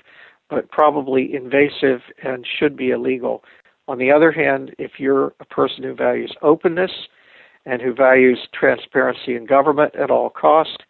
but 0.50 0.70
probably 0.72 1.34
invasive 1.34 2.02
and 2.24 2.46
should 2.46 2.76
be 2.76 2.92
illegal. 2.92 3.44
On 3.88 3.98
the 3.98 4.12
other 4.12 4.32
hand, 4.32 4.76
if 4.78 4.94
you're 4.98 5.34
a 5.40 5.46
person 5.46 5.84
who 5.84 5.94
values 5.94 6.34
openness 6.42 6.92
and 7.66 7.82
who 7.82 7.94
values 7.94 8.48
transparency 8.54 9.36
in 9.36 9.46
government 9.46 9.96
at 9.96 10.12
all 10.12 10.30
cost, 10.30 10.84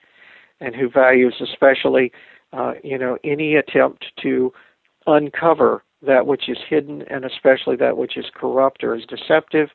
and 0.64 0.76
who 0.76 0.90
values 0.90 1.36
especially, 1.42 2.12
uh, 2.54 2.74
you 2.84 2.98
know, 2.98 3.18
any 3.24 3.56
attempt 3.56 4.06
to 4.22 4.54
uncover 5.08 5.84
that 6.02 6.26
which 6.26 6.48
is 6.48 6.58
hidden 6.70 7.04
and 7.10 7.26
especially 7.26 7.76
that 7.76 7.98
which 7.98 8.18
is 8.18 8.26
corrupt 8.34 8.84
or 8.84 8.96
is 8.96 9.06
deceptive, 9.06 9.70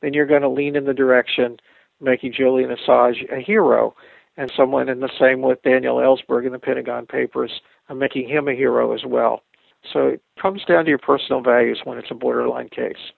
then 0.00 0.14
you're 0.14 0.26
going 0.26 0.42
to 0.42 0.48
lean 0.48 0.76
in 0.76 0.84
the 0.84 0.94
direction 0.94 1.58
making 2.00 2.32
Julian 2.32 2.70
Assange 2.70 3.30
a 3.30 3.40
hero 3.40 3.94
and 4.36 4.50
someone 4.56 4.88
in 4.88 5.00
the 5.00 5.10
same 5.18 5.42
with 5.42 5.62
Daniel 5.62 5.96
Ellsberg 5.96 6.46
in 6.46 6.52
the 6.52 6.58
Pentagon 6.58 7.04
Papers 7.04 7.60
making 7.98 8.28
him 8.28 8.48
a 8.48 8.54
hero 8.54 8.92
as 8.92 9.04
well. 9.04 9.42
So 9.92 10.08
it 10.08 10.22
comes 10.40 10.64
down 10.64 10.84
to 10.84 10.90
your 10.90 10.98
personal 10.98 11.40
values 11.40 11.80
when 11.84 11.98
it's 11.98 12.10
a 12.10 12.14
borderline 12.14 12.68
case. 12.68 13.12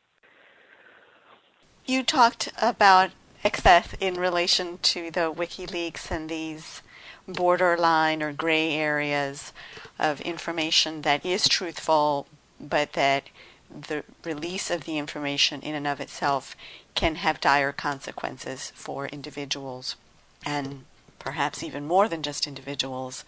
You 1.85 2.03
talked 2.03 2.53
about 2.61 3.11
excess 3.45 3.95
in 4.01 4.15
relation 4.15 4.79
to 4.83 5.11
the 5.11 5.33
WikiLeaks 5.33 6.11
and 6.11 6.29
these 6.29 6.83
borderline 7.27 8.23
or 8.23 8.33
gray 8.33 8.75
areas 8.75 9.53
of 9.99 10.21
information 10.21 11.03
that 11.03 11.25
is 11.27 11.49
truthful, 11.49 12.27
but 12.61 12.93
that 12.93 13.25
the 13.69 14.05
release 14.25 14.71
of 14.71 14.85
the 14.85 14.99
information 14.99 15.61
in 15.63 15.75
and 15.75 15.87
of 15.87 16.01
itself 16.01 16.55
can 16.95 17.17
have 17.17 17.41
dire 17.41 17.73
consequences 17.73 18.73
for 18.75 19.07
individuals 19.07 19.97
and 20.45 20.85
perhaps 21.19 21.63
even 21.63 21.87
more 21.87 22.09
than 22.09 22.23
just 22.23 22.47
individuals 22.47 23.25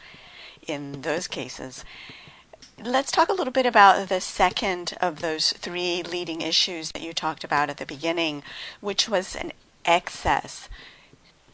in 0.66 1.02
those 1.02 1.28
cases. 1.28 1.84
Let's 2.82 3.12
talk 3.12 3.28
a 3.28 3.34
little 3.34 3.52
bit 3.52 3.66
about 3.66 4.08
the 4.08 4.20
second 4.20 4.94
of 5.00 5.20
those 5.20 5.52
three 5.52 6.02
leading 6.02 6.42
issues 6.42 6.90
that 6.92 7.02
you 7.02 7.12
talked 7.12 7.44
about 7.44 7.70
at 7.70 7.76
the 7.76 7.86
beginning, 7.86 8.42
which 8.80 9.08
was 9.08 9.36
an 9.36 9.52
excess. 9.84 10.68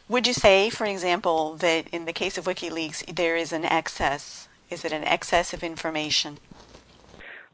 Would 0.09 0.27
you 0.27 0.33
say, 0.33 0.71
for 0.71 0.87
example, 0.87 1.55
that 1.57 1.89
in 1.89 2.05
the 2.05 2.13
case 2.13 2.39
of 2.39 2.47
WikiLeaks, 2.47 3.15
there 3.15 3.37
is 3.37 3.53
an 3.53 3.65
excess? 3.65 4.49
Is 4.71 4.85
it 4.85 4.93
an 4.93 5.05
excess 5.05 5.53
of 5.53 5.63
information? 5.63 6.39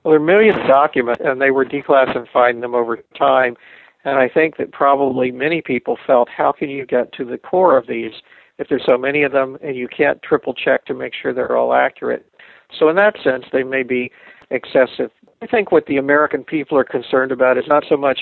Well, 0.03 0.13
there 0.13 0.21
are 0.21 0.25
millions 0.25 0.57
of 0.59 0.67
documents, 0.67 1.21
and 1.25 1.41
they 1.41 1.51
were 1.51 1.65
declassifying 1.65 2.61
them 2.61 2.75
over 2.75 2.99
time. 3.19 3.57
And 4.05 4.17
I 4.17 4.29
think 4.29 4.57
that 4.59 4.71
probably 4.71 5.33
many 5.33 5.61
people 5.61 5.99
felt, 6.07 6.29
how 6.29 6.53
can 6.53 6.71
you 6.71 6.87
get 6.87 7.13
to 7.15 7.25
the 7.25 7.39
core 7.39 7.77
of 7.77 7.89
these 7.89 8.13
if 8.59 8.69
there's 8.69 8.85
so 8.87 8.97
many 8.97 9.23
of 9.23 9.33
them 9.33 9.59
and 9.63 9.77
you 9.77 9.89
can't 9.89 10.23
triple 10.23 10.55
check 10.55 10.85
to 10.87 10.95
make 10.95 11.13
sure 11.15 11.33
they're 11.33 11.57
all 11.57 11.75
accurate? 11.75 12.31
So, 12.77 12.89
in 12.89 12.97
that 12.97 13.17
sense, 13.23 13.45
they 13.53 13.63
may 13.63 13.83
be 13.83 14.11
excessive. 14.51 15.11
I 15.43 15.47
think 15.47 15.71
what 15.71 15.87
the 15.87 15.99
American 15.99 16.45
people 16.45 16.79
are 16.79 16.85
concerned 16.85 17.33
about 17.33 17.59
is 17.59 17.65
not 17.69 17.85
so 17.89 17.97
much 17.97 18.21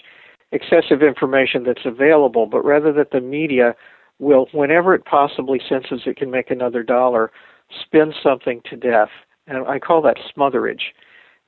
excessive 0.53 1.03
information 1.03 1.65
that's 1.65 1.85
available, 1.85 2.47
but 2.47 2.65
rather 2.65 2.93
that 2.93 3.11
the 3.11 3.21
media 3.21 3.75
will, 4.19 4.47
whenever 4.53 4.95
it 4.95 5.05
possibly 5.05 5.61
senses 5.69 6.03
it 6.07 6.17
can 6.17 6.31
make 6.31 6.51
another 6.51 6.83
dollar, 6.83 7.31
spin 7.81 8.13
something 8.23 8.61
to 8.71 8.77
death. 8.77 9.09
And 9.47 9.67
I 9.67 9.79
call 9.79 10.03
that 10.03 10.17
smotherage. 10.37 10.93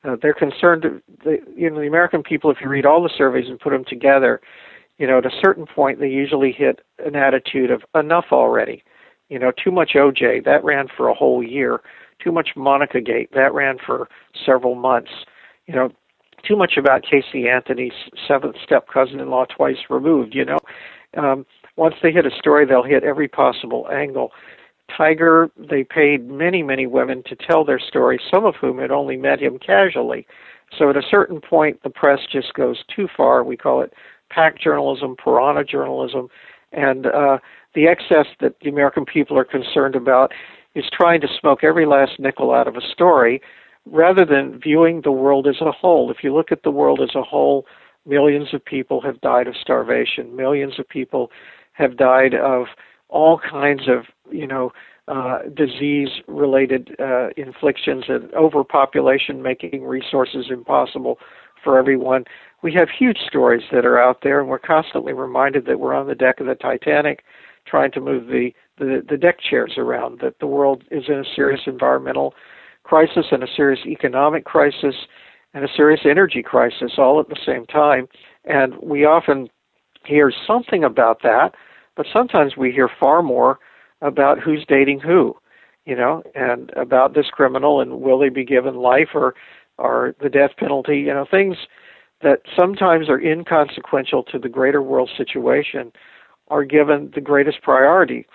Uh, 0.04 0.16
they're 0.20 0.34
concerned, 0.34 0.84
they, 1.24 1.40
you 1.56 1.70
know, 1.70 1.80
the 1.80 1.86
American 1.86 2.22
people, 2.22 2.50
if 2.50 2.58
you 2.60 2.68
read 2.68 2.86
all 2.86 3.02
the 3.02 3.10
surveys 3.16 3.48
and 3.48 3.58
put 3.58 3.70
them 3.70 3.84
together, 3.88 4.40
you 4.98 5.06
know, 5.06 5.18
at 5.18 5.26
a 5.26 5.40
certain 5.42 5.66
point, 5.66 6.00
they 6.00 6.08
usually 6.08 6.52
hit 6.52 6.80
an 7.04 7.16
attitude 7.16 7.70
of 7.70 7.82
enough 7.94 8.26
already. 8.32 8.82
You 9.28 9.38
know, 9.38 9.52
too 9.52 9.70
much 9.70 9.92
OJ, 9.94 10.44
that 10.44 10.64
ran 10.64 10.86
for 10.96 11.08
a 11.08 11.14
whole 11.14 11.42
year. 11.42 11.80
Too 12.22 12.32
much 12.32 12.50
Monica 12.56 13.00
Gate, 13.00 13.30
that 13.34 13.52
ran 13.52 13.76
for 13.84 14.08
several 14.44 14.74
months. 14.74 15.10
You 15.66 15.74
know, 15.74 15.90
too 16.46 16.56
much 16.56 16.74
about 16.78 17.02
Casey 17.02 17.48
Anthony's 17.48 17.92
seventh 18.26 18.56
step 18.62 18.86
cousin 18.92 19.20
in 19.20 19.30
law 19.30 19.44
twice 19.44 19.76
removed, 19.90 20.34
you 20.34 20.44
know. 20.44 20.58
Um, 21.16 21.44
once 21.76 21.94
they 22.02 22.12
hit 22.12 22.26
a 22.26 22.30
story, 22.30 22.64
they'll 22.64 22.82
hit 22.82 23.04
every 23.04 23.28
possible 23.28 23.88
angle. 23.92 24.32
Tiger, 24.96 25.50
they 25.56 25.82
paid 25.82 26.28
many, 26.28 26.62
many 26.62 26.86
women 26.86 27.22
to 27.26 27.36
tell 27.36 27.64
their 27.64 27.80
story, 27.80 28.20
some 28.32 28.44
of 28.44 28.54
whom 28.54 28.78
had 28.78 28.90
only 28.90 29.16
met 29.16 29.40
him 29.40 29.58
casually. 29.58 30.26
So 30.78 30.88
at 30.90 30.96
a 30.96 31.02
certain 31.10 31.40
point, 31.40 31.82
the 31.82 31.90
press 31.90 32.20
just 32.30 32.54
goes 32.54 32.82
too 32.94 33.08
far. 33.16 33.42
We 33.42 33.56
call 33.56 33.82
it 33.82 33.92
pack 34.30 34.60
journalism, 34.60 35.16
piranha 35.16 35.64
journalism, 35.64 36.28
and 36.72 37.06
uh, 37.06 37.38
the 37.74 37.86
excess 37.86 38.26
that 38.40 38.58
the 38.60 38.68
American 38.68 39.04
people 39.04 39.38
are 39.38 39.44
concerned 39.44 39.94
about 39.94 40.32
is 40.74 40.84
trying 40.92 41.20
to 41.20 41.28
smoke 41.40 41.62
every 41.62 41.86
last 41.86 42.18
nickel 42.18 42.52
out 42.52 42.68
of 42.68 42.76
a 42.76 42.80
story 42.80 43.40
rather 43.86 44.24
than 44.24 44.58
viewing 44.60 45.02
the 45.02 45.12
world 45.12 45.46
as 45.46 45.60
a 45.60 45.72
whole. 45.72 46.10
If 46.10 46.18
you 46.22 46.34
look 46.34 46.50
at 46.52 46.62
the 46.64 46.70
world 46.70 47.00
as 47.00 47.14
a 47.14 47.22
whole, 47.22 47.66
millions 48.04 48.52
of 48.52 48.64
people 48.64 49.00
have 49.02 49.20
died 49.20 49.46
of 49.46 49.54
starvation, 49.56 50.36
millions 50.36 50.78
of 50.78 50.88
people 50.88 51.30
have 51.72 51.96
died 51.96 52.34
of 52.34 52.66
all 53.08 53.38
kinds 53.38 53.88
of 53.88 54.06
you 54.30 54.46
know 54.46 54.72
uh, 55.08 55.38
disease 55.54 56.08
related 56.26 56.96
uh, 56.98 57.28
inflictions 57.36 58.04
and 58.08 58.32
overpopulation 58.34 59.42
making 59.42 59.84
resources 59.84 60.46
impossible 60.50 61.18
for 61.62 61.78
everyone. 61.78 62.24
We 62.62 62.72
have 62.74 62.88
huge 62.88 63.18
stories 63.26 63.62
that 63.72 63.84
are 63.84 63.98
out 63.98 64.20
there, 64.22 64.40
and 64.40 64.48
we're 64.48 64.58
constantly 64.58 65.12
reminded 65.12 65.66
that 65.66 65.78
we're 65.78 65.94
on 65.94 66.06
the 66.06 66.14
deck 66.14 66.40
of 66.40 66.46
the 66.46 66.54
Titanic 66.54 67.22
trying 67.66 67.90
to 67.92 68.00
move 68.00 68.28
the, 68.28 68.50
the, 68.78 69.02
the 69.08 69.16
deck 69.16 69.38
chairs 69.40 69.74
around, 69.76 70.20
that 70.20 70.38
the 70.40 70.46
world 70.46 70.84
is 70.90 71.04
in 71.08 71.14
a 71.14 71.34
serious 71.34 71.62
environmental 71.66 72.34
crisis 72.84 73.26
and 73.32 73.42
a 73.42 73.48
serious 73.54 73.84
economic 73.86 74.44
crisis 74.44 74.94
and 75.52 75.64
a 75.64 75.68
serious 75.76 76.02
energy 76.04 76.42
crisis 76.42 76.92
all 76.98 77.18
at 77.18 77.28
the 77.28 77.38
same 77.44 77.66
time. 77.66 78.06
And 78.44 78.74
we 78.82 79.04
often 79.04 79.48
hear 80.04 80.32
something 80.46 80.84
about 80.84 81.22
that, 81.22 81.54
but 81.96 82.06
sometimes 82.12 82.56
we 82.56 82.70
hear 82.70 82.88
far 83.00 83.22
more 83.22 83.58
about 84.00 84.38
who's 84.38 84.64
dating 84.68 85.00
who, 85.00 85.34
you 85.84 85.96
know, 85.96 86.22
and 86.34 86.70
about 86.76 87.14
this 87.14 87.26
criminal 87.32 87.80
and 87.80 88.00
will 88.00 88.18
they 88.18 88.28
be 88.28 88.44
given 88.44 88.76
life 88.76 89.08
or 89.14 89.34
or 89.78 90.14
the 90.22 90.30
death 90.30 90.52
penalty, 90.58 90.98
you 90.98 91.12
know, 91.12 91.26
things 91.30 91.56
that 92.26 92.42
sometimes 92.56 93.08
are 93.08 93.20
inconsequential 93.20 94.24
to 94.24 94.36
the 94.36 94.48
greater 94.48 94.82
world 94.82 95.08
situation 95.16 95.92
are 96.48 96.64
given 96.64 97.12
the 97.14 97.20
greatest 97.20 97.62
priority. 97.62 98.26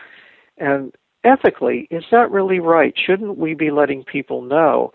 And 0.58 0.96
ethically, 1.26 1.90
is 1.92 2.06
that 2.10 2.32
really 2.32 2.62
right? 2.62 2.94
Shouldn't 2.96 3.38
we 3.38 3.54
be 3.54 3.70
letting 3.70 4.06
people 4.06 4.44
know 4.44 4.94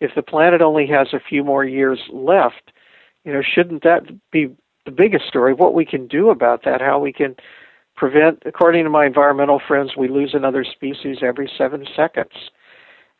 if 0.00 0.12
the 0.14 0.22
planet 0.22 0.62
only 0.62 0.86
has 0.86 1.08
a 1.12 1.18
few 1.18 1.42
more 1.42 1.64
years 1.64 1.98
left? 2.12 2.70
You 3.24 3.32
know, 3.32 3.42
shouldn't 3.42 3.82
that 3.82 4.02
be 4.30 4.54
the 4.84 4.92
biggest 4.92 5.26
story? 5.26 5.52
What 5.52 5.74
we 5.74 5.84
can 5.84 6.06
do 6.06 6.30
about 6.30 6.62
that, 6.64 6.80
how 6.80 7.00
we 7.00 7.12
can 7.12 7.34
prevent, 7.96 8.44
according 8.46 8.84
to 8.84 8.90
my 8.90 9.04
environmental 9.04 9.60
friends, 9.66 9.96
we 9.96 10.06
lose 10.06 10.30
another 10.32 10.64
species 10.64 11.18
every 11.22 11.50
seven 11.58 11.88
seconds. 11.96 12.52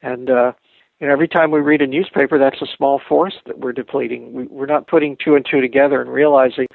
And, 0.00 0.30
uh, 0.30 0.52
you 1.00 1.06
know, 1.06 1.12
every 1.12 1.28
time 1.28 1.50
we 1.50 1.60
read 1.60 1.82
a 1.82 1.86
newspaper, 1.86 2.38
that's 2.38 2.60
a 2.60 2.76
small 2.76 3.00
forest 3.08 3.38
that 3.46 3.60
we're 3.60 3.72
depleting. 3.72 4.32
We, 4.32 4.44
we're 4.44 4.66
not 4.66 4.88
putting 4.88 5.16
two 5.22 5.36
and 5.36 5.46
two 5.48 5.60
together 5.60 6.00
and 6.00 6.10
realizing, 6.10 6.66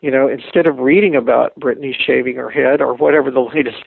you 0.00 0.10
know, 0.10 0.28
instead 0.28 0.68
of 0.68 0.78
reading 0.78 1.16
about 1.16 1.58
Britney 1.58 1.92
shaving 1.94 2.36
her 2.36 2.50
head 2.50 2.80
or 2.80 2.94
whatever 2.94 3.30
the 3.30 3.40
latest 3.54 3.84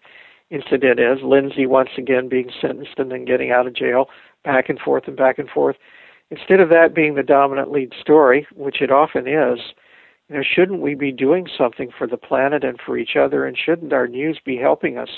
incident 0.50 1.00
is, 1.00 1.20
Lindsay 1.24 1.66
once 1.66 1.92
again 1.98 2.28
being 2.28 2.52
sentenced 2.60 2.98
and 2.98 3.12
then 3.12 3.24
getting 3.24 3.52
out 3.52 3.68
of 3.68 3.74
jail, 3.74 4.10
back 4.44 4.68
and 4.68 4.80
forth 4.80 5.08
and 5.08 5.16
back 5.16 5.40
and 5.40 5.50
forth. 5.50 5.78
Instead 6.30 6.60
of 6.60 6.70
that 6.70 6.94
being 6.94 7.16
the 7.16 7.24
dominant 7.24 7.72
lead 7.72 7.94
story, 8.00 8.48
which 8.56 8.82
it 8.82 8.92
often 8.92 9.28
is, 9.28 9.60
you 10.28 10.36
know, 10.36 10.44
shouldn't 10.44 10.82
we 10.82 10.96
be 10.96 11.12
doing 11.12 11.48
something 11.58 11.90
for 11.98 12.08
the 12.08 12.18
planet 12.18 12.64
and 12.64 12.80
for 12.86 12.98
each 12.98 13.16
other? 13.18 13.46
And 13.46 13.58
shouldn't 13.58 13.92
our 13.92 14.08
news 14.08 14.40
be 14.44 14.56
helping 14.56 14.98
us 14.98 15.10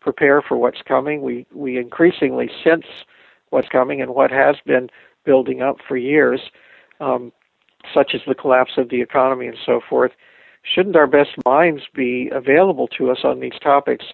prepare 0.00 0.40
for 0.40 0.56
what's 0.56 0.80
coming? 0.80 1.20
We 1.20 1.46
we 1.52 1.76
increasingly 1.78 2.50
sense 2.64 2.86
what's 3.50 3.68
coming 3.68 4.00
and 4.00 4.14
what 4.14 4.30
has 4.30 4.56
been 4.64 4.88
building 5.24 5.62
up 5.62 5.76
for 5.86 5.96
years, 5.96 6.40
um, 7.00 7.32
such 7.92 8.12
as 8.14 8.20
the 8.26 8.34
collapse 8.34 8.72
of 8.76 8.88
the 8.88 9.00
economy 9.00 9.46
and 9.46 9.58
so 9.64 9.80
forth. 9.88 10.12
Shouldn't 10.62 10.96
our 10.96 11.06
best 11.06 11.30
minds 11.44 11.82
be 11.94 12.28
available 12.32 12.88
to 12.98 13.10
us 13.10 13.18
on 13.24 13.40
these 13.40 13.58
topics 13.62 14.06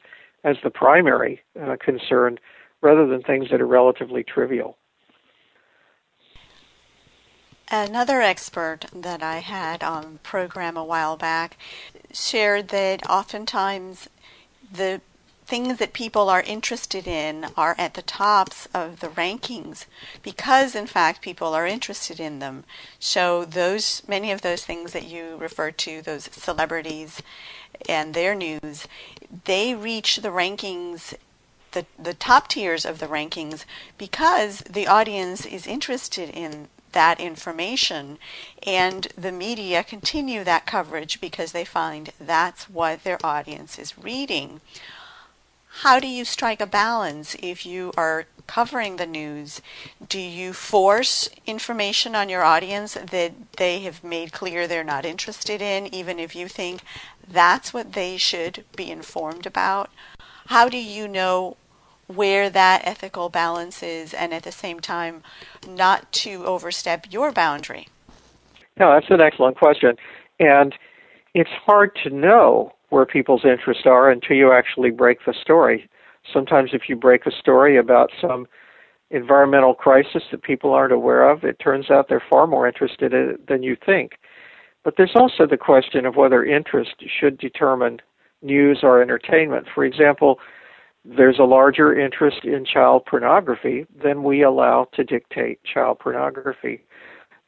as 0.45 0.57
the 0.63 0.71
primary 0.71 1.41
uh, 1.61 1.77
concern, 1.83 2.39
rather 2.81 3.07
than 3.07 3.23
things 3.23 3.49
that 3.51 3.61
are 3.61 3.67
relatively 3.67 4.23
trivial? 4.23 4.77
Another 7.71 8.21
expert 8.21 8.87
that 8.95 9.23
I 9.23 9.39
had 9.39 9.83
on 9.83 10.19
program 10.23 10.77
a 10.77 10.85
while 10.85 11.17
back 11.17 11.57
shared 12.13 12.69
that 12.69 13.09
oftentimes 13.09 14.11
the 14.71 15.01
things 15.53 15.77
that 15.77 15.93
people 15.93 16.31
are 16.31 16.41
interested 16.45 17.07
in 17.07 17.45
are 17.59 17.75
at 17.77 17.93
the 17.93 18.01
tops 18.01 18.67
of 18.73 19.01
the 19.01 19.09
rankings 19.09 19.85
because 20.23 20.75
in 20.75 20.87
fact 20.87 21.21
people 21.21 21.53
are 21.53 21.67
interested 21.67 22.19
in 22.19 22.39
them 22.39 22.65
so 22.99 23.45
those 23.45 24.03
many 24.09 24.33
of 24.33 24.41
those 24.41 24.65
things 24.65 24.93
that 24.93 25.07
you 25.07 25.37
refer 25.37 25.71
to 25.71 26.01
those 26.01 26.31
celebrities 26.33 27.21
and 27.87 28.15
their 28.15 28.35
news 28.35 28.89
they 29.45 29.75
reach 29.75 30.17
the 30.23 30.31
rankings 30.31 31.13
the, 31.73 31.85
the 32.03 32.15
top 32.15 32.49
tiers 32.49 32.87
of 32.87 32.99
the 32.99 33.07
rankings 33.07 33.67
because 33.99 34.61
the 34.61 34.87
audience 34.87 35.45
is 35.45 35.67
interested 35.67 36.31
in 36.31 36.69
that 36.93 37.21
information 37.21 38.17
and 38.67 39.09
the 39.19 39.33
media 39.33 39.85
continue 39.85 40.45
that 40.45 40.65
coverage 40.65 41.21
because 41.21 41.53
they 41.53 41.65
find 41.67 42.11
that's 42.19 42.71
what 42.71 43.05
their 43.05 43.19
audience 43.25 43.79
is 43.79 43.99
reading. 43.99 44.63
How 45.81 45.99
do 45.99 46.07
you 46.07 46.25
strike 46.25 46.61
a 46.61 46.67
balance 46.67 47.35
if 47.43 47.67
you 47.67 47.93
are 47.97 48.27
covering 48.47 48.97
the 48.97 49.07
news? 49.07 49.63
Do 50.07 50.21
you 50.21 50.53
force 50.53 51.29
information 51.47 52.15
on 52.15 52.29
your 52.29 52.45
audience 52.45 52.95
that 52.95 53.33
they 53.57 53.81
have 53.81 54.05
made 54.05 54.33
clear 54.33 54.67
they're 54.67 54.85
not 54.85 55.07
interested 55.07 55.61
in, 55.61 55.93
even 55.93 56.19
if 56.19 56.37
you 56.37 56.47
think 56.47 56.83
that's 57.27 57.73
what 57.73 57.95
they 57.95 58.17
should 58.17 58.65
be 58.77 58.91
informed 58.91 59.47
about? 59.47 59.91
How 60.47 60.69
do 60.69 60.77
you 60.77 61.09
know 61.09 61.57
where 62.07 62.51
that 62.51 62.83
ethical 62.85 63.31
balance 63.31 63.83
is 63.83 64.13
and 64.13 64.35
at 64.35 64.43
the 64.43 64.53
same 64.53 64.79
time 64.79 65.23
not 65.67 66.13
to 66.13 66.45
overstep 66.45 67.07
your 67.11 67.33
boundary? 67.33 67.89
No, 68.77 68.93
that's 68.93 69.11
an 69.11 69.21
excellent 69.21 69.57
question. 69.57 69.97
And 70.39 70.75
it's 71.35 71.51
hard 71.65 71.97
to 72.05 72.11
know 72.11 72.75
where 72.93 73.07
people's 73.07 73.47
interests 73.47 73.85
are 73.87 74.11
until 74.11 74.37
you 74.37 74.53
actually 74.53 74.91
break 74.91 75.17
the 75.25 75.33
story. 75.33 75.89
Sometimes, 76.31 76.71
if 76.75 76.91
you 76.91 76.95
break 76.95 77.25
a 77.25 77.31
story 77.31 77.79
about 77.79 78.11
some 78.21 78.47
environmental 79.11 79.73
crisis 79.73 80.23
that 80.31 80.43
people 80.43 80.75
aren't 80.75 80.93
aware 80.93 81.29
of, 81.29 81.43
it 81.43 81.59
turns 81.59 81.91
out 81.91 82.11
they're 82.11 82.23
far 82.29 82.47
more 82.47 82.69
interested 82.69 83.15
in 83.15 83.31
it 83.31 83.47
than 83.49 83.63
you 83.63 83.79
think. 83.87 84.19
But 84.85 84.95
there's 84.99 85.17
also 85.17 85.47
the 85.47 85.57
question 85.57 86.05
of 86.05 86.17
whether 86.17 86.45
interest 86.45 86.97
should 87.19 87.39
determine 87.39 88.01
news 88.43 88.81
or 88.83 89.01
entertainment. 89.01 89.69
For 89.75 89.87
example, 89.87 90.39
there's 91.03 91.39
a 91.39 91.45
larger 91.45 91.99
interest 91.99 92.45
in 92.45 92.67
child 92.67 93.07
pornography 93.07 93.87
than 94.03 94.23
we 94.23 94.43
allow 94.43 94.87
to 94.93 95.03
dictate 95.03 95.65
child 95.65 95.99
pornography. 95.99 96.85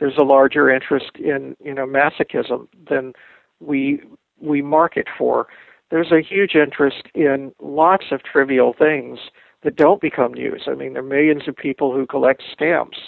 There's 0.01 0.17
a 0.17 0.23
larger 0.23 0.71
interest 0.71 1.11
in 1.17 1.55
you 1.63 1.75
know 1.75 1.87
masochism 1.87 2.67
than 2.89 3.13
we 3.61 4.01
we 4.45 4.63
market 4.63 5.07
for. 5.17 5.47
there's 5.91 6.13
a 6.13 6.21
huge 6.21 6.55
interest 6.55 7.05
in 7.15 7.53
lots 7.61 8.07
of 8.11 8.23
trivial 8.23 8.75
things 8.77 9.19
that 9.63 9.77
don't 9.77 10.01
become 10.01 10.33
news. 10.33 10.63
I 10.67 10.75
mean, 10.75 10.93
there 10.95 11.03
are 11.03 11.07
millions 11.07 11.49
of 11.49 11.57
people 11.57 11.93
who 11.93 12.07
collect 12.07 12.43
stamps 12.53 12.99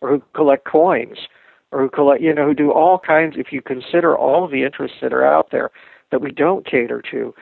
or 0.00 0.10
who 0.10 0.22
collect 0.34 0.64
coins 0.64 1.18
or 1.72 1.80
who 1.80 1.88
collect, 1.90 2.22
you 2.22 2.34
know, 2.34 2.46
who 2.46 2.54
do 2.54 2.72
all 2.72 2.98
kinds. 2.98 3.34
If 3.36 3.52
you 3.52 3.60
consider 3.60 4.16
all 4.16 4.44
of 4.44 4.50
the 4.50 4.62
interests 4.62 4.98
that 5.02 5.12
are 5.12 5.24
out 5.24 5.50
there 5.50 5.70
that 6.10 6.20
we 6.20 6.30
don't 6.30 6.66
cater 6.66 7.02
to, 7.10 7.34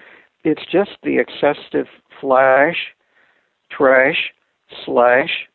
it's 0.44 0.64
just 0.70 0.92
the 1.02 1.18
excessive 1.18 1.86
flash, 2.20 2.94
trash, 3.70 4.32
slash, 4.84 5.48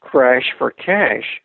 crash 0.00 0.52
for 0.58 0.70
cash 0.70 1.40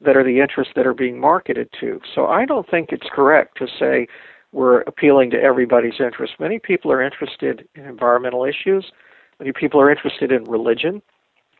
that 0.00 0.16
are 0.16 0.24
the 0.24 0.40
interests 0.40 0.72
that 0.74 0.86
are 0.86 0.94
being 0.94 1.20
marketed 1.20 1.68
to. 1.80 2.00
So 2.14 2.26
I 2.26 2.44
don't 2.44 2.68
think 2.68 2.90
it's 2.90 3.08
correct 3.12 3.58
to 3.58 3.66
say 3.66 4.08
we're 4.52 4.82
appealing 4.82 5.30
to 5.30 5.40
everybody's 5.40 5.98
interest. 5.98 6.34
Many 6.38 6.58
people 6.58 6.92
are 6.92 7.02
interested 7.02 7.66
in 7.74 7.84
environmental 7.86 8.44
issues. 8.44 8.92
Many 9.38 9.52
people 9.52 9.80
are 9.80 9.90
interested 9.90 10.30
in 10.30 10.44
religion. 10.44 11.02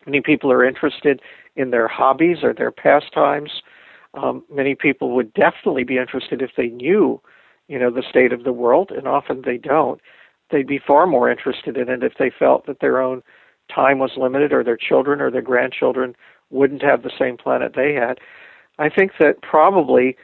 Many 0.07 0.20
people 0.20 0.52
are 0.52 0.64
interested 0.64 1.20
in 1.57 1.70
their 1.70 1.88
hobbies 1.88 2.38
or 2.42 2.52
their 2.52 2.70
pastimes. 2.70 3.62
Um, 4.14 4.44
many 4.52 4.74
people 4.74 5.14
would 5.14 5.33
definitely 5.33 5.85
be 5.85 5.96
interested 5.96 6.42
if 6.42 6.50
they 6.57 6.66
knew, 6.66 7.20
you 7.68 7.78
know, 7.78 7.90
the 7.90 8.02
state 8.09 8.33
of 8.33 8.44
the 8.44 8.52
world, 8.52 8.90
and 8.90 9.09
often 9.09 9.42
they 9.44 9.57
don't. 9.57 10.00
They'd 10.50 10.66
be 10.66 10.81
far 10.87 11.07
more 11.07 11.31
interested 11.31 11.78
in 11.78 11.88
it 11.88 12.02
if 12.02 12.14
they 12.18 12.31
felt 12.31 12.66
that 12.66 12.81
their 12.81 13.00
own 13.00 13.22
time 13.74 13.98
was 13.98 14.12
limited 14.16 14.52
or 14.52 14.62
their 14.62 14.76
children 14.76 15.20
or 15.20 15.31
their 15.31 15.40
grandchildren 15.40 16.14
wouldn't 16.50 16.83
have 16.83 17.02
the 17.02 17.12
same 17.18 17.38
planet 17.38 17.72
they 17.74 17.94
had. 17.94 18.18
I 18.78 18.90
think 18.90 19.12
that 19.18 19.40
probably 19.40 20.16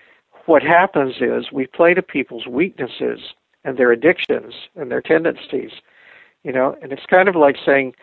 what 0.49 0.63
happens 0.63 1.17
is 1.21 1.53
we 1.53 1.67
play 1.67 1.93
to 1.93 2.03
people's 2.03 2.47
weaknesses 2.47 3.21
and 3.65 3.77
their 3.77 3.93
addictions 3.93 4.55
and 4.77 4.91
their 4.91 5.03
tendencies, 5.03 5.73
you 6.43 6.53
know, 6.53 6.75
and 6.81 6.91
it's 6.91 7.05
kind 7.11 7.29
of 7.29 7.37
like 7.37 7.57
saying 7.67 7.95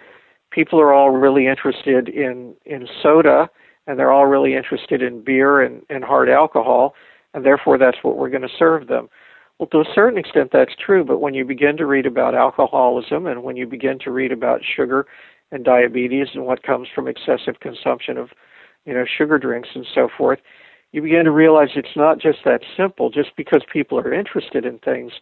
people 0.52 0.80
are 0.80 0.94
all 0.94 1.10
really 1.10 1.48
interested 1.48 2.08
in 2.08 2.54
in 2.66 2.88
soda 3.02 3.50
and 3.88 3.98
they're 3.98 4.12
all 4.12 4.28
really 4.28 4.56
interested 4.56 5.02
in 5.02 5.24
beer 5.24 5.62
and, 5.62 5.82
and 5.90 6.04
hard 6.04 6.30
alcohol 6.30 6.94
and 7.34 7.44
therefore 7.44 7.78
that's 7.80 7.98
what 8.04 8.16
we're 8.16 8.30
going 8.30 8.42
to 8.42 8.58
serve 8.60 8.88
them. 8.88 9.10
Well, 9.58 9.68
to 9.70 9.80
a 9.80 9.94
certain 9.96 10.20
extent, 10.20 10.52
that's 10.54 10.76
true, 10.76 11.04
but 11.04 11.22
when 11.22 11.34
you 11.34 11.46
begin 11.46 11.78
to 11.78 11.86
read 11.86 12.06
about 12.06 12.36
alcoholism 12.36 13.26
and 13.26 13.44
when 13.44 13.56
you 13.56 13.66
begin 13.66 13.98
to 14.00 14.12
read 14.12 14.32
about 14.32 14.62
sugar 14.64 15.08
and 15.52 15.64
diabetes 15.64 16.28
and 16.34 16.46
what 16.46 16.62
comes 16.64 16.90
from 16.94 17.08
excessive 17.08 17.60
consumption 17.60 18.18
of, 18.18 18.30
you 18.86 18.94
know, 18.94 19.06
sugar 19.06 19.40
drinks 19.40 19.70
and 19.74 19.88
so 19.96 20.10
forth, 20.16 20.40
you 20.92 21.02
begin 21.02 21.26
to 21.26 21.32
realize 21.32 21.70
it's 21.76 21.96
not 21.96 22.20
just 22.20 22.40
that 22.46 22.62
simple. 22.78 23.10
Just 23.10 23.36
because 23.36 23.64
people 23.72 24.00
are 24.00 24.14
interested 24.14 24.66
in 24.66 24.80
things 24.80 25.14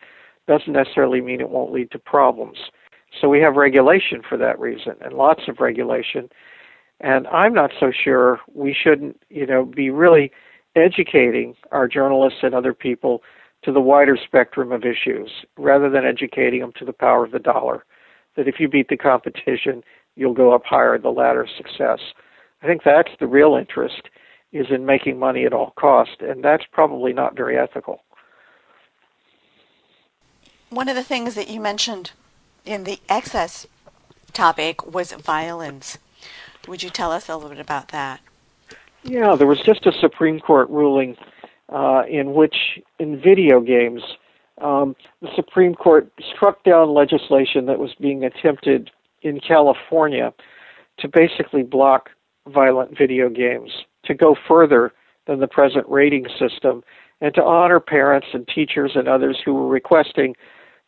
doesn't 0.47 0.73
necessarily 0.73 1.21
mean 1.21 1.41
it 1.41 1.49
won't 1.49 1.71
lead 1.71 1.91
to 1.91 1.99
problems. 1.99 2.57
So 3.19 3.29
we 3.29 3.39
have 3.39 3.55
regulation 3.55 4.21
for 4.27 4.37
that 4.37 4.59
reason, 4.59 4.93
and 5.01 5.13
lots 5.13 5.43
of 5.47 5.59
regulation. 5.59 6.29
And 6.99 7.27
I'm 7.27 7.53
not 7.53 7.71
so 7.79 7.91
sure 7.91 8.39
we 8.53 8.73
shouldn't, 8.73 9.21
you 9.29 9.45
know, 9.45 9.65
be 9.65 9.89
really 9.89 10.31
educating 10.75 11.55
our 11.71 11.87
journalists 11.87 12.39
and 12.41 12.55
other 12.55 12.73
people 12.73 13.21
to 13.63 13.71
the 13.71 13.81
wider 13.81 14.17
spectrum 14.21 14.71
of 14.71 14.83
issues 14.83 15.29
rather 15.57 15.89
than 15.89 16.05
educating 16.05 16.61
them 16.61 16.73
to 16.77 16.85
the 16.85 16.93
power 16.93 17.23
of 17.23 17.31
the 17.31 17.39
dollar. 17.39 17.85
That 18.35 18.47
if 18.47 18.55
you 18.59 18.67
beat 18.67 18.89
the 18.89 18.97
competition, 18.97 19.83
you'll 20.15 20.33
go 20.33 20.53
up 20.53 20.63
higher 20.65 20.95
in 20.95 21.01
the 21.01 21.09
ladder 21.09 21.41
of 21.41 21.49
success. 21.55 21.99
I 22.61 22.67
think 22.67 22.81
that's 22.83 23.11
the 23.19 23.27
real 23.27 23.55
interest 23.55 24.09
is 24.53 24.67
in 24.69 24.85
making 24.85 25.19
money 25.19 25.45
at 25.45 25.53
all 25.53 25.73
cost, 25.77 26.21
and 26.21 26.43
that's 26.43 26.63
probably 26.71 27.11
not 27.11 27.35
very 27.35 27.57
ethical. 27.57 28.03
One 30.69 30.87
of 30.87 30.95
the 30.95 31.03
things 31.03 31.35
that 31.35 31.49
you 31.49 31.59
mentioned 31.59 32.11
in 32.65 32.83
the 32.83 32.99
excess 33.09 33.67
topic 34.31 34.85
was 34.85 35.11
violence. 35.11 35.97
Would 36.67 36.81
you 36.81 36.89
tell 36.89 37.11
us 37.11 37.27
a 37.27 37.35
little 37.35 37.49
bit 37.49 37.59
about 37.59 37.89
that? 37.89 38.21
Yeah, 39.03 39.35
there 39.35 39.47
was 39.47 39.59
just 39.59 39.85
a 39.85 39.91
Supreme 39.91 40.39
Court 40.39 40.69
ruling 40.69 41.17
uh, 41.69 42.03
in 42.09 42.33
which, 42.33 42.79
in 42.99 43.19
video 43.19 43.59
games, 43.59 44.01
um, 44.61 44.95
the 45.21 45.29
Supreme 45.35 45.75
Court 45.75 46.11
struck 46.35 46.63
down 46.63 46.93
legislation 46.93 47.65
that 47.65 47.79
was 47.79 47.93
being 47.99 48.23
attempted 48.23 48.91
in 49.21 49.39
California 49.39 50.33
to 50.99 51.07
basically 51.07 51.63
block 51.63 52.09
violent 52.47 52.97
video 52.97 53.29
games, 53.29 53.71
to 54.05 54.13
go 54.13 54.35
further 54.47 54.91
than 55.27 55.39
the 55.39 55.47
present 55.47 55.85
rating 55.87 56.27
system, 56.39 56.83
and 57.21 57.33
to 57.33 57.43
honor 57.43 57.79
parents 57.79 58.27
and 58.33 58.47
teachers 58.47 58.91
and 58.95 59.07
others 59.07 59.39
who 59.43 59.53
were 59.53 59.67
requesting 59.67 60.35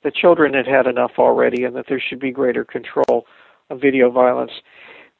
that 0.03 0.13
children 0.13 0.53
had 0.53 0.67
had 0.67 0.85
enough 0.85 1.13
already 1.17 1.63
and 1.63 1.75
that 1.75 1.85
there 1.87 1.99
should 1.99 2.19
be 2.19 2.31
greater 2.31 2.65
control 2.65 3.25
of 3.69 3.81
video 3.81 4.11
violence. 4.11 4.51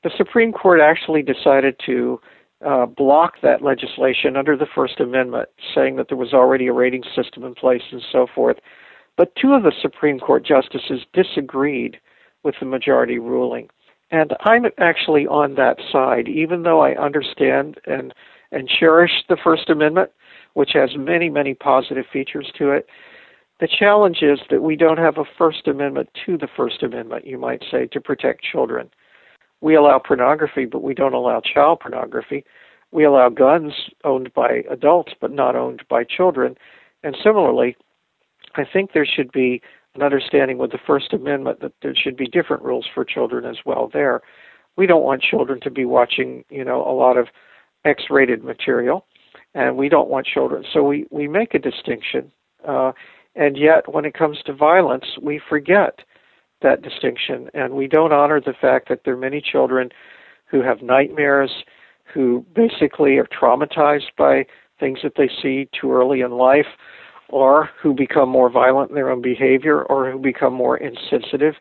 The 0.04 0.12
Supreme 0.18 0.52
Court 0.52 0.80
actually 0.82 1.24
decided 1.24 1.76
to 1.86 2.20
uh, 2.66 2.86
block 2.86 3.42
that 3.42 3.62
legislation 3.62 4.38
under 4.38 4.56
the 4.56 4.68
First 4.76 5.00
Amendment, 5.00 5.50
saying 5.74 5.96
that 5.96 6.08
there 6.10 6.18
was 6.18 6.34
already 6.34 6.68
a 6.68 6.74
rating 6.74 7.04
system 7.16 7.44
in 7.44 7.56
place 7.56 7.82
and 7.92 8.02
so 8.12 8.28
forth. 8.34 8.58
But 9.18 9.36
two 9.36 9.54
of 9.54 9.64
the 9.64 9.74
Supreme 9.82 10.20
Court 10.20 10.46
justices 10.46 11.06
disagreed 11.14 12.00
with 12.44 12.56
the 12.60 12.66
majority 12.66 13.18
ruling. 13.18 13.70
And 14.12 14.34
I'm 14.42 14.66
actually 14.78 15.28
on 15.28 15.56
that 15.56 15.78
side, 15.92 16.28
even 16.28 16.64
though 16.64 16.82
I 16.82 16.96
understand 16.96 17.80
and 17.86 18.14
and 18.52 18.70
cherish 18.70 19.24
the 19.28 19.38
First 19.44 19.70
Amendment, 19.70 20.12
which 20.54 20.72
has 20.74 20.92
many, 20.96 21.30
many 21.30 21.54
positive 21.54 22.06
features 22.12 22.52
to 22.58 22.72
it. 22.72 22.88
The 23.60 23.68
challenge 23.68 24.20
is 24.22 24.40
that 24.50 24.62
we 24.62 24.76
don't 24.76 24.98
have 24.98 25.18
a 25.18 25.26
First 25.38 25.68
Amendment 25.68 26.10
to 26.26 26.38
the 26.38 26.48
First 26.56 26.84
Amendment, 26.84 27.26
you 27.26 27.38
might 27.38 27.64
say, 27.70 27.88
to 27.88 28.00
protect 28.00 28.44
children. 28.44 28.90
We 29.62 29.76
allow 29.76 30.00
pornography, 30.00 30.66
but 30.66 30.84
we 30.84 30.94
don't 30.94 31.14
allow 31.14 31.42
child 31.42 31.80
pornography. 31.80 32.46
We 32.92 33.04
allow 33.04 33.30
guns 33.30 33.74
owned 34.04 34.34
by 34.34 34.64
adults, 34.70 35.14
but 35.20 35.32
not 35.32 35.56
owned 35.56 35.84
by 35.90 36.04
children. 36.04 36.56
And 37.04 37.18
similarly, 37.22 37.76
I 38.56 38.64
think 38.66 38.92
there 38.94 39.06
should 39.06 39.32
be 39.32 39.62
an 39.96 40.04
understanding 40.04 40.58
with 40.58 40.72
the 40.72 40.80
First 40.86 41.14
Amendment 41.14 41.62
that 41.62 41.74
there 41.82 41.96
should 41.96 42.18
be 42.18 42.28
different 42.28 42.64
rules 42.64 42.86
for 42.94 43.06
children 43.06 43.46
as 43.46 43.58
well 43.66 43.90
there. 43.92 44.22
We 44.78 44.88
don't 44.88 45.04
want 45.04 45.22
children 45.22 45.60
to 45.62 45.72
be 45.72 45.86
watching, 45.86 46.44
you 46.50 46.66
know, 46.66 46.82
a 46.82 46.92
lot 46.92 47.18
of 47.18 47.28
X-rated 47.86 48.44
material, 48.44 49.06
and 49.54 49.78
we 49.78 49.90
don't 49.90 50.10
want 50.10 50.26
children. 50.26 50.66
So 50.72 50.84
we 50.84 51.06
we 51.12 51.28
make 51.28 51.54
a 51.54 51.60
distinction, 51.60 52.32
uh, 52.68 52.92
and 53.36 53.58
yet 53.58 53.92
when 53.94 54.06
it 54.06 54.14
comes 54.14 54.40
to 54.46 54.54
violence, 54.54 55.06
we 55.22 55.40
forget 55.50 56.00
that 56.62 56.82
distinction, 56.82 57.50
and 57.54 57.74
we 57.74 57.88
don't 57.88 58.12
honor 58.12 58.42
the 58.42 58.54
fact 58.60 58.90
that 58.90 59.02
there 59.06 59.14
are 59.14 59.18
many 59.18 59.42
children 59.42 59.90
who 60.46 60.62
have 60.62 60.82
nightmares, 60.82 61.52
who 62.14 62.46
basically 62.54 63.18
are 63.18 63.28
traumatized 63.28 64.12
by 64.18 64.46
things 64.80 65.00
that 65.04 65.14
they 65.16 65.30
see 65.42 65.70
too 65.80 65.92
early 65.92 66.22
in 66.22 66.32
life 66.32 66.68
or 67.30 67.70
who 67.82 67.94
become 67.94 68.30
more 68.30 68.50
violent 68.50 68.90
in 68.90 68.96
their 68.96 69.10
own 69.10 69.22
behavior, 69.22 69.84
or 69.84 70.12
who 70.12 70.20
become 70.20 70.54
more 70.54 70.78
insensitive 70.78 71.56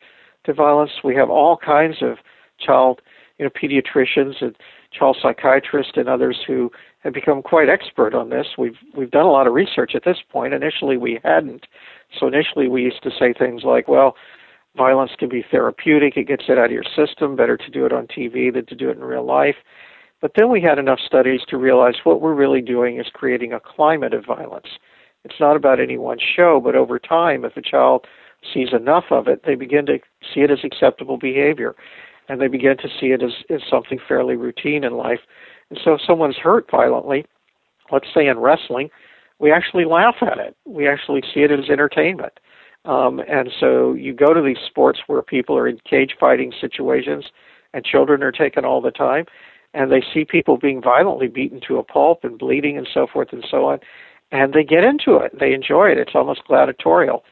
to 0.44 0.53
violence. 0.53 0.90
We 1.03 1.14
have 1.16 1.31
all 1.31 1.57
kinds 1.57 1.96
of 2.03 2.18
child, 2.59 3.00
you 3.38 3.44
know, 3.44 3.50
pediatricians 3.50 4.42
and 4.42 4.55
child 4.92 5.16
psychiatrists 5.20 5.92
and 5.96 6.09
others 6.09 6.38
who 6.46 6.70
have 7.00 7.12
become 7.12 7.42
quite 7.42 7.68
expert 7.68 8.14
on 8.14 8.31
this. 8.31 8.46
We've 8.57 8.77
we've 8.96 9.11
done 9.11 9.27
a 9.27 9.31
lot 9.31 9.46
of 9.46 9.55
research 9.55 9.92
at 9.94 10.05
this 10.05 10.18
point. 10.31 10.55
Initially, 10.55 10.96
we 10.96 11.20
hadn't. 11.24 11.66
So 12.18 12.27
initially, 12.27 12.68
we 12.68 12.83
used 12.83 13.03
to 13.03 13.11
say 13.11 13.33
things 13.33 13.62
like, 13.64 13.88
"Well, 13.88 14.16
violence 14.77 15.12
can 15.18 15.29
be 15.29 15.44
therapeutic. 15.50 16.16
It 16.16 16.24
gets 16.29 16.44
it 16.48 16.59
out 16.59 16.66
of 16.66 16.72
your 16.72 16.85
system. 16.85 17.37
Better 17.37 17.57
to 17.57 17.70
do 17.70 17.87
it 17.87 17.92
on 17.92 18.07
TV 18.07 18.53
than 18.53 18.66
to 18.66 18.74
do 18.74 18.90
it 18.90 18.96
in 18.96 19.05
real 19.05 19.24
life." 19.24 19.57
But 20.20 20.33
then 20.37 20.48
we 20.48 20.61
had 20.61 20.79
enough 20.79 21.00
studies 21.00 21.42
to 21.48 21.59
realize 21.59 21.96
what 22.05 22.20
we're 22.20 22.35
really 22.35 22.62
doing 22.62 22.98
is 22.98 23.09
creating 23.12 23.53
a 23.53 23.61
climate 23.61 24.14
of 24.14 24.24
violence 24.24 24.68
it's 25.24 25.40
not 25.40 25.56
about 25.56 25.80
any 25.80 25.96
one 25.98 26.18
show, 26.18 26.60
but 26.62 26.76
over 26.76 26.98
time, 26.98 27.44
if 27.44 27.56
a 27.56 27.62
child 27.62 28.06
sees 28.52 28.68
enough 28.72 29.04
of 29.10 29.26
it, 29.26 29.42
they 29.46 29.54
begin 29.54 29.87
to 29.87 29.98
see 30.32 30.40
it 30.40 30.50
as 30.50 30.58
acceptable 30.64 31.16
behavior, 31.16 31.74
and 32.28 32.40
they 32.40 32.48
begin 32.48 32.76
to 32.78 32.88
see 32.88 33.06
it 33.06 33.22
as, 33.22 33.32
as 33.50 33.62
something 33.68 33.98
fairly 34.06 34.37
routine 34.37 34.84
in 34.84 34.94
life. 34.96 35.20
And 35.70 35.78
so, 35.82 35.94
if 35.94 36.00
someone's 36.06 36.37
hurt 36.37 36.70
violently, 36.70 37.24
let's 37.90 38.08
say 38.14 38.26
in 38.26 38.38
wrestling, 38.38 38.90
we 39.38 39.50
actually 39.50 39.84
laugh 39.84 40.16
at 40.20 40.38
it. 40.38 40.56
We 40.66 40.87
actually 40.87 41.22
see 41.32 41.40
it 41.40 41.50
as 41.50 41.70
entertainment. 41.70 42.34
Um, 42.84 43.20
and 43.20 43.50
so 43.58 43.94
you 43.94 44.12
go 44.12 44.34
to 44.34 44.42
these 44.42 44.58
sports 44.64 45.00
where 45.06 45.22
people 45.22 45.56
are 45.56 45.66
in 45.66 45.78
cage 45.88 46.14
fighting 46.20 46.52
situations 46.60 47.24
and 47.72 47.84
children 47.84 48.22
are 48.22 48.30
taken 48.30 48.64
all 48.64 48.82
the 48.82 48.90
time, 48.90 49.24
and 49.72 49.90
they 49.90 50.02
see 50.12 50.24
people 50.24 50.58
being 50.58 50.82
violently 50.82 51.26
beaten 51.26 51.60
to 51.66 51.78
a 51.78 51.82
pulp 51.82 52.24
and 52.24 52.38
bleeding 52.38 52.76
and 52.76 52.87
so 52.92 53.06
forth 53.10 53.32
and 53.32 53.44
so 53.50 53.64
on 53.64 53.80
and 54.35 54.53
they 54.53 54.64
get 54.64 54.83
into 54.85 55.16
it. 55.16 55.38
They 55.38 55.53
enjoy 55.53 55.92
it. 55.92 55.99
It's 55.99 56.16
almost 56.16 56.44
gladiatorial 56.49 57.23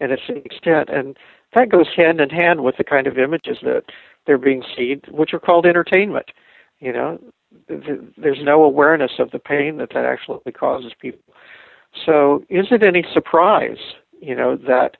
in 0.00 0.10
its 0.10 0.22
extent, 0.28 0.88
and 0.88 1.16
that 1.54 1.68
goes 1.68 1.86
hand 1.94 2.20
in 2.20 2.30
hand 2.30 2.64
with 2.64 2.78
the 2.78 2.84
kind 2.84 3.06
of 3.06 3.18
images 3.18 3.58
that 3.62 3.84
they're 4.26 4.38
being 4.38 4.64
seen, 4.76 5.02
which 5.10 5.34
are 5.34 5.38
called 5.38 5.66
entertainment. 5.66 6.30
You 6.80 6.92
know, 6.92 7.18
there's 7.68 8.42
no 8.42 8.64
awareness 8.64 9.12
of 9.18 9.30
the 9.32 9.38
pain 9.38 9.76
that 9.76 9.90
that 9.92 10.06
actually 10.06 10.52
causes 10.52 10.92
people. 10.98 11.34
So, 12.06 12.42
is 12.48 12.66
it 12.70 12.86
any 12.86 13.04
surprise, 13.12 13.78
you 14.20 14.34
know, 14.34 14.56
that 14.56 14.96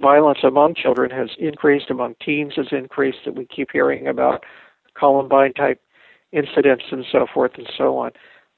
violence 0.00 0.40
among 0.42 0.74
children 0.74 1.10
has 1.10 1.30
increased, 1.38 1.88
among 1.88 2.16
teens 2.24 2.54
has 2.56 2.68
increased, 2.72 3.18
that 3.24 3.36
we 3.36 3.46
keep 3.46 3.70
hearing 3.72 4.08
about 4.08 4.44
Columbine 4.94 5.52
type 5.52 5.80
incidents 6.32 6.84
and 6.90 7.04
so 7.10 7.26
forth 7.32 7.52
and 7.56 7.68
so 7.76 7.96
on. 7.96 8.10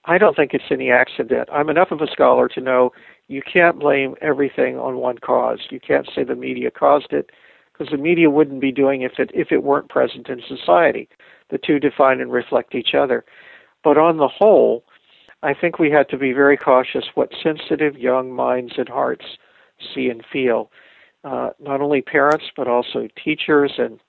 I 0.09 0.16
don't 0.16 0.35
think 0.35 0.55
it's 0.55 0.64
any 0.71 0.90
accident. 0.90 1.51
I'm 1.53 1.68
enough 1.68 1.90
of 1.90 2.01
a 2.01 2.11
scholar 2.11 2.49
to 2.49 2.62
know 2.62 2.92
you 3.29 3.42
can't 3.42 3.79
blame 3.79 4.14
everything 4.23 4.79
on 4.79 4.97
one 4.97 5.18
cause. 5.18 5.61
You 5.68 5.81
can't 5.81 6.09
say 6.14 6.25
the 6.25 6.35
media 6.35 6.71
caused 6.71 7.12
it 7.12 7.29
because 7.71 7.92
the 7.92 7.99
media 7.99 8.31
wouldn't 8.31 8.62
be 8.62 8.73
doing 8.73 9.03
it 9.03 9.12
if 9.12 9.18
it 9.18 9.31
if 9.35 9.53
it 9.53 9.62
weren't 9.62 9.90
present 9.90 10.31
in 10.31 10.40
society. 10.49 11.11
The 11.51 11.59
two 11.59 11.79
define 11.79 12.23
and 12.23 12.33
reflect 12.33 12.75
each 12.75 12.94
other. 12.94 13.23
But 13.85 13.99
on 13.99 14.16
the 14.16 14.29
whole, 14.29 14.83
I 15.42 15.53
think 15.53 15.79
we 15.79 15.90
have 15.90 16.09
to 16.09 16.16
be 16.16 16.33
very 16.33 16.57
cautious 16.57 17.05
what 17.14 17.35
sensitive 17.42 17.99
young 17.99 18.33
minds 18.33 18.73
and 18.79 18.88
hearts 18.88 19.27
see 19.94 20.09
and 20.09 20.25
feel. 20.33 20.71
Uh, 21.23 21.51
not 21.61 21.83
only 21.83 22.01
parents, 22.01 22.47
but 22.57 22.66
also 22.66 23.09
teachers 23.23 23.73
and 23.77 24.01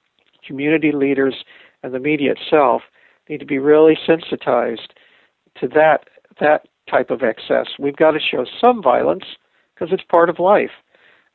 community 0.47 0.93
leaders 0.93 1.43
and 1.83 1.93
the 1.93 1.99
media 1.99 2.35
itself 2.39 2.83
need 3.27 3.41
to 3.41 3.45
be 3.45 3.59
really 3.59 3.97
sensitized 4.07 4.93
to 5.59 5.67
that 5.69 6.05
that 6.39 6.67
type 6.89 7.09
of 7.09 7.21
excess. 7.21 7.67
We've 7.77 7.95
got 7.95 8.11
to 8.11 8.19
show 8.19 8.45
some 8.59 8.81
violence 8.81 9.25
because 9.73 9.93
it's 9.93 10.03
part 10.03 10.29
of 10.29 10.39
life. 10.39 10.71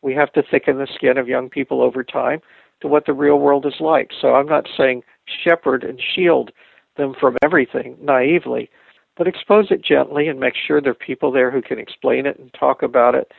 We 0.02 0.14
have 0.14 0.32
to 0.32 0.42
thicken 0.42 0.78
the 0.78 0.88
skin 0.94 1.16
of 1.16 1.28
young 1.28 1.48
people 1.48 1.82
over 1.82 2.02
time 2.02 2.40
to 2.80 2.88
what 2.88 3.06
the 3.06 3.12
real 3.12 3.38
world 3.38 3.64
is 3.66 3.80
like. 3.80 4.10
So 4.20 4.34
I'm 4.34 4.46
not 4.46 4.68
saying 4.76 5.02
shepherd 5.42 5.84
and 5.84 6.00
shield 6.14 6.50
them 6.96 7.14
from 7.18 7.37
everything 7.44 7.96
naively, 8.00 8.70
but 9.16 9.26
expose 9.26 9.70
it 9.70 9.84
gently 9.84 10.28
and 10.28 10.38
make 10.38 10.54
sure 10.54 10.80
there 10.80 10.92
are 10.92 10.94
people 10.94 11.32
there 11.32 11.50
who 11.50 11.62
can 11.62 11.78
explain 11.78 12.26
it 12.26 12.38
and 12.38 12.52
talk 12.52 12.82
about 12.82 13.14
it. 13.14 13.32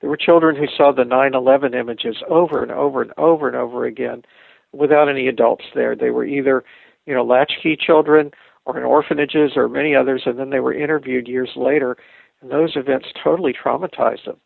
There 0.00 0.10
were 0.10 0.16
children 0.16 0.56
who 0.56 0.66
saw 0.66 0.92
the 0.92 1.04
9 1.04 1.34
11 1.34 1.74
images 1.74 2.16
over 2.28 2.62
and 2.62 2.72
over 2.72 3.02
and 3.02 3.12
over 3.16 3.48
and 3.48 3.56
over 3.56 3.84
again 3.84 4.22
without 4.72 5.08
any 5.08 5.28
adults 5.28 5.64
there. 5.74 5.94
They 5.94 6.10
were 6.10 6.24
either, 6.24 6.64
you 7.06 7.14
know, 7.14 7.24
latchkey 7.24 7.76
children 7.76 8.32
or 8.64 8.78
in 8.78 8.84
orphanages 8.84 9.52
or 9.56 9.68
many 9.68 9.94
others, 9.94 10.22
and 10.26 10.38
then 10.38 10.50
they 10.50 10.60
were 10.60 10.74
interviewed 10.74 11.28
years 11.28 11.50
later, 11.56 11.96
and 12.40 12.50
those 12.50 12.76
events 12.76 13.08
totally 13.22 13.52
traumatized 13.52 14.24
them 14.24 14.36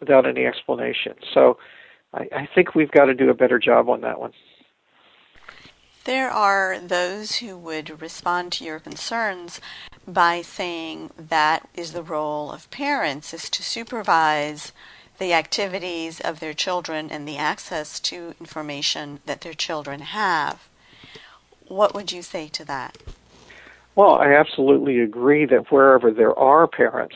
without 0.00 0.26
any 0.26 0.46
explanation. 0.46 1.14
So 1.32 1.58
I, 2.12 2.28
I 2.34 2.48
think 2.54 2.74
we've 2.74 2.90
got 2.90 3.06
to 3.06 3.14
do 3.14 3.30
a 3.30 3.34
better 3.34 3.58
job 3.58 3.88
on 3.88 4.00
that 4.02 4.20
one. 4.20 4.32
There 6.04 6.30
are 6.30 6.78
those 6.78 7.36
who 7.36 7.56
would 7.56 8.02
respond 8.02 8.52
to 8.52 8.64
your 8.64 8.78
concerns 8.78 9.60
by 10.06 10.42
saying 10.42 11.10
that 11.16 11.66
is 11.74 11.92
the 11.92 12.02
role 12.02 12.52
of 12.52 12.70
parents 12.70 13.32
is 13.32 13.48
to 13.48 13.62
supervise 13.62 14.72
the 15.18 15.32
activities 15.32 16.20
of 16.20 16.40
their 16.40 16.52
children 16.52 17.10
and 17.10 17.26
the 17.26 17.38
access 17.38 18.00
to 18.00 18.34
information 18.38 19.20
that 19.24 19.40
their 19.40 19.54
children 19.54 20.00
have. 20.00 20.68
What 21.68 21.94
would 21.94 22.12
you 22.12 22.20
say 22.20 22.48
to 22.48 22.64
that? 22.66 22.98
Well, 23.96 24.16
I 24.16 24.32
absolutely 24.34 25.00
agree 25.00 25.46
that 25.46 25.70
wherever 25.70 26.10
there 26.10 26.36
are 26.36 26.66
parents, 26.66 27.14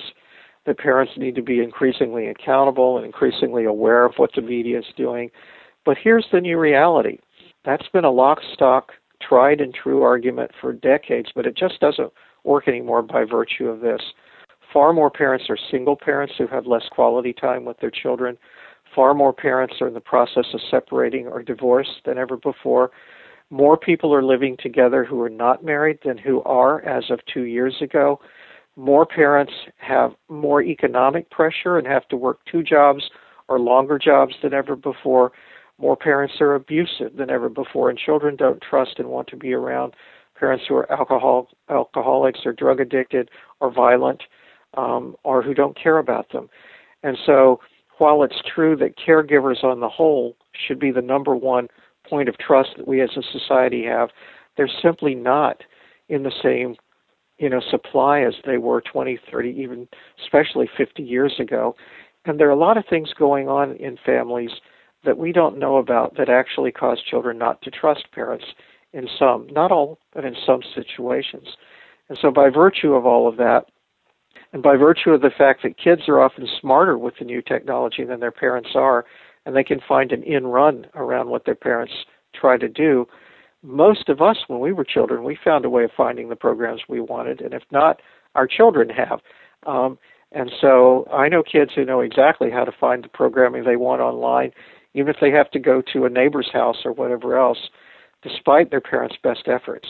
the 0.64 0.75
parents 0.75 1.12
need 1.17 1.35
to 1.35 1.43
be 1.43 1.61
increasingly 1.61 2.29
accountable 2.29 2.97
and 2.97 3.07
increasingly 3.07 3.64
aware 3.64 4.05
of 4.05 4.14
what 4.17 4.31
the 4.35 4.43
media 4.43 4.79
is 4.79 4.85
doing. 4.97 5.31
But 5.85 5.97
here's 6.03 6.27
the 6.31 6.41
new 6.41 6.59
reality. 6.59 7.19
That's 7.64 7.88
been 7.88 8.05
a 8.05 8.11
lock, 8.11 8.38
stock, 8.53 8.93
tried 9.21 9.61
and 9.61 9.75
true 9.75 10.03
argument 10.03 10.53
for 10.61 10.73
decades, 10.73 11.31
but 11.35 11.47
it 11.47 11.57
just 11.57 11.81
doesn't 11.81 12.12
work 12.45 12.69
anymore 12.69 13.03
by 13.03 13.25
virtue 13.25 13.69
of 13.69 13.81
this. 13.81 14.01
Far 14.73 14.93
more 14.93 15.11
parents 15.11 15.47
are 15.49 15.59
single 15.71 15.97
parents 15.97 16.35
who 16.38 16.47
have 16.47 16.67
less 16.67 16.85
quality 16.91 17.33
time 17.33 17.64
with 17.64 17.79
their 17.81 17.91
children. 17.91 18.38
Far 18.95 19.14
more 19.14 19.33
parents 19.33 19.77
are 19.81 19.88
in 19.88 19.95
the 19.95 20.01
process 20.01 20.47
of 20.55 20.61
separating 20.71 21.27
or 21.27 21.43
divorce 21.43 21.88
than 22.05 22.19
ever 22.19 22.37
before. 22.37 22.91
More 23.51 23.77
people 23.77 24.15
are 24.15 24.23
living 24.23 24.57
together 24.59 25.05
who 25.05 25.21
are 25.23 25.31
not 25.31 25.65
married 25.65 25.99
than 26.05 26.19
who 26.19 26.43
are 26.43 26.83
as 26.83 27.11
of 27.11 27.21
two 27.33 27.43
years 27.43 27.77
ago. 27.81 28.21
More 28.77 29.07
parents 29.07 29.53
have 29.79 30.13
more 30.29 30.63
economic 30.63 31.31
pressure 31.31 31.79
and 31.79 31.87
have 31.87 32.07
to 32.09 32.17
work 32.17 32.41
two 32.51 32.63
jobs 32.63 33.11
or 33.49 33.59
longer 33.59 33.99
jobs 33.99 34.35
than 34.43 34.53
ever 34.53 34.77
before. 34.77 35.33
More 35.79 35.97
parents 35.97 36.35
are 36.41 36.55
abusive 36.55 37.17
than 37.17 37.31
ever 37.31 37.49
before, 37.49 37.89
and 37.89 37.99
children 37.99 38.37
don't 38.37 38.63
trust 38.63 38.99
and 38.99 39.09
want 39.09 39.29
to 39.29 39.37
be 39.37 39.53
around 39.53 39.95
parents 40.39 40.65
who 40.69 40.77
are 40.77 40.91
alcohol 40.93 41.49
alcoholics 41.71 42.41
or 42.45 42.53
drug 42.53 42.81
addicted 42.81 43.31
or 43.61 43.73
violent 43.73 44.23
um, 44.77 45.17
or 45.25 45.43
who 45.43 45.55
don't 45.55 45.81
care 45.81 45.99
about 45.99 46.31
them. 46.33 46.49
And 47.03 47.17
so, 47.25 47.61
while 47.99 48.23
it's 48.23 48.41
true 48.55 48.77
that 48.77 48.99
caregivers 48.99 49.65
on 49.65 49.81
the 49.81 49.89
whole 49.89 50.37
should 50.53 50.79
be 50.79 50.93
the 50.93 51.03
number 51.03 51.35
one 51.35 51.69
point 52.09 52.29
of 52.29 52.38
trust 52.38 52.71
that 52.77 52.88
we 52.88 53.01
as 53.01 53.11
a 53.16 53.23
society 53.23 53.85
have, 53.85 54.11
they're 54.57 54.71
simply 54.83 55.14
not 55.14 55.62
in 56.09 56.23
the 56.23 56.33
same 56.42 56.77
you 57.38 57.49
know 57.49 57.61
supply 57.71 58.21
as 58.21 58.35
they 58.44 58.59
were 58.59 58.81
20 58.81 59.18
30 59.31 59.51
even 59.51 59.88
especially 60.23 60.68
50 60.77 61.03
years 61.03 61.35
ago. 61.38 61.77
And 62.25 62.38
there 62.38 62.49
are 62.49 62.53
a 62.53 62.57
lot 62.57 62.77
of 62.77 62.85
things 62.88 63.12
going 63.16 63.49
on 63.49 63.77
in 63.77 63.97
families 64.05 64.51
that 65.05 65.16
we 65.16 65.33
don't 65.33 65.59
know 65.59 65.77
about 65.77 66.16
that 66.16 66.29
actually 66.29 66.73
cause 66.73 67.01
children 67.09 67.38
not 67.38 67.62
to 67.62 67.71
trust 67.71 68.11
parents 68.12 68.44
in 68.92 69.09
some 69.18 69.47
not 69.51 69.71
all 69.73 69.99
but 70.12 70.25
in 70.25 70.35
some 70.44 70.61
situations. 70.75 71.57
And 72.09 72.18
so 72.21 72.31
by 72.31 72.51
virtue 72.51 72.94
of 72.94 73.07
all 73.07 73.29
of 73.29 73.37
that 73.37 73.66
and 74.53 74.62
by 74.62 74.77
virtue 74.77 75.11
of 75.11 75.21
the 75.21 75.31
fact 75.37 75.62
that 75.62 75.79
kids 75.79 76.03
are 76.09 76.21
often 76.21 76.49
smarter 76.61 76.97
with 76.97 77.14
the 77.18 77.25
new 77.25 77.42
technology 77.42 78.05
than 78.05 78.21
their 78.21 78.33
parents 78.33 78.71
are 78.75 79.05
and 79.49 79.57
they 79.57 79.65
can 79.65 79.81
find 79.89 80.13
an 80.13 80.23
in 80.25 80.47
run 80.47 80.87
around 80.95 81.31
what 81.31 81.47
their 81.47 81.55
parents 81.55 81.95
try 82.39 82.59
to 82.59 82.69
do. 82.69 83.09
Most 83.63 84.11
of 84.11 84.21
us, 84.21 84.37
when 84.47 84.61
we 84.61 84.75
were 84.75 84.85
children, 84.85 85.25
we 85.25 85.39
found 85.43 85.65
a 85.65 85.71
way 85.71 85.85
of 85.85 85.91
finding 85.97 86.29
the 86.29 86.37
programs 86.37 86.83
we 86.87 87.01
wanted, 87.01 87.41
and 87.41 87.55
if 87.55 87.63
not, 87.73 88.03
our 88.35 88.47
children 88.47 88.91
have. 88.91 89.21
Um, 89.67 89.99
and 90.33 90.53
so 90.61 91.09
I 91.11 91.31
know 91.31 91.43
kids 91.43 91.71
who 91.75 91.87
know 91.87 92.01
exactly 92.01 92.51
how 92.51 92.65
to 92.65 92.73
find 92.79 93.03
the 93.03 93.09
programming 93.09 93.65
they 93.65 93.77
want 93.77 94.03
online, 94.03 94.51
even 94.93 95.09
if 95.09 95.17
they 95.19 95.31
have 95.31 95.51
to 95.53 95.59
go 95.59 95.83
to 95.95 96.05
a 96.05 96.11
neighbor's 96.11 96.51
house 96.53 96.85
or 96.85 96.93
whatever 96.93 97.39
else, 97.39 97.71
despite 98.23 98.71
their 98.71 98.83
parents' 98.83 99.17
best 99.23 99.49
efforts. 99.49 99.89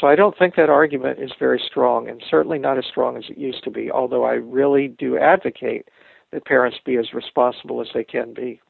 So 0.00 0.06
I 0.06 0.16
don't 0.16 0.38
think 0.38 0.56
that 0.56 0.70
argument 0.70 1.18
is 1.20 1.32
very 1.38 1.62
strong, 1.64 2.08
and 2.08 2.24
certainly 2.30 2.58
not 2.58 2.78
as 2.78 2.86
strong 2.86 3.18
as 3.18 3.24
it 3.28 3.36
used 3.36 3.62
to 3.64 3.70
be, 3.70 3.90
although 3.90 4.24
I 4.24 4.36
really 4.36 4.88
do 4.88 5.18
advocate 5.18 5.88
that 6.32 6.46
parents 6.46 6.78
be 6.82 6.96
as 6.96 7.12
responsible 7.12 7.82
as 7.82 7.88
they 7.92 8.02
can 8.02 8.32
be. 8.32 8.62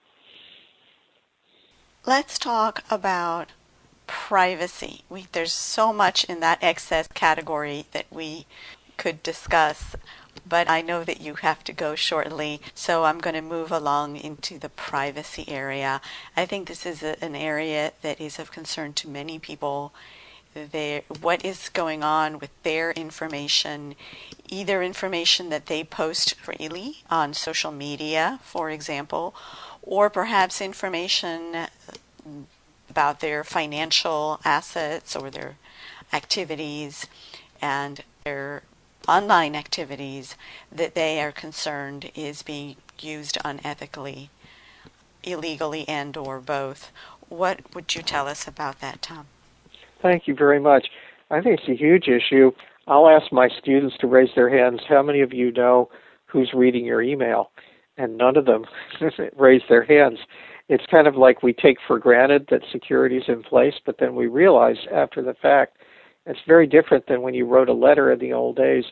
Let's 2.09 2.39
talk 2.39 2.85
about 2.89 3.49
privacy. 4.07 5.03
We, 5.09 5.27
there's 5.33 5.53
so 5.53 5.93
much 5.93 6.23
in 6.23 6.39
that 6.39 6.63
excess 6.63 7.09
category 7.09 7.87
that 7.91 8.07
we 8.13 8.47
could 8.97 9.25
discuss, 9.25 9.97
but 10.49 10.71
I 10.71 10.83
know 10.83 11.03
that 11.03 11.21
you 11.21 11.35
have 11.35 11.65
to 11.65 11.73
go 11.73 11.97
shortly, 11.97 12.61
so 12.77 13.03
I'm 13.03 13.19
going 13.19 13.35
to 13.35 13.43
move 13.43 13.73
along 13.73 14.19
into 14.19 14.57
the 14.57 14.69
privacy 14.69 15.47
area. 15.49 16.01
I 16.37 16.47
think 16.47 16.69
this 16.69 16.87
is 16.87 17.03
a, 17.03 17.21
an 17.25 17.35
area 17.35 17.93
that 18.03 18.21
is 18.21 18.39
of 18.39 18.53
concern 18.53 18.93
to 18.93 19.09
many 19.09 19.41
people. 19.41 19.93
Their, 20.57 21.03
what 21.21 21.45
is 21.45 21.69
going 21.69 22.03
on 22.03 22.39
with 22.39 22.51
their 22.63 22.91
information, 22.93 23.95
either 24.49 24.83
information 24.83 25.51
that 25.51 25.67
they 25.67 25.85
post 25.85 26.35
freely 26.37 27.03
on 27.11 27.35
social 27.35 27.71
media, 27.71 28.41
for 28.43 28.71
example, 28.71 29.35
or 29.83 30.09
perhaps 30.09 30.63
information 30.63 31.67
about 32.89 33.21
their 33.21 33.45
financial 33.45 34.41
assets 34.47 35.15
or 35.15 35.31
their 35.31 35.57
activities 36.13 37.07
and 37.61 38.03
their 38.25 38.63
online 39.07 39.55
activities 39.55 40.37
that 40.73 40.95
they 40.95 41.21
are 41.21 41.33
concerned 41.33 42.11
is 42.15 42.43
being 42.43 42.77
used 42.99 43.37
unethically, 43.45 44.31
illegally 45.23 45.87
and 45.87 46.17
or 46.17 46.41
both. 46.41 46.91
What 47.29 47.75
would 47.75 47.95
you 47.95 48.03
tell 48.03 48.27
us 48.27 48.49
about 48.49 48.81
that, 48.81 49.03
Tom? 49.03 49.27
Thank 50.03 50.27
you 50.27 50.35
very 50.35 50.61
much. 50.61 50.87
I 51.31 51.41
think 51.41 51.61
it's 51.61 51.69
a 51.69 51.77
huge 51.77 52.09
issue. 52.09 52.53
I'll 52.87 53.09
ask 53.09 53.33
my 53.33 53.49
students 53.61 53.97
to 54.01 54.07
raise 54.07 54.31
their 54.37 54.49
hands. 54.49 54.81
How 54.89 55.03
many 55.03 55.21
of 55.21 55.33
you 55.33 55.51
know 55.53 55.89
who's 56.27 56.51
reading 56.55 56.85
your 56.85 57.03
email? 57.03 57.51
and 57.99 58.17
none 58.17 58.37
of 58.37 58.45
them 58.45 58.65
raise 59.37 59.63
their 59.69 59.85
hands. 59.85 60.19
It's 60.69 60.85
kind 60.91 61.07
of 61.07 61.17
like 61.17 61.43
we 61.43 61.53
take 61.53 61.79
for 61.87 61.99
granted 61.99 62.47
that 62.51 62.63
security 62.73 63.17
is 63.17 63.25
in 63.29 63.43
place, 63.43 63.75
but 63.85 63.99
then 63.99 64.15
we 64.15 64.27
realize 64.27 64.77
after 64.93 65.23
the 65.23 65.35
fact 65.35 65.79
it's 66.27 66.41
very 66.47 66.67
different 66.67 67.07
than 67.07 67.23
when 67.23 67.35
you 67.35 67.47
wrote 67.47 67.69
a 67.69 67.75
letter 67.75 68.13
in 68.13 68.19
the 68.19 68.33
old 68.33 68.57
days. 68.57 68.85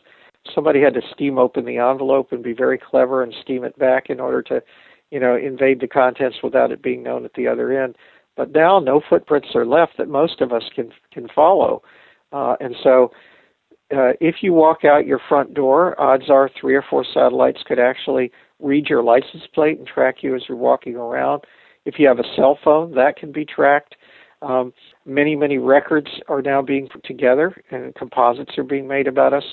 Somebody 0.53 0.81
had 0.81 0.93
to 0.93 1.01
steam 1.13 1.37
open 1.37 1.65
the 1.65 1.77
envelope 1.77 2.31
and 2.31 2.43
be 2.43 2.53
very 2.53 2.77
clever 2.77 3.23
and 3.23 3.33
steam 3.41 3.63
it 3.65 3.77
back 3.77 4.09
in 4.09 4.19
order 4.19 4.41
to, 4.43 4.63
you 5.11 5.19
know, 5.19 5.35
invade 5.35 5.81
the 5.81 5.87
contents 5.87 6.37
without 6.41 6.71
it 6.71 6.81
being 6.81 7.03
known 7.03 7.25
at 7.25 7.33
the 7.33 7.47
other 7.47 7.83
end. 7.83 7.95
But 8.35 8.51
now 8.51 8.79
no 8.79 9.01
footprints 9.07 9.49
are 9.55 9.65
left 9.65 9.93
that 9.97 10.09
most 10.09 10.41
of 10.41 10.51
us 10.51 10.63
can 10.75 10.91
can 11.11 11.27
follow, 11.33 11.81
uh, 12.31 12.55
and 12.59 12.75
so 12.83 13.11
uh, 13.95 14.13
if 14.19 14.35
you 14.41 14.53
walk 14.53 14.83
out 14.83 15.05
your 15.05 15.19
front 15.29 15.53
door, 15.53 15.99
odds 15.99 16.29
are 16.29 16.49
three 16.59 16.75
or 16.75 16.83
four 16.89 17.05
satellites 17.05 17.61
could 17.67 17.79
actually 17.79 18.31
read 18.59 18.87
your 18.87 19.03
license 19.03 19.43
plate 19.53 19.77
and 19.77 19.87
track 19.87 20.17
you 20.21 20.35
as 20.35 20.43
you're 20.47 20.57
walking 20.57 20.95
around. 20.95 21.43
If 21.85 21.99
you 21.99 22.07
have 22.07 22.19
a 22.19 22.35
cell 22.35 22.57
phone, 22.63 22.95
that 22.95 23.15
can 23.15 23.31
be 23.31 23.45
tracked. 23.45 23.95
Um, 24.41 24.73
many, 25.05 25.35
many 25.35 25.59
records 25.59 26.07
are 26.27 26.41
now 26.41 26.61
being 26.61 26.87
put 26.87 27.03
together, 27.03 27.55
and 27.71 27.93
composites 27.95 28.57
are 28.57 28.63
being 28.63 28.87
made 28.87 29.07
about 29.07 29.33
us. 29.33 29.43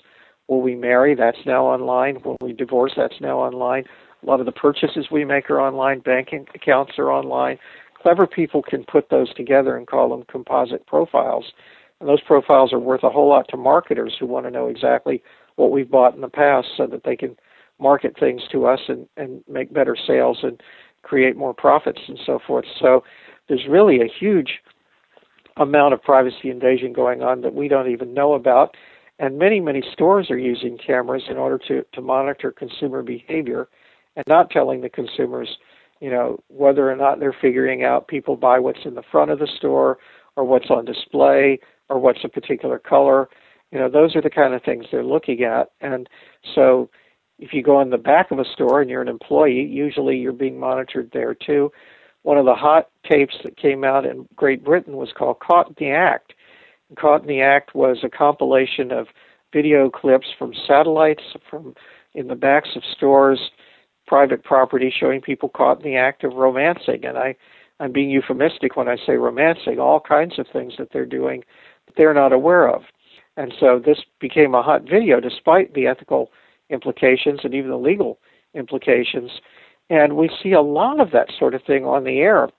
Will 0.48 0.62
we 0.62 0.74
marry? 0.74 1.14
That's 1.14 1.38
now 1.46 1.64
online. 1.64 2.18
Will 2.24 2.36
we 2.40 2.52
divorce? 2.52 2.92
That's 2.96 3.20
now 3.20 3.38
online. 3.38 3.84
A 4.22 4.26
lot 4.26 4.40
of 4.40 4.46
the 4.46 4.52
purchases 4.52 5.06
we 5.10 5.24
make 5.24 5.50
are 5.50 5.60
online. 5.60 6.00
Banking 6.00 6.46
accounts 6.54 6.92
are 6.98 7.10
online. 7.10 7.58
Clever 8.03 8.26
people 8.26 8.62
can 8.62 8.84
put 8.84 9.11
those 9.11 9.32
together 9.34 9.76
and 9.76 9.86
call 9.86 10.09
them 10.09 10.24
composite 10.28 10.86
profiles. 10.86 11.53
And 12.00 12.09
those 12.09 12.20
profiles 12.20 12.72
are 12.72 12.80
worth 12.80 13.05
a 13.05 13.11
whole 13.11 13.28
lot 13.28 13.46
to 13.50 13.57
marketers 13.57 14.16
who 14.18 14.26
want 14.26 14.44
to 14.46 14.50
know 14.50 14.66
exactly 14.66 15.22
what 15.55 15.70
we've 15.70 15.90
bought 15.90 16.14
in 16.14 16.20
the 16.20 16.28
past 16.28 16.68
so 16.76 16.86
that 16.88 17.05
they 17.05 17.14
can 17.14 17.36
market 17.78 18.18
things 18.18 18.42
to 18.50 18.66
us 18.66 18.80
and, 18.88 19.07
and 19.16 19.44
make 19.48 19.72
better 19.72 19.96
sales 19.96 20.38
and 20.42 20.61
create 21.03 21.36
more 21.36 21.55
profits 21.55 22.00
and 22.09 22.18
so 22.26 22.40
forth. 22.44 22.64
So 22.80 23.05
there's 23.48 23.66
really 23.68 24.00
a 24.00 24.09
huge 24.09 24.61
amount 25.57 25.94
of 25.94 26.03
privacy 26.03 26.50
invasion 26.50 26.92
going 26.92 27.22
on 27.22 27.42
that 27.42 27.55
we 27.55 27.68
don't 27.68 27.90
even 27.90 28.14
know 28.14 28.34
about. 28.34 28.76
And 29.18 29.38
many, 29.38 29.61
many 29.61 29.82
stores 29.92 30.30
are 30.30 30.38
using 30.38 30.78
cameras 30.78 31.24
in 31.28 31.36
order 31.36 31.59
to, 31.68 31.84
to 31.92 32.00
monitor 32.00 32.50
consumer 32.50 33.03
behavior 33.03 33.68
and 34.16 34.24
not 34.26 34.50
telling 34.50 34.80
the 34.80 34.88
consumers, 34.88 35.59
you 36.03 36.11
know, 36.11 36.36
whether 36.48 36.90
or 36.90 36.96
not 36.96 37.20
they're 37.20 37.36
figuring 37.40 37.84
out 37.84 38.09
people 38.09 38.34
buy 38.34 38.59
what's 38.59 38.84
in 38.84 38.96
the 38.96 39.05
front 39.12 39.30
of 39.30 39.38
the 39.38 39.46
store 39.46 39.98
or 40.34 40.42
what's 40.42 40.68
on 40.68 40.84
display 40.84 41.61
or 41.88 42.00
what's 42.00 42.24
a 42.24 42.28
particular 42.28 42.76
color. 42.76 43.28
You 43.70 43.78
know, 43.78 43.88
those 43.88 44.16
are 44.16 44.20
the 44.20 44.28
kind 44.28 44.53
of 44.53 44.64
things 44.64 44.86
they're 44.90 45.05
looking 45.05 45.44
at. 45.44 45.70
And 45.80 46.09
so 46.57 46.90
if 47.38 47.53
you 47.53 47.62
go 47.62 47.80
in 47.80 47.90
the 47.90 47.98
back 47.98 48.32
of 48.32 48.40
a 48.40 48.44
store 48.53 48.80
and 48.80 48.90
you're 48.90 49.00
an 49.00 49.07
employee, 49.07 49.62
usually 49.62 50.16
you're 50.16 50.32
being 50.32 50.59
monitored 50.59 51.11
there 51.12 51.34
too. 51.34 51.70
One 52.22 52.36
of 52.36 52.46
the 52.46 52.55
hot 52.57 52.88
tapes 53.09 53.36
that 53.44 53.57
came 53.57 53.84
out 53.84 54.05
in 54.05 54.26
Great 54.34 54.64
Britain 54.64 54.96
was 54.96 55.12
called 55.16 55.38
Caught 55.38 55.68
in 55.68 55.74
the 55.78 55.90
Act. 55.92 56.32
And 56.88 56.98
Caught 56.98 57.22
in 57.22 57.28
the 57.28 57.42
Act 57.42 57.76
was 57.76 57.98
a 58.03 58.09
compilation 58.09 58.90
of 58.90 59.07
video 59.53 59.88
clips 59.88 60.26
from 60.36 60.53
satellites 60.66 61.22
from 61.48 61.76
in 62.12 62.26
the 62.26 62.34
backs 62.34 62.70
of 62.74 62.82
stores, 62.92 63.53
private 64.12 64.44
property 64.44 64.92
showing 64.94 65.22
people 65.22 65.48
caught 65.48 65.78
in 65.78 65.90
the 65.90 65.96
act 65.96 66.22
of 66.22 66.34
romancing. 66.34 67.02
And 67.02 67.16
I, 67.16 67.34
I'm 67.80 67.92
being 67.92 68.10
euphemistic 68.10 68.76
when 68.76 68.86
I 68.86 68.96
say 69.06 69.14
romancing, 69.14 69.78
all 69.78 70.00
kinds 70.00 70.38
of 70.38 70.46
things 70.52 70.74
that 70.76 70.88
they're 70.92 71.06
doing 71.06 71.44
that 71.86 71.94
they're 71.96 72.12
not 72.12 72.30
aware 72.30 72.68
of. 72.68 72.82
And 73.38 73.54
so 73.58 73.80
this 73.82 74.00
became 74.20 74.54
a 74.54 74.60
hot 74.60 74.82
video 74.82 75.18
despite 75.18 75.72
the 75.72 75.86
ethical 75.86 76.30
implications 76.68 77.40
and 77.42 77.54
even 77.54 77.70
the 77.70 77.78
legal 77.78 78.18
implications. 78.52 79.30
And 79.88 80.14
we 80.14 80.28
see 80.42 80.52
a 80.52 80.60
lot 80.60 81.00
of 81.00 81.10
that 81.12 81.28
sort 81.38 81.54
of 81.54 81.62
thing 81.62 81.86
on 81.86 82.04
the 82.04 82.18
air, 82.18 82.50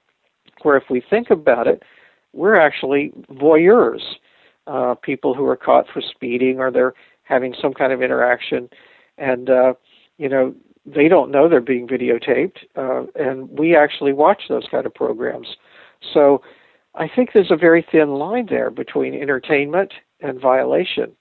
where 0.64 0.76
if 0.76 0.86
we 0.89 1.04
think 1.08 1.30
about 1.30 1.68
it, 1.68 1.84
we're 2.34 2.60
actually 2.60 3.12
voyeurs, 3.30 4.01
uh, 4.66 4.95
people 4.95 5.36
who 5.36 5.45
are 5.45 5.56
caught 5.56 5.86
for 5.93 6.01
speeding 6.01 6.58
or 6.58 6.72
they're 6.72 6.95
having 7.22 7.54
some 7.62 7.76
kind 7.76 7.93
of 7.93 8.01
interaction, 8.01 8.70
and 9.20 9.51
uh, 9.51 9.76
you 10.18 10.28
know 10.28 10.56
they 10.86 11.08
don't 11.08 11.32
know 11.32 11.48
they're 11.48 11.62
being 11.62 11.88
videotaped, 11.88 12.58
uh, 12.76 13.06
and 13.16 13.50
we 13.58 13.76
actually 13.76 14.14
watch 14.14 14.44
those 14.50 14.68
kind 14.70 14.86
of 14.86 14.94
programs. 14.94 15.56
So 16.14 16.42
I 16.96 17.08
think 17.14 17.30
there's 17.34 17.52
a 17.52 17.58
very 17.58 17.86
thin 17.90 18.10
line 18.16 18.48
there 18.50 18.70
between 18.70 19.14
entertainment 19.14 19.94
and 20.20 20.40
violation. 20.40 21.14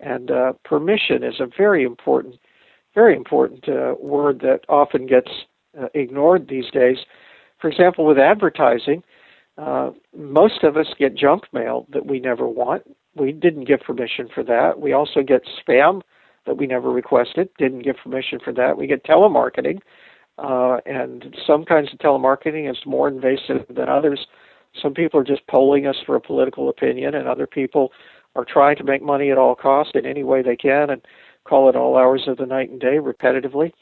And 0.00 0.30
uh, 0.30 0.52
permission 0.64 1.22
is 1.22 1.40
a 1.40 1.46
very 1.46 1.82
important, 1.82 2.36
very 2.94 3.16
important 3.16 3.68
uh, 3.68 3.94
word 3.98 4.40
that 4.40 4.60
often 4.68 5.06
gets 5.06 5.30
uh, 5.80 5.86
ignored 5.94 6.48
these 6.48 6.70
days. 6.70 6.98
For 7.58 7.68
example, 7.68 8.04
with 8.04 8.18
advertising, 8.18 9.02
uh, 9.56 9.92
most 10.14 10.62
of 10.62 10.76
us 10.76 10.88
get 10.98 11.14
junk 11.14 11.44
mail 11.52 11.86
that 11.90 12.06
we 12.06 12.20
never 12.20 12.46
want. 12.46 12.82
We 13.14 13.32
didn't 13.32 13.64
give 13.64 13.80
permission 13.80 14.28
for 14.32 14.44
that. 14.44 14.78
We 14.78 14.92
also 14.92 15.22
get 15.22 15.42
spam 15.66 16.02
that 16.46 16.56
we 16.56 16.66
never 16.66 16.90
requested, 16.90 17.48
didn't 17.58 17.82
give 17.82 17.96
permission 18.02 18.38
for 18.42 18.52
that. 18.54 18.78
We 18.78 18.86
get 18.86 19.04
telemarketing, 19.04 19.80
uh, 20.38 20.78
and 20.86 21.34
some 21.46 21.64
kinds 21.64 21.92
of 21.92 21.98
telemarketing 21.98 22.70
is 22.70 22.78
more 22.86 23.08
invasive 23.08 23.66
than 23.68 23.88
others. 23.88 24.26
Some 24.80 24.94
people 24.94 25.20
are 25.20 25.24
just 25.24 25.46
polling 25.46 25.86
us 25.86 25.96
for 26.04 26.16
a 26.16 26.20
political 26.20 26.68
opinion, 26.68 27.14
and 27.14 27.26
other 27.26 27.46
people 27.46 27.92
are 28.34 28.44
trying 28.44 28.76
to 28.76 28.84
make 28.84 29.02
money 29.02 29.30
at 29.30 29.38
all 29.38 29.54
costs 29.54 29.92
in 29.94 30.06
any 30.06 30.22
way 30.22 30.42
they 30.42 30.56
can 30.56 30.90
and 30.90 31.02
call 31.44 31.68
it 31.68 31.76
all 31.76 31.96
hours 31.96 32.24
of 32.26 32.36
the 32.36 32.46
night 32.46 32.70
and 32.70 32.80
day 32.80 32.98
repetitively. 32.98 33.72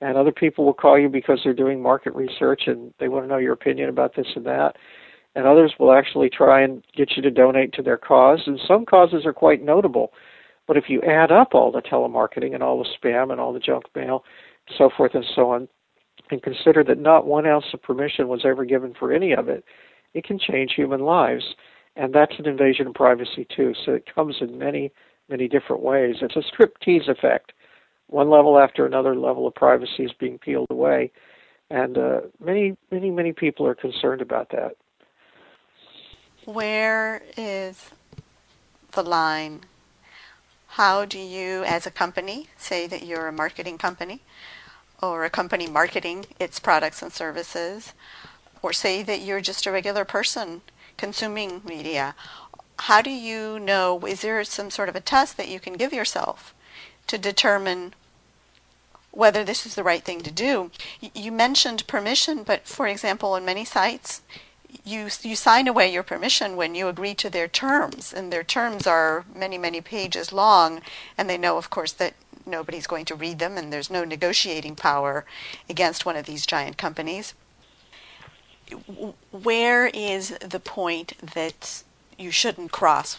And 0.00 0.16
other 0.16 0.32
people 0.32 0.64
will 0.64 0.74
call 0.74 0.98
you 0.98 1.08
because 1.08 1.40
they're 1.42 1.54
doing 1.54 1.82
market 1.82 2.14
research 2.14 2.62
and 2.66 2.92
they 3.00 3.08
want 3.08 3.24
to 3.24 3.28
know 3.28 3.38
your 3.38 3.52
opinion 3.52 3.88
about 3.88 4.14
this 4.14 4.26
and 4.36 4.44
that. 4.46 4.76
And 5.34 5.46
others 5.46 5.74
will 5.78 5.92
actually 5.92 6.30
try 6.30 6.62
and 6.62 6.84
get 6.94 7.16
you 7.16 7.22
to 7.22 7.30
donate 7.30 7.72
to 7.74 7.82
their 7.82 7.96
cause. 7.96 8.42
And 8.46 8.60
some 8.68 8.84
causes 8.84 9.26
are 9.26 9.32
quite 9.32 9.64
notable. 9.64 10.12
But 10.66 10.76
if 10.76 10.84
you 10.88 11.02
add 11.02 11.30
up 11.30 11.54
all 11.54 11.70
the 11.70 11.82
telemarketing 11.82 12.54
and 12.54 12.62
all 12.62 12.82
the 12.82 12.88
spam 12.88 13.30
and 13.30 13.40
all 13.40 13.52
the 13.52 13.60
junk 13.60 13.84
mail, 13.94 14.24
so 14.76 14.90
forth 14.94 15.14
and 15.14 15.24
so 15.34 15.50
on, 15.50 15.68
and 16.30 16.42
consider 16.42 16.82
that 16.84 16.98
not 16.98 17.26
one 17.26 17.46
ounce 17.46 17.66
of 17.74 17.82
permission 17.82 18.28
was 18.28 18.42
ever 18.44 18.64
given 18.64 18.94
for 18.98 19.12
any 19.12 19.32
of 19.32 19.48
it, 19.48 19.64
it 20.14 20.24
can 20.24 20.38
change 20.38 20.72
human 20.74 21.00
lives 21.00 21.54
and 21.96 22.12
that's 22.12 22.34
an 22.38 22.46
invasion 22.46 22.88
of 22.88 22.94
privacy 22.94 23.46
too. 23.54 23.72
So 23.84 23.92
it 23.92 24.12
comes 24.12 24.36
in 24.40 24.58
many, 24.58 24.92
many 25.28 25.48
different 25.48 25.82
ways. 25.82 26.16
It's 26.22 26.36
a 26.36 26.42
striptease 26.42 27.08
effect. 27.08 27.52
One 28.08 28.30
level 28.30 28.58
after 28.58 28.84
another 28.84 29.16
level 29.16 29.46
of 29.46 29.54
privacy 29.54 30.04
is 30.04 30.12
being 30.18 30.38
peeled 30.38 30.66
away, 30.70 31.10
and 31.70 31.96
uh, 31.96 32.20
many, 32.38 32.76
many, 32.90 33.10
many 33.10 33.32
people 33.32 33.66
are 33.66 33.74
concerned 33.74 34.20
about 34.20 34.50
that. 34.50 34.76
Where 36.44 37.22
is 37.36 37.90
the 38.92 39.02
line? 39.02 39.60
How 40.74 41.04
do 41.04 41.20
you, 41.20 41.62
as 41.62 41.86
a 41.86 41.90
company, 41.92 42.48
say 42.56 42.88
that 42.88 43.06
you're 43.06 43.28
a 43.28 43.32
marketing 43.32 43.78
company, 43.78 44.22
or 45.00 45.24
a 45.24 45.30
company 45.30 45.68
marketing 45.68 46.26
its 46.40 46.58
products 46.58 47.00
and 47.00 47.12
services, 47.12 47.92
or 48.60 48.72
say 48.72 49.04
that 49.04 49.20
you're 49.20 49.40
just 49.40 49.66
a 49.66 49.70
regular 49.70 50.04
person 50.04 50.62
consuming 50.96 51.62
media, 51.64 52.16
how 52.80 53.00
do 53.02 53.10
you 53.10 53.60
know? 53.60 54.00
Is 54.04 54.22
there 54.22 54.42
some 54.42 54.68
sort 54.68 54.88
of 54.88 54.96
a 54.96 55.00
test 55.00 55.36
that 55.36 55.48
you 55.48 55.60
can 55.60 55.74
give 55.74 55.92
yourself 55.92 56.52
to 57.06 57.18
determine 57.18 57.94
whether 59.12 59.44
this 59.44 59.64
is 59.66 59.76
the 59.76 59.84
right 59.84 60.02
thing 60.04 60.22
to 60.22 60.32
do? 60.32 60.72
You 61.14 61.30
mentioned 61.30 61.86
permission, 61.86 62.42
but 62.42 62.66
for 62.66 62.88
example, 62.88 63.34
on 63.34 63.44
many 63.44 63.64
sites, 63.64 64.22
you 64.84 65.08
you 65.22 65.36
sign 65.36 65.68
away 65.68 65.92
your 65.92 66.02
permission 66.02 66.56
when 66.56 66.74
you 66.74 66.88
agree 66.88 67.14
to 67.14 67.30
their 67.30 67.48
terms, 67.48 68.12
and 68.12 68.32
their 68.32 68.44
terms 68.44 68.86
are 68.86 69.24
many 69.34 69.58
many 69.58 69.80
pages 69.80 70.32
long, 70.32 70.80
and 71.16 71.28
they 71.28 71.38
know, 71.38 71.56
of 71.56 71.70
course, 71.70 71.92
that 71.92 72.14
nobody's 72.46 72.86
going 72.86 73.04
to 73.06 73.14
read 73.14 73.38
them, 73.38 73.56
and 73.56 73.72
there's 73.72 73.90
no 73.90 74.04
negotiating 74.04 74.76
power 74.76 75.24
against 75.68 76.04
one 76.04 76.16
of 76.16 76.26
these 76.26 76.46
giant 76.46 76.76
companies 76.76 77.34
where 79.30 79.86
is 79.88 80.30
the 80.38 80.60
point 80.60 81.14
that 81.34 81.82
you 82.18 82.30
shouldn't 82.30 82.72
cross? 82.72 83.18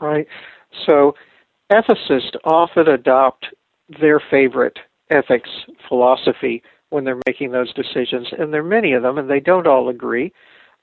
Right. 0.00 0.26
So 0.86 1.14
ethicists 1.70 2.36
often 2.44 2.88
adopt 2.88 3.46
their 4.00 4.20
favorite 4.30 4.78
ethics 5.10 5.50
philosophy 5.88 6.62
when 6.92 7.04
they're 7.04 7.20
making 7.26 7.52
those 7.52 7.72
decisions, 7.74 8.28
and 8.38 8.52
there 8.52 8.60
are 8.60 8.64
many 8.64 8.92
of 8.92 9.02
them, 9.02 9.18
and 9.18 9.28
they 9.28 9.40
don't 9.40 9.66
all 9.66 9.88
agree. 9.88 10.32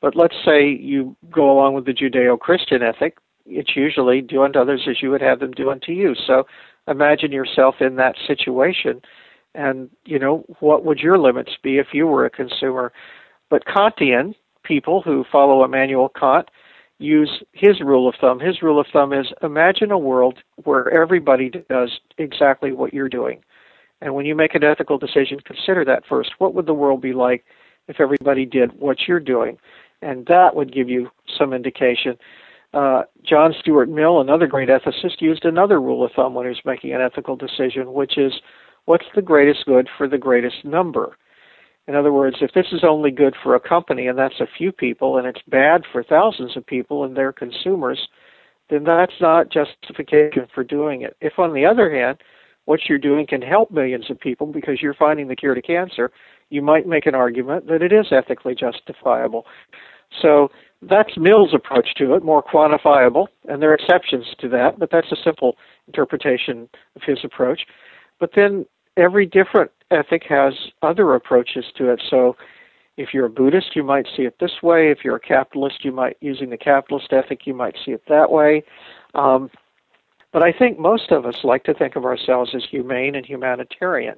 But 0.02 0.16
let's 0.16 0.36
say 0.46 0.70
you 0.70 1.16
go 1.30 1.52
along 1.52 1.74
with 1.74 1.86
the 1.86 1.94
Judeo 1.94 2.40
Christian 2.40 2.82
ethic, 2.82 3.18
it's 3.46 3.76
usually 3.76 4.22
do 4.22 4.44
unto 4.44 4.60
others 4.60 4.88
as 4.90 5.02
you 5.02 5.12
would 5.12 5.22
have 5.22 5.40
them 5.40 5.52
do 5.52 5.70
unto 5.70 5.92
you. 5.92 6.16
So 6.28 6.46
imagine 6.88 7.32
yourself 7.32 7.76
in 7.80 7.96
that 7.96 8.16
situation, 8.28 9.02
and 9.56 9.90
you 10.06 10.20
know, 10.20 10.46
what 10.60 10.86
would 10.86 11.00
your 11.00 11.18
limits 11.18 11.52
be 11.62 11.78
if 11.78 11.88
you 11.94 12.08
were 12.08 12.26
a 12.26 12.30
consumer? 12.30 12.92
But 13.50 13.66
Kantian 13.66 14.36
people 14.64 15.02
who 15.02 15.26
follow 15.32 15.64
Immanuel 15.64 16.10
Kant 16.10 16.50
use 17.00 17.44
his 17.54 17.80
rule 17.82 18.08
of 18.08 18.16
thumb. 18.20 18.40
His 18.40 18.62
rule 18.62 18.80
of 18.80 18.88
thumb 18.92 19.14
is 19.14 19.28
imagine 19.42 19.92
a 19.92 19.98
world 19.98 20.40
where 20.64 20.90
everybody 20.92 21.50
does 21.70 22.00
exactly 22.18 22.72
what 22.72 22.94
you're 22.94 23.10
doing. 23.10 23.42
And 24.02 24.16
when 24.16 24.26
you 24.26 24.36
make 24.36 24.56
an 24.56 24.64
ethical 24.64 24.98
decision, 24.98 25.40
consider 25.42 25.84
that 25.86 26.06
first. 26.08 26.32
What 26.38 26.54
would 26.54 26.66
the 26.66 26.74
world 26.74 27.02
be 27.02 27.14
like 27.14 27.44
if 27.88 28.00
everybody 28.00 28.46
did 28.46 28.80
what 28.80 29.08
you're 29.08 29.20
doing? 29.20 29.58
And 30.02 30.26
that 30.28 30.56
would 30.56 30.74
give 30.74 30.90
you 30.90 31.10
some 31.38 31.54
indication. 31.54 32.18
Uh, 32.74 33.04
John 33.24 33.54
Stuart 33.60 33.90
Mill, 33.90 34.22
another 34.22 34.48
great 34.48 34.70
ethicist, 34.70 35.20
used 35.20 35.44
another 35.44 35.82
rule 35.82 36.06
of 36.06 36.12
thumb 36.16 36.34
when 36.34 36.46
he 36.46 36.50
was 36.50 36.62
making 36.64 36.94
an 36.94 37.02
ethical 37.02 37.36
decision, 37.36 37.94
which 37.94 38.18
is 38.18 38.34
what's 38.86 39.08
the 39.16 39.22
greatest 39.22 39.66
good 39.66 39.90
for 39.98 40.08
the 40.08 40.18
greatest 40.18 40.64
number? 40.64 41.18
In 41.88 41.96
other 41.96 42.14
words, 42.14 42.38
if 42.42 42.54
this 42.54 42.68
is 42.72 42.84
only 42.84 43.10
good 43.10 43.36
for 43.42 43.56
a 43.56 43.60
company 43.60 44.08
and 44.08 44.18
that's 44.18 44.40
a 44.40 44.48
few 44.58 44.72
people 44.72 45.18
and 45.18 45.26
it's 45.26 45.42
bad 45.48 45.84
for 45.92 46.04
thousands 46.04 46.56
of 46.56 46.66
people 46.66 47.04
and 47.04 47.18
their 47.18 47.34
consumers, 47.34 48.08
then 48.70 48.84
that's 48.84 49.20
not 49.20 49.50
justification 49.50 50.46
for 50.54 50.64
doing 50.64 51.02
it. 51.02 51.18
If, 51.20 51.40
on 51.40 51.54
the 51.54 51.66
other 51.66 51.92
hand, 51.92 52.20
what 52.70 52.82
you're 52.88 53.00
doing 53.00 53.26
can 53.26 53.42
help 53.42 53.72
millions 53.72 54.12
of 54.12 54.20
people 54.20 54.46
because 54.46 54.80
you're 54.80 54.94
finding 54.94 55.28
the 55.28 55.36
cure 55.36 55.56
to 55.56 55.62
cancer, 55.62 56.12
you 56.52 56.62
might 56.62 56.86
make 56.86 57.08
an 57.08 57.16
argument 57.16 57.66
that 57.66 57.82
it 57.82 57.92
is 57.92 58.06
ethically 58.12 58.54
justifiable. 58.54 59.48
So 60.22 60.50
that's 60.84 61.18
Mill's 61.18 61.52
approach 61.52 61.96
to 61.98 62.14
it, 62.14 62.24
more 62.24 62.44
quantifiable, 62.44 63.26
and 63.48 63.60
there 63.60 63.72
are 63.72 63.74
exceptions 63.74 64.28
to 64.42 64.48
that, 64.50 64.78
but 64.78 64.92
that's 64.92 65.12
a 65.12 65.16
simple 65.24 65.58
interpretation 65.88 66.70
of 66.96 67.02
his 67.02 67.18
approach. 67.24 67.62
But 68.20 68.34
then 68.36 68.68
every 68.98 69.26
different 69.26 69.72
ethic 69.90 70.22
has 70.30 70.54
other 70.84 71.16
approaches 71.16 71.66
to 71.78 71.90
it. 71.92 72.04
So 72.08 72.36
if 72.98 73.16
you're 73.16 73.26
a 73.26 73.32
Buddhist, 73.32 73.76
you 73.76 73.82
might 73.82 74.06
see 74.16 74.24
it 74.24 74.36
this 74.40 74.62
way. 74.62 74.92
If 74.92 75.00
you're 75.04 75.16
a 75.16 75.20
capitalist, 75.20 75.84
you 75.84 75.92
might, 75.92 76.18
using 76.22 76.52
the 76.52 76.58
capitalist 76.58 77.12
ethic, 77.14 77.48
you 77.48 77.56
might 77.56 77.78
see 77.84 77.94
it 77.94 78.04
that 78.10 78.30
way. 78.30 78.62
Um, 79.16 79.50
but 80.32 80.44
I 80.44 80.52
think 80.52 80.80
most 80.80 81.12
of 81.12 81.26
us 81.26 81.44
like 81.44 81.64
to 81.66 81.74
think 81.74 81.96
of 81.96 82.06
ourselves 82.06 82.52
as 82.56 82.64
humane 82.70 83.16
and 83.16 83.26
humanitarian. 83.26 84.16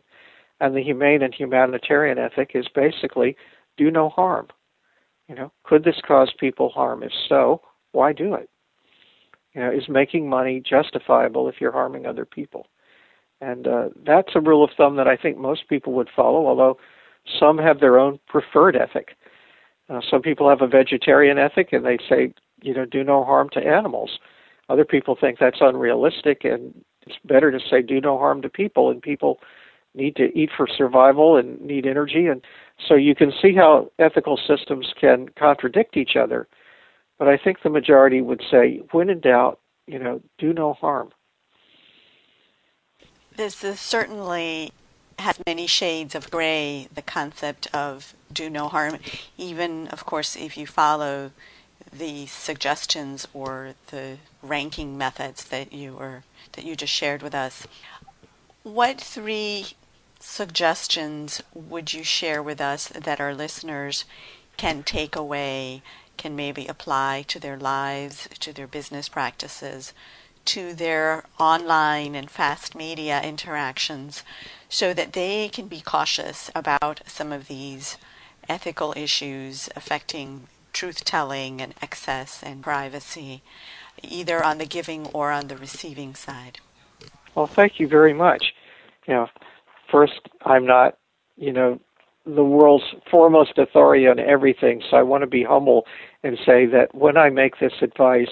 And 0.60 0.76
the 0.76 0.84
humane 0.84 1.24
and 1.24 1.34
humanitarian 1.34 2.20
ethic 2.20 2.52
is 2.54 2.68
basically 2.74 3.36
do 3.78 3.90
no 3.90 4.10
harm. 4.10 4.48
You 5.28 5.36
know, 5.36 5.52
could 5.64 5.84
this 5.84 6.02
cause 6.06 6.34
people 6.40 6.70
harm? 6.70 7.04
If 7.04 7.12
so, 7.30 7.62
why 7.94 8.14
do 8.14 8.34
it? 8.34 8.50
You 9.54 9.62
know, 9.62 9.72
is 9.72 9.90
making 9.90 10.30
money 10.30 10.62
justifiable 10.62 11.50
if 11.50 11.56
you're 11.60 11.72
harming 11.72 12.06
other 12.06 12.26
people? 12.26 12.68
And 13.40 13.68
uh, 13.68 13.90
that's 14.06 14.36
a 14.36 14.40
rule 14.40 14.64
of 14.64 14.70
thumb 14.78 14.98
that 14.98 15.08
I 15.08 15.18
think 15.18 15.38
most 15.38 15.68
people 15.68 15.94
would 15.94 16.10
follow, 16.16 16.46
although 16.48 16.78
some 17.40 17.58
have 17.58 17.80
their 17.80 17.98
own 17.98 18.20
preferred 18.28 18.76
ethic. 18.76 19.18
Uh, 19.90 20.00
some 20.10 20.22
people 20.22 20.48
have 20.48 20.62
a 20.62 20.68
vegetarian 20.68 21.38
ethic 21.38 21.74
and 21.74 21.86
they 21.86 21.98
say, 22.08 22.34
you 22.62 22.74
know, 22.74 22.86
do 22.86 23.04
no 23.04 23.24
harm 23.24 23.50
to 23.54 23.60
animals. 23.60 24.20
Other 24.72 24.86
people 24.86 25.18
think 25.20 25.38
that's 25.38 25.58
unrealistic 25.60 26.46
and 26.46 26.74
it's 27.06 27.18
better 27.26 27.52
to 27.52 27.60
say 27.60 27.82
do 27.82 28.00
no 28.00 28.18
harm 28.18 28.42
to 28.42 28.48
people 28.48 28.90
and 28.90 29.02
people 29.02 29.40
need 29.94 30.16
to 30.16 30.32
eat 30.34 30.50
for 30.56 30.66
survival 30.66 31.36
and 31.36 31.60
need 31.60 31.86
energy 31.86 32.28
and 32.28 32.42
so 32.88 32.96
you 32.96 33.14
can 33.14 33.34
see 33.42 33.54
how 33.54 33.92
ethical 34.00 34.38
systems 34.38 34.94
can 34.98 35.28
contradict 35.38 35.98
each 35.98 36.16
other. 36.16 36.48
But 37.20 37.28
I 37.28 37.36
think 37.36 37.64
the 37.64 37.70
majority 37.70 38.22
would 38.22 38.42
say 38.50 38.82
when 38.92 39.10
in 39.10 39.20
doubt, 39.20 39.60
you 39.88 40.00
know, 40.00 40.22
do 40.38 40.54
no 40.54 40.72
harm. 40.72 41.10
This 43.36 43.62
is 43.62 43.82
certainly 43.82 44.72
has 45.20 45.38
many 45.46 45.68
shades 45.68 46.16
of 46.16 46.32
gray, 46.32 46.88
the 46.96 47.02
concept 47.02 47.68
of 47.74 48.14
do 48.32 48.50
no 48.50 48.70
harm. 48.70 49.00
Even, 49.38 49.90
of 49.90 50.06
course, 50.06 50.38
if 50.38 50.58
you 50.58 50.66
follow 50.66 51.32
the 51.92 52.26
suggestions 52.28 53.28
or 53.34 53.74
the 53.88 54.18
ranking 54.42 54.98
methods 54.98 55.46
that 55.46 55.74
you 55.74 55.94
were 55.94 56.24
that 56.54 56.66
you 56.66 56.76
just 56.76 56.94
shared 56.94 57.22
with 57.22 57.34
us, 57.34 57.68
what 58.64 59.00
three 59.00 59.68
suggestions 60.20 61.42
would 61.54 61.94
you 61.94 62.04
share 62.04 62.44
with 62.44 62.62
us 62.62 62.88
that 62.90 63.20
our 63.20 63.34
listeners 63.34 64.06
can 64.58 64.84
take 64.84 65.16
away, 65.16 65.82
can 66.18 66.36
maybe 66.36 66.68
apply 66.68 67.24
to 67.28 67.40
their 67.40 67.58
lives, 67.58 68.28
to 68.40 68.54
their 68.54 68.68
business 68.68 69.10
practices, 69.10 69.94
to 70.46 70.74
their 70.74 71.24
online 71.40 72.16
and 72.16 72.30
fast 72.30 72.76
media 72.76 73.22
interactions 73.22 74.24
so 74.70 74.94
that 74.94 75.14
they 75.14 75.50
can 75.50 75.68
be 75.68 75.82
cautious 75.82 76.52
about 76.56 77.02
some 77.08 77.32
of 77.32 77.48
these 77.48 77.98
ethical 78.50 78.94
issues 78.98 79.70
affecting 79.76 80.48
truth 80.74 81.04
telling 81.04 81.62
and 81.62 81.74
excess 81.82 82.42
and 82.44 82.64
privacy, 82.64 83.42
either 84.04 84.44
on 84.44 84.58
the 84.58 84.66
giving 84.66 85.08
or 85.08 85.32
on 85.32 85.48
the 85.48 85.58
receiving 85.58 86.16
side? 86.16 86.60
Well, 87.36 87.48
thank 87.48 87.80
you 87.80 87.88
very 87.88 88.14
much. 88.14 88.54
You 89.08 89.14
know, 89.14 89.28
first, 89.92 90.22
I'm 90.46 90.66
not, 90.66 90.98
you 91.38 91.54
know, 91.54 91.80
the 92.26 92.44
world's 92.44 92.86
foremost 93.10 93.58
authority 93.58 94.08
on 94.08 94.20
everything, 94.20 94.82
so 94.90 94.98
I 94.98 95.02
want 95.02 95.24
to 95.24 95.28
be 95.28 95.44
humble 95.44 95.86
and 96.24 96.38
say 96.46 96.66
that 96.68 96.94
when 96.94 97.18
I 97.18 97.30
make 97.30 97.60
this 97.60 97.74
advice, 97.82 98.30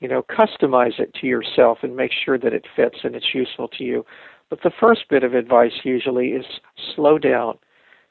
you 0.00 0.08
know, 0.08 0.22
customize 0.22 0.98
it 0.98 1.14
to 1.20 1.26
yourself 1.26 1.78
and 1.82 1.96
make 1.96 2.10
sure 2.12 2.38
that 2.38 2.52
it 2.52 2.66
fits 2.76 2.98
and 3.02 3.16
it's 3.16 3.34
useful 3.34 3.68
to 3.68 3.84
you. 3.84 4.04
But 4.50 4.62
the 4.62 4.72
first 4.78 5.08
bit 5.08 5.24
of 5.24 5.34
advice 5.34 5.72
usually 5.84 6.28
is 6.28 6.44
slow 6.94 7.18
down. 7.18 7.58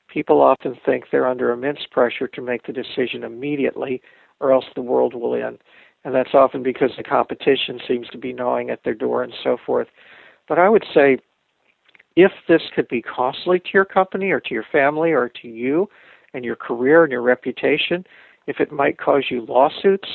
People 0.08 0.42
often 0.42 0.78
think 0.84 1.06
they're 1.12 1.28
under 1.28 1.52
immense 1.52 1.86
pressure 1.92 2.28
to 2.28 2.42
make 2.42 2.66
the 2.66 2.74
decision 2.74 3.24
immediately 3.24 4.02
or 4.40 4.52
else 4.52 4.66
the 4.76 4.82
world 4.82 5.14
will 5.14 5.36
end. 5.36 5.60
And 6.06 6.14
that's 6.14 6.34
often 6.34 6.64
because 6.64 6.92
the 6.98 7.04
competition 7.04 7.80
seems 7.88 8.08
to 8.10 8.18
be 8.18 8.34
gnawing 8.34 8.70
at 8.70 8.84
their 8.84 8.94
door 8.94 9.24
and 9.24 9.34
so 9.44 9.58
forth. 9.66 9.88
But 10.48 10.60
I 10.60 10.68
would 10.70 10.86
say 10.94 11.20
if 12.16 12.32
this 12.48 12.62
could 12.76 12.88
be 12.88 13.02
costly 13.02 13.60
to 13.60 13.70
your 13.74 13.86
company 13.86 14.32
or 14.32 14.40
to 14.42 14.54
your 14.54 14.66
family 14.72 15.12
or 15.12 15.30
to 15.42 15.48
you 15.48 15.90
and 16.34 16.44
your 16.44 16.56
career 16.56 17.04
and 17.04 17.12
your 17.12 17.22
reputation, 17.22 18.06
if 18.48 18.60
it 18.60 18.72
might 18.72 18.98
cause 18.98 19.26
you 19.30 19.46
lawsuits, 19.46 20.10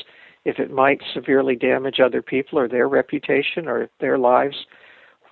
if 0.45 0.59
it 0.59 0.71
might 0.71 1.01
severely 1.13 1.55
damage 1.55 1.99
other 1.99 2.21
people 2.21 2.57
or 2.59 2.67
their 2.67 2.87
reputation 2.87 3.67
or 3.67 3.89
their 3.99 4.17
lives, 4.17 4.55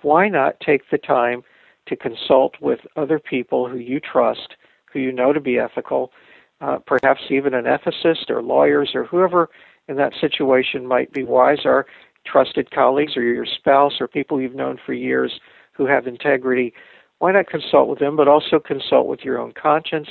why 0.02 0.28
not 0.28 0.60
take 0.60 0.82
the 0.90 0.98
time 0.98 1.42
to 1.86 1.96
consult 1.96 2.54
with 2.60 2.80
other 2.96 3.18
people 3.18 3.68
who 3.68 3.78
you 3.78 4.00
trust, 4.00 4.54
who 4.92 4.98
you 4.98 5.12
know 5.12 5.32
to 5.32 5.40
be 5.40 5.58
ethical, 5.58 6.12
uh, 6.60 6.78
perhaps 6.86 7.22
even 7.30 7.54
an 7.54 7.64
ethicist 7.64 8.28
or 8.28 8.42
lawyers 8.42 8.90
or 8.94 9.04
whoever 9.04 9.48
in 9.88 9.96
that 9.96 10.12
situation 10.20 10.86
might 10.86 11.12
be 11.12 11.24
wise, 11.24 11.60
or 11.64 11.86
trusted 12.26 12.70
colleagues 12.70 13.16
or 13.16 13.22
your 13.22 13.46
spouse 13.46 13.94
or 14.00 14.08
people 14.08 14.40
you've 14.40 14.54
known 14.54 14.78
for 14.84 14.92
years 14.92 15.40
who 15.72 15.86
have 15.86 16.06
integrity. 16.06 16.72
Why 17.18 17.32
not 17.32 17.48
consult 17.48 17.88
with 17.88 17.98
them, 17.98 18.16
but 18.16 18.28
also 18.28 18.58
consult 18.58 19.06
with 19.06 19.20
your 19.24 19.38
own 19.38 19.52
conscience 19.60 20.08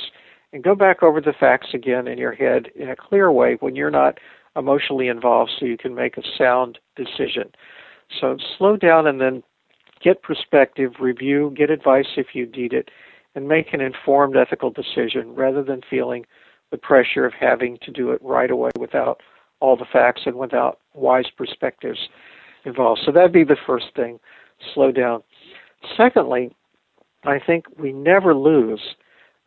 and 0.52 0.64
go 0.64 0.76
back 0.76 1.04
over 1.04 1.22
the 1.22 1.34
facts 1.38 1.70
again 1.74 2.08
in 2.08 2.18
your 2.18 2.34
head 2.34 2.68
in 2.76 2.90
a 2.90 2.96
clear 2.96 3.32
way 3.32 3.58
when 3.60 3.76
you're 3.76 3.92
not 3.92 4.18
emotionally 4.56 5.08
involved 5.08 5.52
so 5.58 5.66
you 5.66 5.78
can 5.78 5.94
make 5.94 6.18
a 6.18 6.24
sound 6.38 6.80
decision. 6.96 7.52
So 8.20 8.38
slow 8.58 8.78
down 8.78 9.06
and 9.06 9.22
then 9.22 9.44
get 10.04 10.24
perspective, 10.24 10.94
review, 11.00 11.54
get 11.56 11.70
advice 11.70 12.08
if 12.16 12.28
you 12.34 12.48
need 12.48 12.74
it, 12.74 12.90
and 13.36 13.48
make 13.48 13.74
an 13.74 13.82
informed 13.82 14.36
ethical 14.36 14.72
decision 14.72 15.36
rather 15.36 15.64
than 15.64 15.82
feeling 15.88 16.26
the 16.72 16.78
pressure 16.78 17.26
of 17.26 17.34
having 17.40 17.78
to 17.84 17.92
do 17.92 18.12
it 18.12 18.22
right 18.22 18.50
away 18.50 18.72
without 18.80 19.22
all 19.60 19.76
the 19.76 19.86
facts 19.92 20.22
and 20.26 20.36
without 20.36 20.80
wise 20.94 21.30
perspectives 21.36 22.10
involved. 22.66 23.02
So 23.06 23.12
that'd 23.12 23.32
be 23.32 23.44
the 23.44 23.58
first 23.66 23.88
thing 23.96 24.20
slow 24.74 24.92
down. 24.92 25.24
Secondly, 25.96 26.56
I 27.24 27.40
think 27.40 27.66
we 27.78 27.92
never 27.94 28.34
lose 28.34 28.96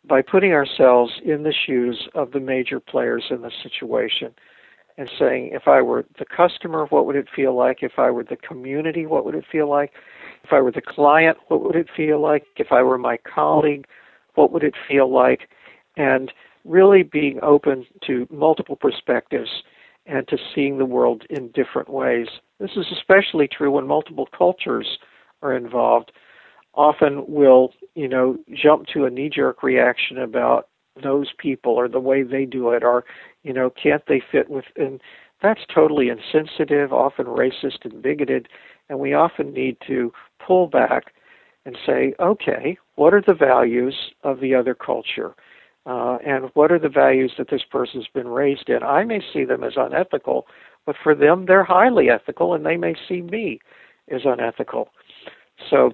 by 0.05 0.21
putting 0.21 0.51
ourselves 0.51 1.13
in 1.23 1.43
the 1.43 1.53
shoes 1.53 2.07
of 2.15 2.31
the 2.31 2.39
major 2.39 2.79
players 2.79 3.25
in 3.29 3.41
the 3.41 3.51
situation 3.61 4.33
and 4.97 5.09
saying, 5.17 5.51
if 5.53 5.67
I 5.67 5.81
were 5.81 6.05
the 6.19 6.25
customer, 6.25 6.85
what 6.89 7.05
would 7.05 7.15
it 7.15 7.27
feel 7.33 7.55
like? 7.55 7.79
If 7.81 7.93
I 7.97 8.09
were 8.11 8.23
the 8.23 8.35
community, 8.35 9.05
what 9.05 9.25
would 9.25 9.35
it 9.35 9.45
feel 9.51 9.69
like? 9.69 9.91
If 10.43 10.51
I 10.51 10.59
were 10.61 10.71
the 10.71 10.81
client, 10.81 11.37
what 11.47 11.63
would 11.63 11.75
it 11.75 11.87
feel 11.95 12.19
like? 12.19 12.45
If 12.57 12.71
I 12.71 12.81
were 12.83 12.97
my 12.97 13.17
colleague, 13.17 13.85
what 14.35 14.51
would 14.51 14.63
it 14.63 14.75
feel 14.87 15.11
like? 15.11 15.49
And 15.97 16.31
really 16.65 17.03
being 17.03 17.39
open 17.41 17.85
to 18.07 18.27
multiple 18.31 18.75
perspectives 18.75 19.63
and 20.11 20.27
to 20.27 20.37
seeing 20.53 20.77
the 20.77 20.85
world 20.85 21.23
in 21.29 21.47
different 21.51 21.89
ways. 21.89 22.27
This 22.59 22.71
is 22.75 22.85
especially 22.91 23.47
true 23.47 23.71
when 23.71 23.87
multiple 23.87 24.27
cultures 24.37 24.99
are 25.41 25.55
involved. 25.55 26.11
Often 26.73 27.23
we'll, 27.27 27.73
you 27.95 28.09
know, 28.09 28.37
jump 28.53 28.87
to 28.87 29.05
a 29.05 29.09
knee-jerk 29.09 29.63
reaction 29.63 30.17
about 30.17 30.67
those 31.01 31.31
people 31.37 31.71
or 31.71 31.87
the 31.87 31.99
way 31.99 32.23
they 32.23 32.43
do 32.43 32.71
it 32.71 32.83
or 32.83 33.05
you 33.43 33.53
know 33.53 33.69
can't 33.69 34.03
they 34.07 34.21
fit 34.31 34.49
with 34.49 34.65
and 34.75 34.99
that's 35.41 35.61
totally 35.73 36.09
insensitive 36.09 36.91
often 36.91 37.25
racist 37.27 37.85
and 37.85 38.01
bigoted 38.01 38.49
and 38.89 38.99
we 38.99 39.13
often 39.13 39.53
need 39.53 39.77
to 39.87 40.11
pull 40.45 40.67
back 40.67 41.13
and 41.65 41.77
say 41.85 42.13
okay 42.19 42.77
what 42.95 43.13
are 43.13 43.23
the 43.25 43.33
values 43.33 44.11
of 44.23 44.41
the 44.41 44.53
other 44.53 44.75
culture 44.75 45.33
uh, 45.85 46.17
and 46.25 46.51
what 46.53 46.71
are 46.71 46.79
the 46.79 46.89
values 46.89 47.33
that 47.37 47.49
this 47.49 47.63
person's 47.69 48.07
been 48.13 48.27
raised 48.27 48.69
in 48.69 48.83
i 48.83 49.03
may 49.03 49.21
see 49.33 49.43
them 49.43 49.63
as 49.63 49.73
unethical 49.77 50.45
but 50.85 50.95
for 51.01 51.15
them 51.15 51.45
they're 51.45 51.63
highly 51.63 52.09
ethical 52.09 52.53
and 52.53 52.65
they 52.65 52.77
may 52.77 52.95
see 53.07 53.21
me 53.21 53.59
as 54.11 54.21
unethical 54.25 54.89
so 55.69 55.91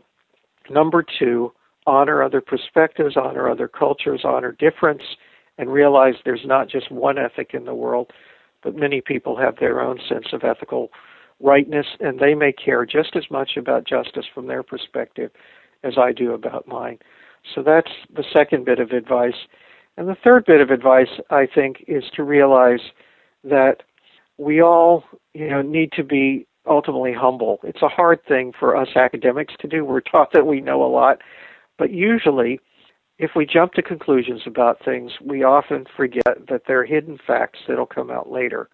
number 0.69 1.03
two 1.19 1.51
honor 1.87 2.21
other 2.21 2.41
perspectives, 2.41 3.15
honor 3.15 3.49
other 3.49 3.67
cultures, 3.67 4.21
honor 4.23 4.51
difference, 4.51 5.01
and 5.57 5.71
realize 5.71 6.15
there's 6.23 6.45
not 6.45 6.69
just 6.69 6.91
one 6.91 7.17
ethic 7.17 7.51
in 7.53 7.65
the 7.65 7.73
world, 7.73 8.11
but 8.61 8.75
many 8.75 9.01
people 9.01 9.37
have 9.37 9.55
their 9.59 9.81
own 9.81 9.97
sense 10.07 10.27
of 10.33 10.43
ethical 10.43 10.89
rightness, 11.39 11.87
and 11.99 12.19
they 12.19 12.35
may 12.35 12.51
care 12.51 12.85
just 12.85 13.15
as 13.15 13.23
much 13.31 13.51
about 13.57 13.87
justice 13.87 14.25
from 14.31 14.47
their 14.47 14.61
perspective 14.61 15.31
as 15.83 15.93
I 15.97 16.11
do 16.11 16.33
about 16.33 16.67
mine. 16.67 16.99
So 17.55 17.63
that's 17.63 17.91
the 18.13 18.25
second 18.35 18.65
bit 18.65 18.79
of 18.79 18.91
advice. 18.91 19.47
And 19.97 20.07
the 20.07 20.15
third 20.23 20.45
bit 20.45 20.61
of 20.61 20.69
advice, 20.69 21.19
I 21.29 21.47
think, 21.47 21.83
is 21.87 22.03
to 22.15 22.23
realize 22.23 22.81
that 23.43 23.83
we 24.37 24.61
all, 24.61 25.03
you 25.33 25.49
know, 25.49 25.61
need 25.61 25.91
to 25.93 26.03
be 26.03 26.45
ultimately 26.67 27.13
humble. 27.13 27.59
It's 27.63 27.81
a 27.81 27.87
hard 27.87 28.19
thing 28.27 28.53
for 28.57 28.75
us 28.75 28.89
academics 28.95 29.55
to 29.59 29.67
do. 29.67 29.83
We're 29.83 30.01
taught 30.01 30.33
that 30.33 30.45
we 30.45 30.61
know 30.61 30.83
a 30.83 30.87
lot, 30.87 31.19
but 31.77 31.91
usually, 31.91 32.59
if 33.17 33.31
we 33.35 33.47
jump 33.47 33.73
to 33.73 33.81
conclusions 33.81 34.41
about 34.45 34.83
things, 34.85 35.13
we 35.25 35.43
often 35.43 35.85
forget 35.95 36.47
that 36.49 36.63
there 36.67 36.81
are 36.81 36.85
hidden 36.85 37.17
facts 37.25 37.59
that'll 37.67 37.87
come 37.87 38.11
out 38.11 38.29
later. 38.29 38.69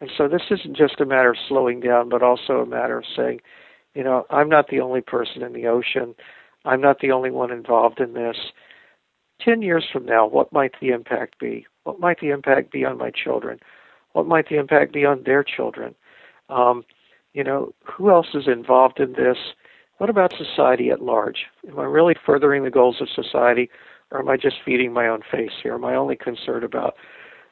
And 0.00 0.10
so 0.16 0.28
this 0.28 0.42
isn't 0.50 0.76
just 0.76 1.00
a 1.00 1.06
matter 1.06 1.30
of 1.30 1.36
slowing 1.48 1.80
down, 1.80 2.08
but 2.08 2.22
also 2.22 2.54
a 2.54 2.66
matter 2.66 2.98
of 2.98 3.04
saying, 3.14 3.40
you 3.94 4.02
know, 4.02 4.24
I'm 4.30 4.48
not 4.48 4.68
the 4.68 4.80
only 4.80 5.02
person 5.02 5.42
in 5.42 5.52
the 5.52 5.66
ocean. 5.66 6.14
I'm 6.64 6.80
not 6.80 7.00
the 7.00 7.10
only 7.10 7.30
one 7.30 7.50
involved 7.50 8.00
in 8.00 8.14
this. 8.14 8.36
Ten 9.44 9.62
years 9.62 9.84
from 9.92 10.06
now, 10.06 10.26
what 10.26 10.52
might 10.52 10.74
the 10.80 10.90
impact 10.90 11.38
be? 11.40 11.66
What 11.84 11.98
might 11.98 12.20
the 12.20 12.30
impact 12.30 12.70
be 12.70 12.84
on 12.84 12.98
my 12.98 13.10
children? 13.10 13.58
What 14.12 14.26
might 14.26 14.48
the 14.48 14.56
impact 14.56 14.92
be 14.92 15.04
on 15.04 15.24
their 15.24 15.42
children? 15.42 15.94
Um, 16.48 16.84
you 17.32 17.42
know, 17.42 17.72
who 17.84 18.10
else 18.10 18.28
is 18.34 18.46
involved 18.46 19.00
in 19.00 19.14
this? 19.14 19.38
What 19.98 20.10
about 20.10 20.34
society 20.36 20.90
at 20.90 21.02
large? 21.02 21.46
Am 21.68 21.78
I 21.78 21.84
really 21.84 22.14
furthering 22.24 22.62
the 22.62 22.70
goals 22.70 23.00
of 23.00 23.08
society, 23.08 23.68
or 24.10 24.20
am 24.20 24.28
I 24.28 24.36
just 24.36 24.56
feeding 24.64 24.92
my 24.92 25.08
own 25.08 25.22
face 25.30 25.52
here? 25.62 25.74
Am 25.74 25.84
I 25.84 25.96
only 25.96 26.16
concerned 26.16 26.64
about, 26.64 26.94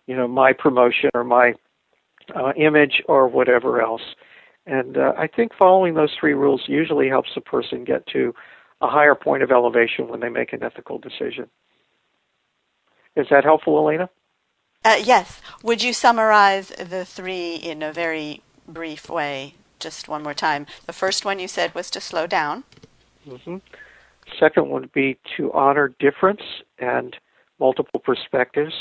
you 0.07 0.15
know, 0.15 0.29
my 0.29 0.53
promotion 0.53 1.11
or 1.15 1.25
my 1.25 1.55
uh, 2.35 2.53
image 2.57 3.03
or 3.09 3.27
whatever 3.27 3.81
else? 3.81 4.15
And 4.67 4.97
uh, 4.97 5.13
I 5.19 5.27
think 5.27 5.53
following 5.59 5.95
those 5.95 6.15
three 6.19 6.35
rules 6.35 6.63
usually 6.67 7.09
helps 7.09 7.31
a 7.37 7.41
person 7.41 7.85
get 7.85 8.07
to 8.09 8.35
a 8.81 8.89
higher 8.89 9.15
point 9.15 9.43
of 9.43 9.51
elevation 9.51 10.09
when 10.09 10.21
they 10.21 10.29
make 10.29 10.53
an 10.53 10.63
ethical 10.63 10.99
decision. 10.99 11.49
Is 13.17 13.27
that 13.31 13.45
helpful, 13.45 13.79
Elena? 13.79 14.09
Uh, 14.85 14.97
yes. 15.03 15.41
Would 15.63 15.83
you 15.83 15.93
summarize 15.93 16.69
the 16.69 17.05
three 17.05 17.57
in 17.57 17.83
a 17.83 17.93
very 17.93 18.43
brief 18.67 19.09
way? 19.09 19.55
Just 19.79 20.09
one 20.09 20.23
more 20.23 20.35
time. 20.35 20.67
The 20.87 20.93
first 20.93 21.25
one 21.25 21.39
you 21.39 21.49
said 21.49 21.75
was 21.75 21.91
to 21.91 22.01
slow 22.01 22.27
down. 22.27 22.65
Mm-hmm. 23.27 23.57
Second 24.39 24.71
would 24.71 24.93
be 24.93 25.19
to 25.37 25.53
honor 25.53 25.89
difference 25.99 26.43
and 26.79 27.17
multiple 27.59 28.01
perspectives. 28.01 28.75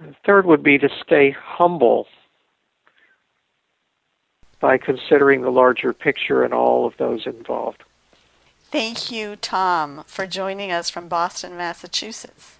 The 0.00 0.14
third 0.26 0.44
would 0.46 0.62
be 0.62 0.78
to 0.78 0.88
stay 1.04 1.30
humble 1.30 2.06
by 4.60 4.78
considering 4.78 5.42
the 5.42 5.50
larger 5.50 5.92
picture 5.92 6.42
and 6.42 6.52
all 6.52 6.86
of 6.86 6.96
those 6.98 7.26
involved. 7.26 7.82
Thank 8.74 9.12
you, 9.12 9.36
Tom, 9.36 10.02
for 10.04 10.26
joining 10.26 10.72
us 10.72 10.90
from 10.90 11.06
Boston, 11.06 11.56
Massachusetts. 11.56 12.56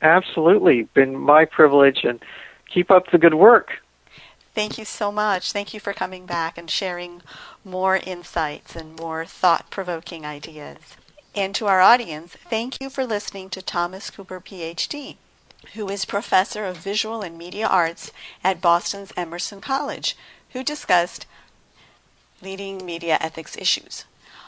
Absolutely. 0.00 0.84
Been 0.94 1.18
my 1.18 1.44
privilege, 1.44 2.02
and 2.02 2.18
keep 2.66 2.90
up 2.90 3.10
the 3.10 3.18
good 3.18 3.34
work. 3.34 3.82
Thank 4.54 4.78
you 4.78 4.86
so 4.86 5.12
much. 5.12 5.52
Thank 5.52 5.74
you 5.74 5.80
for 5.80 5.92
coming 5.92 6.24
back 6.24 6.56
and 6.56 6.70
sharing 6.70 7.20
more 7.62 7.96
insights 7.98 8.74
and 8.74 8.98
more 8.98 9.26
thought 9.26 9.68
provoking 9.68 10.24
ideas. 10.24 10.78
And 11.34 11.54
to 11.56 11.66
our 11.66 11.82
audience, 11.82 12.38
thank 12.48 12.80
you 12.80 12.88
for 12.88 13.04
listening 13.04 13.50
to 13.50 13.60
Thomas 13.60 14.08
Cooper, 14.08 14.40
PhD, 14.40 15.16
who 15.74 15.86
is 15.90 16.06
professor 16.06 16.64
of 16.64 16.78
visual 16.78 17.20
and 17.20 17.36
media 17.36 17.66
arts 17.66 18.12
at 18.42 18.62
Boston's 18.62 19.12
Emerson 19.14 19.60
College, 19.60 20.16
who 20.54 20.64
discussed 20.64 21.26
leading 22.40 22.86
media 22.86 23.18
ethics 23.20 23.58
issues. 23.58 24.06